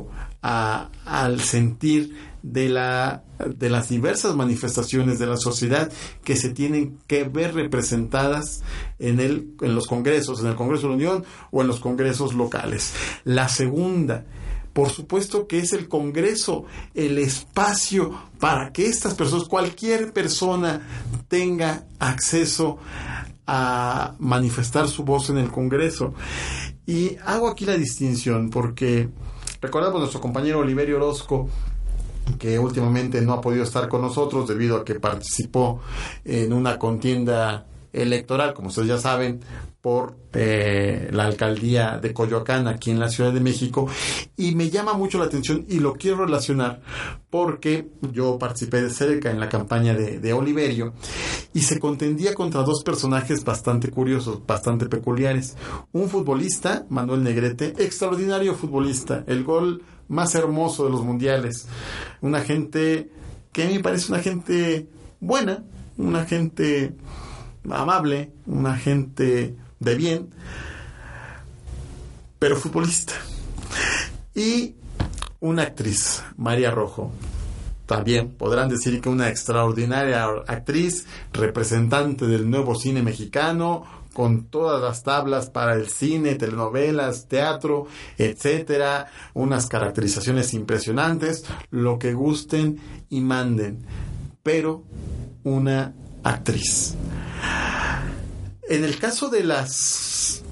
al 0.42 1.42
sentir 1.42 2.16
de, 2.44 2.70
la, 2.70 3.24
de 3.46 3.70
las 3.70 3.90
diversas 3.90 4.36
manifestaciones 4.36 5.20
de 5.20 5.28
la 5.28 5.38
sociedad 5.38 5.92
que 6.24 6.36
se 6.36 6.50
tienen 6.50 6.98
que 7.08 7.24
ver 7.24 7.54
representadas 7.54 8.64
en, 9.00 9.20
el, 9.20 9.54
en 9.62 9.76
los 9.76 9.88
congresos, 9.88 10.42
en 10.42 10.48
el 10.48 10.56
Congreso 10.56 10.84
de 10.84 10.90
la 10.90 10.96
Unión 10.96 11.26
o 11.52 11.62
en 11.62 11.68
los 11.68 11.80
congresos 11.80 12.34
locales. 12.34 12.94
La 13.24 13.48
segunda, 13.50 14.26
por 14.74 14.90
supuesto 14.90 15.48
que 15.48 15.60
es 15.60 15.74
el 15.74 15.88
Congreso, 15.88 16.66
el 16.94 17.18
espacio 17.18 18.12
para 18.40 18.72
que 18.72 18.88
estas 18.88 19.14
personas, 19.14 19.48
cualquier 19.48 20.14
persona 20.14 20.82
tenga 21.28 21.86
acceso 22.00 22.80
a 23.46 24.16
manifestar 24.20 24.88
su 24.88 25.04
voz 25.04 25.30
en 25.30 25.38
el 25.38 25.52
Congreso. 25.52 26.14
Y 26.86 27.18
hago 27.26 27.48
aquí 27.48 27.66
la 27.66 27.78
distinción 27.78 28.50
porque 28.50 29.10
recordamos 29.62 30.00
nuestro 30.00 30.20
compañero 30.20 30.60
Oliverio 30.60 30.98
Orozco 30.98 31.50
que 32.40 32.58
últimamente 32.60 33.22
no 33.22 33.34
ha 33.34 33.42
podido 33.42 33.64
estar 33.64 33.88
con 33.88 34.02
nosotros 34.02 34.48
debido 34.48 34.78
a 34.78 34.86
que 34.86 34.96
participó 34.96 35.82
en 36.26 36.54
una 36.54 36.78
contienda 36.78 37.66
electoral, 37.94 38.54
como 38.54 38.70
ustedes 38.70 38.88
ya 38.88 38.98
saben, 38.98 39.42
por 39.82 40.16
eh, 40.34 41.10
la 41.12 41.26
alcaldía 41.26 41.98
de 41.98 42.14
Coyoacán 42.14 42.68
aquí 42.68 42.92
en 42.92 43.00
la 43.00 43.10
Ciudad 43.10 43.34
de 43.34 43.40
México 43.40 43.88
y 44.38 44.54
me 44.54 44.70
llama 44.70 44.94
mucho 44.94 45.18
la 45.18 45.26
atención 45.26 45.66
y 45.68 45.80
lo 45.80 45.94
quiero 45.94 46.24
relacionar 46.24 46.82
porque 47.32 47.90
yo 48.12 48.38
participé 48.38 48.84
de 48.84 48.92
cerca 48.92 49.32
en 49.32 49.40
la 49.40 49.50
campaña 49.50 49.96
de, 49.96 50.20
de 50.20 50.34
Oliverio 50.34 50.94
y 51.54 51.62
se 51.62 51.80
contendía 51.80 52.36
contra 52.36 52.62
dos 52.62 52.84
personajes 52.84 53.44
bastante 53.44 53.90
curiosos, 53.90 54.46
bastante 54.46 54.86
peculiares. 54.86 55.58
Un 55.92 56.10
futbolista, 56.10 56.86
Manuel 56.90 57.24
Negrete, 57.24 57.74
extraordinario 57.80 58.54
futbolista, 58.54 59.24
el 59.26 59.44
gol 59.44 59.82
más 60.08 60.36
hermoso 60.36 60.84
de 60.84 60.92
los 60.92 61.04
mundiales, 61.04 61.68
una 62.22 62.42
gente 62.42 63.10
que 63.52 63.64
a 63.64 63.68
mí 63.68 63.76
me 63.76 63.80
parece 63.80 64.12
una 64.12 64.22
gente 64.22 64.88
buena, 65.20 65.64
una 65.98 66.26
gente 66.26 66.96
amable, 67.70 68.32
una 68.46 68.78
gente 68.78 69.56
de 69.80 69.96
bien, 69.96 70.30
pero 72.40 72.56
futbolista. 72.56 73.14
Y 74.34 74.76
una 75.40 75.64
actriz, 75.64 76.24
María 76.38 76.72
Rojo. 76.72 77.12
También 77.86 78.30
podrán 78.30 78.70
decir 78.70 79.02
que 79.02 79.10
una 79.10 79.28
extraordinaria 79.28 80.26
actriz, 80.48 81.06
representante 81.34 82.26
del 82.26 82.50
nuevo 82.50 82.76
cine 82.76 83.04
mexicano, 83.04 83.84
con 84.14 84.46
todas 84.46 84.82
las 84.82 85.04
tablas 85.04 85.50
para 85.50 85.74
el 85.74 85.90
cine, 85.90 86.36
telenovelas, 86.36 87.28
teatro, 87.28 87.88
etcétera, 88.18 89.08
unas 89.34 89.68
caracterizaciones 89.68 90.54
impresionantes, 90.54 91.46
lo 91.70 91.98
que 91.98 92.14
gusten 92.14 92.80
y 93.10 93.22
manden, 93.22 93.86
pero 94.44 94.84
una 95.44 95.94
actriz. 96.24 96.96
En 98.70 98.84
el 98.84 98.98
caso 99.00 99.30
de 99.30 99.44
las 99.44 100.44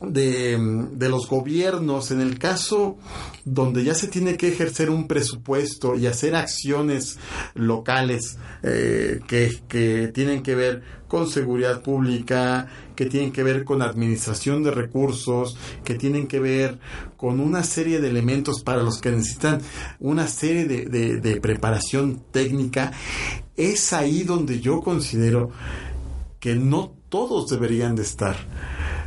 de, 0.00 0.58
de, 0.92 1.08
los 1.08 1.28
gobiernos, 1.28 2.10
en 2.10 2.20
el 2.20 2.38
caso 2.38 2.98
donde 3.44 3.84
ya 3.84 3.94
se 3.94 4.08
tiene 4.08 4.36
que 4.36 4.48
ejercer 4.48 4.90
un 4.90 5.06
presupuesto 5.06 5.96
y 5.96 6.06
hacer 6.06 6.34
acciones 6.34 7.18
locales 7.54 8.38
eh, 8.62 9.20
que, 9.26 9.60
que 9.68 10.08
tienen 10.08 10.42
que 10.42 10.54
ver 10.54 10.82
con 11.08 11.28
seguridad 11.28 11.82
pública, 11.82 12.68
que 12.94 13.06
tienen 13.06 13.32
que 13.32 13.42
ver 13.42 13.64
con 13.64 13.82
administración 13.82 14.62
de 14.62 14.70
recursos, 14.70 15.56
que 15.84 15.94
tienen 15.94 16.26
que 16.26 16.40
ver 16.40 16.78
con 17.16 17.40
una 17.40 17.62
serie 17.62 18.00
de 18.00 18.08
elementos 18.08 18.62
para 18.62 18.82
los 18.82 19.00
que 19.00 19.10
necesitan 19.10 19.60
una 20.00 20.26
serie 20.26 20.66
de, 20.66 20.86
de, 20.86 21.20
de 21.20 21.40
preparación 21.40 22.22
técnica, 22.30 22.92
es 23.56 23.92
ahí 23.92 24.22
donde 24.22 24.60
yo 24.60 24.80
considero 24.80 25.50
que 26.40 26.56
no 26.56 26.92
todos 27.08 27.50
deberían 27.50 27.94
de 27.94 28.02
estar. 28.02 28.34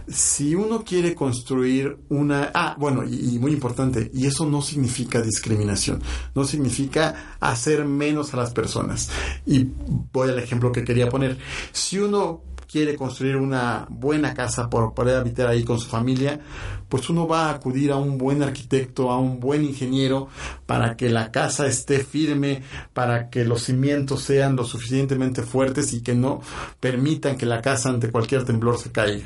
Si 0.07 0.53
uno 0.53 0.83
quiere 0.85 1.15
construir 1.15 1.97
una... 2.09 2.51
Ah, 2.53 2.75
bueno, 2.77 3.03
y, 3.03 3.39
muy 3.39 3.51
importante, 3.51 4.11
y 4.13 4.27
eso 4.27 4.45
no 4.45 4.61
significa 4.61 5.21
discriminación, 5.21 6.01
no 6.35 6.45
significa 6.45 7.35
hacer 7.39 7.83
menos 7.83 8.33
a 8.33 8.37
las 8.37 8.51
personas. 8.51 9.09
Y 9.45 9.67
voy 10.13 10.29
al 10.29 10.37
ejemplo 10.37 10.71
que 10.71 10.83
quería 10.83 11.09
poner. 11.09 11.37
Si 11.71 11.97
uno 11.97 12.41
quiere 12.75 12.97
construir 12.97 13.37
una 13.37 13.87
buena 13.89 14.33
casa 14.33 14.69
por 14.69 14.93
poder 14.93 15.15
habitar 15.15 15.47
ahí 15.47 15.63
con 15.63 15.79
su 15.79 15.87
familia, 15.87 16.41
pues 16.89 17.09
uno 17.09 17.27
va 17.27 17.47
a 17.47 17.51
acudir 17.51 17.91
a 17.91 17.95
un 17.95 18.17
buen 18.17 18.43
arquitecto, 18.43 19.11
a 19.11 19.19
un 19.19 19.39
buen 19.39 19.63
ingeniero 19.63 20.27
para 20.65 20.95
que 20.95 21.09
la 21.09 21.31
casa 21.31 21.67
esté 21.67 21.99
firme, 21.99 22.63
para 22.93 23.29
que 23.29 23.45
los 23.45 23.63
cimientos 23.63 24.23
sean 24.23 24.55
lo 24.55 24.65
suficientemente 24.65 25.41
fuertes 25.41 25.93
y 25.93 26.01
que 26.01 26.15
no 26.15 26.41
permitan 26.79 27.37
que 27.37 27.45
la 27.45 27.61
casa 27.61 27.89
ante 27.89 28.11
cualquier 28.11 28.45
temblor 28.45 28.77
se 28.77 28.91
caiga. 28.91 29.25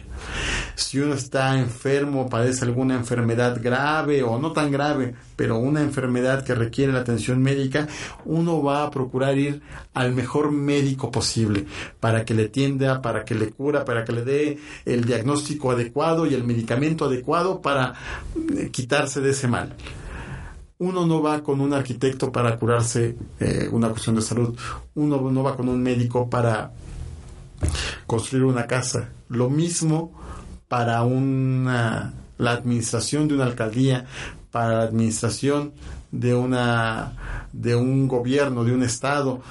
Si 0.75 0.99
uno 0.99 1.13
está 1.13 1.57
enfermo, 1.59 2.29
padece 2.29 2.65
alguna 2.65 2.95
enfermedad 2.95 3.59
grave 3.61 4.23
o 4.23 4.39
no 4.39 4.53
tan 4.53 4.71
grave, 4.71 5.15
pero 5.35 5.57
una 5.57 5.81
enfermedad 5.81 6.43
que 6.43 6.55
requiere 6.55 6.93
la 6.93 6.99
atención 6.99 7.41
médica, 7.41 7.87
uno 8.25 8.61
va 8.63 8.83
a 8.83 8.91
procurar 8.91 9.37
ir 9.37 9.61
al 9.93 10.13
mejor 10.13 10.51
médico 10.51 11.11
posible 11.11 11.65
para 11.99 12.25
que 12.25 12.33
le 12.33 12.49
tienda, 12.49 13.01
para 13.01 13.25
que 13.25 13.35
le 13.35 13.49
cura, 13.49 13.85
para 13.85 14.03
que 14.03 14.13
le 14.13 14.23
dé 14.23 14.59
el 14.85 15.05
diagnóstico 15.05 15.71
adecuado 15.71 16.25
y 16.25 16.33
el 16.33 16.43
medicamento 16.43 17.05
adecuado 17.05 17.48
para 17.57 17.93
eh, 18.55 18.69
quitarse 18.71 19.21
de 19.21 19.31
ese 19.31 19.47
mal 19.47 19.75
uno 20.79 21.05
no 21.05 21.21
va 21.21 21.43
con 21.43 21.59
un 21.59 21.73
arquitecto 21.73 22.31
para 22.31 22.57
curarse 22.57 23.17
eh, 23.39 23.67
una 23.69 23.89
cuestión 23.89 24.15
de 24.15 24.21
salud, 24.21 24.57
uno 24.95 25.29
no 25.29 25.43
va 25.43 25.57
con 25.57 25.67
un 25.67 25.83
médico 25.83 26.29
para 26.29 26.71
construir 28.07 28.45
una 28.45 28.65
casa. 28.65 29.09
Lo 29.27 29.49
mismo 29.49 30.13
para 30.69 31.03
una, 31.03 32.13
la 32.37 32.51
administración 32.51 33.27
de 33.27 33.33
una 33.35 33.43
alcaldía, 33.43 34.05
para 34.51 34.77
la 34.77 34.83
administración 34.83 35.73
de 36.11 36.33
una 36.33 37.47
de 37.51 37.75
un 37.75 38.07
gobierno, 38.07 38.63
de 38.63 38.73
un 38.73 38.83
estado. 38.83 39.41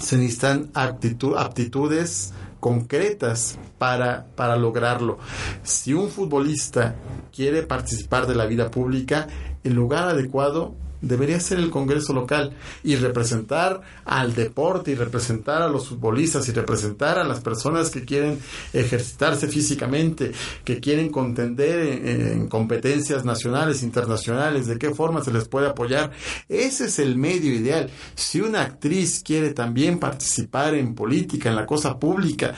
Se 0.00 0.16
necesitan 0.16 0.70
aptitudes 0.74 2.32
concretas 2.60 3.58
para, 3.78 4.26
para 4.34 4.56
lograrlo. 4.56 5.18
Si 5.62 5.94
un 5.94 6.08
futbolista 6.08 6.94
quiere 7.34 7.62
participar 7.62 8.26
de 8.26 8.34
la 8.34 8.46
vida 8.46 8.70
pública, 8.70 9.28
el 9.64 9.74
lugar 9.74 10.08
adecuado 10.08 10.74
debería 11.00 11.40
ser 11.40 11.58
el 11.58 11.70
Congreso 11.70 12.12
local 12.12 12.54
y 12.82 12.96
representar 12.96 13.82
al 14.04 14.34
deporte 14.34 14.90
y 14.90 14.94
representar 14.94 15.62
a 15.62 15.68
los 15.68 15.88
futbolistas 15.88 16.48
y 16.48 16.52
representar 16.52 17.18
a 17.18 17.24
las 17.24 17.40
personas 17.40 17.90
que 17.90 18.04
quieren 18.04 18.38
ejercitarse 18.72 19.48
físicamente, 19.48 20.32
que 20.64 20.80
quieren 20.80 21.10
contender 21.10 22.06
en, 22.06 22.48
competencias 22.48 23.24
nacionales, 23.24 23.82
internacionales, 23.82 24.66
de 24.66 24.78
qué 24.78 24.90
forma 24.94 25.22
se 25.22 25.32
les 25.32 25.46
puede 25.48 25.68
apoyar. 25.68 26.12
Ese 26.48 26.86
es 26.86 26.98
el 26.98 27.16
medio 27.16 27.52
ideal. 27.52 27.90
Si 28.14 28.40
una 28.40 28.62
actriz 28.62 29.22
quiere 29.22 29.52
también 29.52 29.98
participar 29.98 30.74
en 30.74 30.94
política, 30.94 31.50
en 31.50 31.56
la 31.56 31.66
cosa 31.66 31.98
pública, 31.98 32.54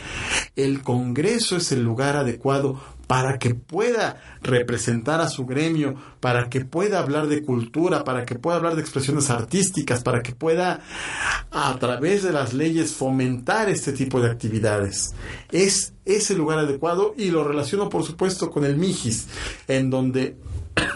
el 0.56 0.82
Congreso 0.82 1.56
es 1.56 1.72
el 1.72 1.82
lugar 1.82 2.16
adecuado 2.16 2.80
para 3.10 3.40
que 3.40 3.56
pueda 3.56 4.20
representar 4.40 5.20
a 5.20 5.28
su 5.28 5.44
gremio, 5.44 5.96
para 6.20 6.48
que 6.48 6.64
pueda 6.64 7.00
hablar 7.00 7.26
de 7.26 7.42
cultura, 7.42 8.04
para 8.04 8.24
que 8.24 8.36
pueda 8.36 8.56
hablar 8.56 8.76
de 8.76 8.82
expresiones 8.82 9.30
artísticas, 9.30 10.04
para 10.04 10.22
que 10.22 10.32
pueda 10.32 10.78
a 11.50 11.76
través 11.80 12.22
de 12.22 12.30
las 12.30 12.54
leyes 12.54 12.92
fomentar 12.92 13.68
este 13.68 13.92
tipo 13.94 14.20
de 14.20 14.30
actividades. 14.30 15.12
Es 15.50 15.92
ese 16.04 16.36
lugar 16.36 16.60
adecuado 16.60 17.16
y 17.18 17.32
lo 17.32 17.42
relaciono 17.42 17.88
por 17.88 18.04
supuesto 18.04 18.48
con 18.48 18.64
el 18.64 18.76
MIGIS, 18.76 19.26
en 19.66 19.90
donde 19.90 20.36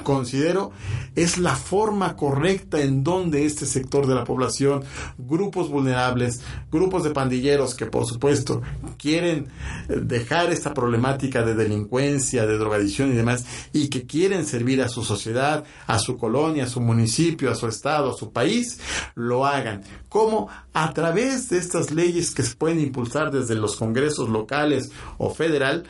considero 0.04 0.70
es 1.16 1.38
la 1.38 1.56
forma 1.56 2.16
correcta 2.16 2.80
en 2.80 3.02
donde 3.02 3.44
este 3.44 3.66
sector 3.66 4.06
de 4.06 4.14
la 4.14 4.24
población, 4.24 4.84
grupos 5.18 5.68
vulnerables, 5.68 6.40
grupos 6.70 7.04
de 7.04 7.10
pandilleros 7.10 7.74
que 7.74 7.86
por 7.86 8.06
supuesto 8.06 8.62
quieren 8.98 9.48
eh, 9.88 10.00
dejar 10.02 10.52
esta 10.52 10.74
problemática 10.74 11.42
de 11.42 11.54
delincuencia, 11.54 12.46
de 12.46 12.58
drogadicción 12.58 13.12
y 13.12 13.16
demás, 13.16 13.44
y 13.72 13.88
que 13.88 14.06
quieren 14.06 14.46
servir 14.46 14.82
a 14.82 14.88
su 14.88 15.02
sociedad, 15.02 15.64
a 15.86 15.98
su 15.98 16.16
colonia, 16.16 16.64
a 16.64 16.68
su 16.68 16.80
municipio, 16.80 17.50
a 17.50 17.54
su 17.54 17.66
estado, 17.66 18.10
a 18.10 18.16
su 18.16 18.32
país, 18.32 18.80
lo 19.14 19.46
hagan. 19.46 19.82
¿Cómo? 20.08 20.48
A 20.72 20.92
través 20.92 21.48
de 21.48 21.58
estas 21.58 21.90
leyes 21.90 22.32
que 22.32 22.42
se 22.42 22.56
pueden 22.56 22.80
impulsar 22.80 23.30
desde 23.30 23.54
los 23.54 23.76
congresos 23.76 24.28
locales 24.28 24.90
o 25.18 25.32
federal 25.32 25.84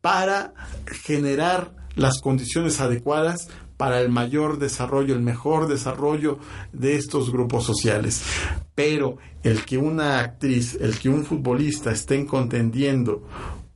para 0.00 0.52
generar 1.04 1.85
las 1.96 2.20
condiciones 2.20 2.80
adecuadas 2.80 3.48
para 3.76 4.00
el 4.00 4.10
mayor 4.10 4.58
desarrollo, 4.58 5.14
el 5.14 5.20
mejor 5.20 5.68
desarrollo 5.68 6.38
de 6.72 6.96
estos 6.96 7.30
grupos 7.30 7.64
sociales. 7.64 8.22
Pero 8.74 9.18
el 9.42 9.64
que 9.64 9.78
una 9.78 10.20
actriz, 10.20 10.78
el 10.80 10.98
que 10.98 11.08
un 11.08 11.24
futbolista 11.24 11.90
estén 11.90 12.26
contendiendo 12.26 13.22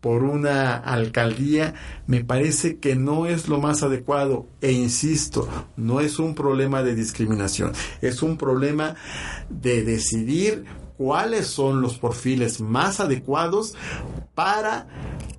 por 0.00 0.24
una 0.24 0.76
alcaldía, 0.76 1.74
me 2.06 2.24
parece 2.24 2.78
que 2.78 2.96
no 2.96 3.26
es 3.26 3.48
lo 3.48 3.60
más 3.60 3.82
adecuado. 3.82 4.46
E 4.62 4.72
insisto, 4.72 5.46
no 5.76 6.00
es 6.00 6.18
un 6.18 6.34
problema 6.34 6.82
de 6.82 6.94
discriminación, 6.94 7.72
es 8.00 8.22
un 8.22 8.38
problema 8.38 8.94
de 9.50 9.82
decidir 9.82 10.64
cuáles 11.00 11.46
son 11.46 11.80
los 11.80 11.96
perfiles 11.98 12.60
más 12.60 13.00
adecuados 13.00 13.72
para 14.34 14.86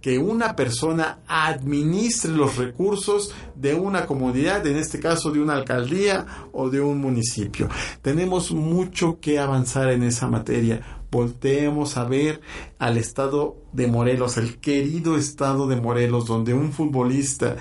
que 0.01 0.17
una 0.17 0.55
persona 0.55 1.19
administre 1.27 2.31
los 2.31 2.57
recursos 2.57 3.31
de 3.53 3.75
una 3.75 4.07
comunidad, 4.07 4.65
en 4.65 4.77
este 4.77 4.99
caso 4.99 5.29
de 5.29 5.39
una 5.39 5.53
alcaldía 5.53 6.25
o 6.51 6.71
de 6.71 6.81
un 6.81 6.99
municipio. 6.99 7.69
Tenemos 8.01 8.51
mucho 8.51 9.19
que 9.19 9.37
avanzar 9.37 9.91
en 9.91 10.01
esa 10.01 10.27
materia. 10.27 10.81
Volteemos 11.11 11.95
a 11.95 12.05
ver 12.05 12.41
al 12.79 12.97
estado 12.97 13.57
de 13.71 13.85
Morelos, 13.85 14.37
el 14.37 14.57
querido 14.57 15.15
estado 15.15 15.67
de 15.67 15.75
Morelos, 15.75 16.25
donde 16.25 16.55
un 16.55 16.71
futbolista 16.71 17.57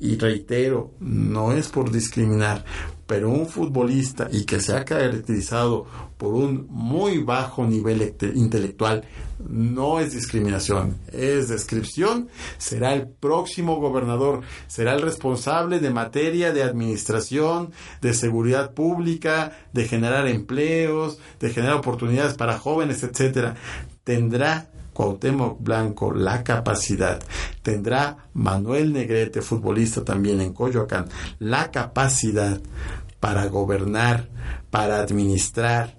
y 0.00 0.16
reitero, 0.16 0.92
no 0.98 1.52
es 1.52 1.68
por 1.68 1.90
discriminar, 1.90 2.64
pero 3.08 3.30
un 3.30 3.46
futbolista 3.46 4.28
y 4.30 4.44
que 4.44 4.60
se 4.60 4.76
ha 4.76 4.84
caracterizado 4.84 5.86
por 6.18 6.34
un 6.34 6.66
muy 6.68 7.16
bajo 7.16 7.66
nivel 7.66 8.14
intelectual 8.34 9.04
no 9.48 9.98
es 9.98 10.12
discriminación, 10.12 10.98
es 11.10 11.48
descripción, 11.48 12.28
será 12.58 12.92
el 12.92 13.08
próximo 13.08 13.76
gobernador, 13.80 14.42
será 14.66 14.94
el 14.94 15.00
responsable 15.00 15.80
de 15.80 15.88
materia 15.88 16.52
de 16.52 16.62
administración, 16.62 17.72
de 18.02 18.12
seguridad 18.12 18.74
pública, 18.74 19.56
de 19.72 19.88
generar 19.88 20.28
empleos, 20.28 21.18
de 21.40 21.48
generar 21.48 21.76
oportunidades 21.76 22.34
para 22.34 22.58
jóvenes, 22.58 23.02
etcétera. 23.02 23.56
Tendrá 24.04 24.70
Cuauhtémoc 24.98 25.62
Blanco 25.62 26.12
la 26.12 26.42
capacidad, 26.42 27.20
tendrá 27.62 28.30
Manuel 28.34 28.92
Negrete, 28.92 29.42
futbolista 29.42 30.04
también 30.04 30.40
en 30.40 30.52
Coyoacán, 30.52 31.06
la 31.38 31.70
capacidad 31.70 32.60
para 33.20 33.46
gobernar, 33.46 34.28
para 34.72 34.98
administrar 34.98 35.94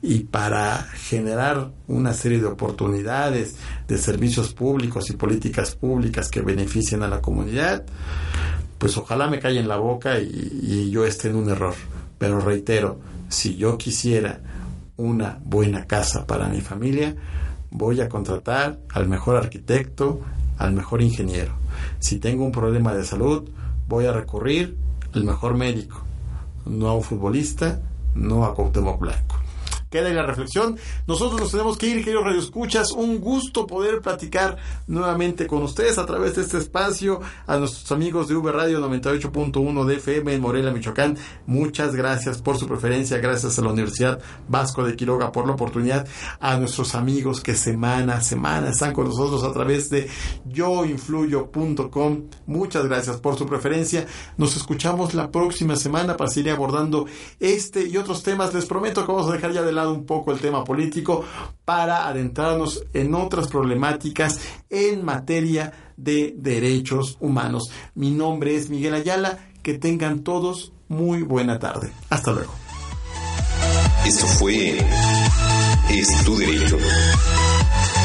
y 0.00 0.20
para 0.20 0.78
generar 0.78 1.72
una 1.88 2.14
serie 2.14 2.38
de 2.38 2.46
oportunidades 2.46 3.56
de 3.86 3.98
servicios 3.98 4.54
públicos 4.54 5.10
y 5.10 5.12
políticas 5.12 5.74
públicas 5.74 6.30
que 6.30 6.40
beneficien 6.40 7.02
a 7.02 7.08
la 7.08 7.20
comunidad, 7.20 7.84
pues 8.78 8.96
ojalá 8.96 9.28
me 9.28 9.40
calle 9.40 9.60
en 9.60 9.68
la 9.68 9.76
boca 9.76 10.20
y, 10.20 10.60
y 10.62 10.90
yo 10.90 11.04
esté 11.04 11.28
en 11.28 11.36
un 11.36 11.50
error. 11.50 11.74
Pero 12.16 12.40
reitero, 12.40 12.98
si 13.28 13.56
yo 13.56 13.76
quisiera 13.76 14.40
una 14.96 15.38
buena 15.44 15.84
casa 15.86 16.26
para 16.26 16.48
mi 16.48 16.62
familia, 16.62 17.14
voy 17.70 18.00
a 18.00 18.08
contratar 18.08 18.78
al 18.90 19.08
mejor 19.08 19.36
arquitecto, 19.36 20.20
al 20.58 20.72
mejor 20.72 21.02
ingeniero. 21.02 21.52
Si 21.98 22.18
tengo 22.18 22.44
un 22.44 22.52
problema 22.52 22.94
de 22.94 23.04
salud, 23.04 23.48
voy 23.88 24.06
a 24.06 24.12
recurrir 24.12 24.76
al 25.14 25.24
mejor 25.24 25.54
médico, 25.56 26.02
no 26.66 26.88
a 26.88 26.94
un 26.94 27.02
futbolista, 27.02 27.80
no 28.14 28.44
a 28.44 28.54
Cuauhtémoc 28.54 29.00
Blanco 29.00 29.47
queda 29.90 30.08
en 30.08 30.16
la 30.16 30.22
reflexión. 30.22 30.78
Nosotros 31.06 31.40
nos 31.40 31.50
tenemos 31.50 31.78
que 31.78 31.86
ir, 31.86 32.04
queridos 32.04 32.24
Radio 32.24 32.40
Escuchas. 32.40 32.92
Un 32.92 33.18
gusto 33.18 33.66
poder 33.66 34.00
platicar 34.00 34.56
nuevamente 34.86 35.46
con 35.46 35.62
ustedes 35.62 35.98
a 35.98 36.06
través 36.06 36.36
de 36.36 36.42
este 36.42 36.58
espacio. 36.58 37.20
A 37.46 37.56
nuestros 37.56 37.90
amigos 37.92 38.28
de 38.28 38.36
V 38.36 38.52
Radio 38.52 38.80
98.1 38.80 39.84
de 39.84 39.94
FM 39.96 40.34
en 40.34 40.40
Morelia, 40.40 40.70
Michoacán. 40.70 41.16
Muchas 41.46 41.94
gracias 41.94 42.42
por 42.42 42.58
su 42.58 42.66
preferencia. 42.66 43.18
Gracias 43.18 43.58
a 43.58 43.62
la 43.62 43.70
Universidad 43.70 44.20
Vasco 44.48 44.84
de 44.84 44.96
Quiroga 44.96 45.32
por 45.32 45.46
la 45.46 45.52
oportunidad. 45.54 46.06
A 46.40 46.56
nuestros 46.56 46.94
amigos 46.94 47.40
que 47.40 47.54
semana 47.54 48.16
a 48.16 48.20
semana 48.20 48.70
están 48.70 48.92
con 48.92 49.06
nosotros 49.06 49.44
a 49.44 49.52
través 49.52 49.90
de 49.90 50.08
yoinfluyo.com. 50.46 52.22
Muchas 52.46 52.86
gracias 52.86 53.16
por 53.18 53.36
su 53.36 53.46
preferencia. 53.46 54.06
Nos 54.36 54.56
escuchamos 54.56 55.14
la 55.14 55.30
próxima 55.30 55.76
semana 55.76 56.16
para 56.16 56.30
seguir 56.30 56.52
abordando 56.52 57.06
este 57.40 57.86
y 57.86 57.96
otros 57.96 58.22
temas. 58.22 58.54
Les 58.54 58.66
prometo 58.66 59.04
que 59.04 59.12
vamos 59.12 59.30
a 59.30 59.32
dejar 59.32 59.52
ya 59.52 59.62
de 59.62 59.72
un 59.86 60.06
poco 60.06 60.32
el 60.32 60.40
tema 60.40 60.64
político 60.64 61.24
para 61.64 62.08
adentrarnos 62.08 62.84
en 62.94 63.14
otras 63.14 63.48
problemáticas 63.48 64.40
en 64.70 65.04
materia 65.04 65.72
de 65.96 66.34
derechos 66.36 67.16
humanos. 67.20 67.70
Mi 67.94 68.10
nombre 68.10 68.56
es 68.56 68.70
Miguel 68.70 68.94
Ayala. 68.94 69.38
Que 69.62 69.74
tengan 69.74 70.20
todos 70.20 70.72
muy 70.88 71.22
buena 71.22 71.58
tarde. 71.58 71.90
Hasta 72.08 72.32
luego. 72.32 72.54
Esto 74.06 74.26
fue 74.26 74.78
Es 75.90 76.24
tu 76.24 76.36
derecho. 76.36 76.78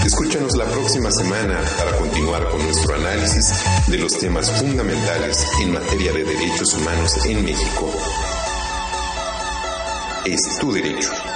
Escúchanos 0.06 0.58
la 0.58 0.66
próxima 0.66 1.10
semana 1.12 1.62
para 1.78 1.98
continuar 1.98 2.50
con 2.50 2.62
nuestro 2.62 2.96
análisis 2.96 3.54
de 3.88 3.98
los 4.00 4.18
temas 4.20 4.52
fundamentales 4.52 5.48
en 5.62 5.72
materia 5.72 6.12
de 6.12 6.26
derechos 6.26 6.74
humanos 6.74 7.26
en 7.26 7.46
México. 7.46 7.90
Es 10.26 10.60
tu 10.60 10.74
derecho. 10.74 11.33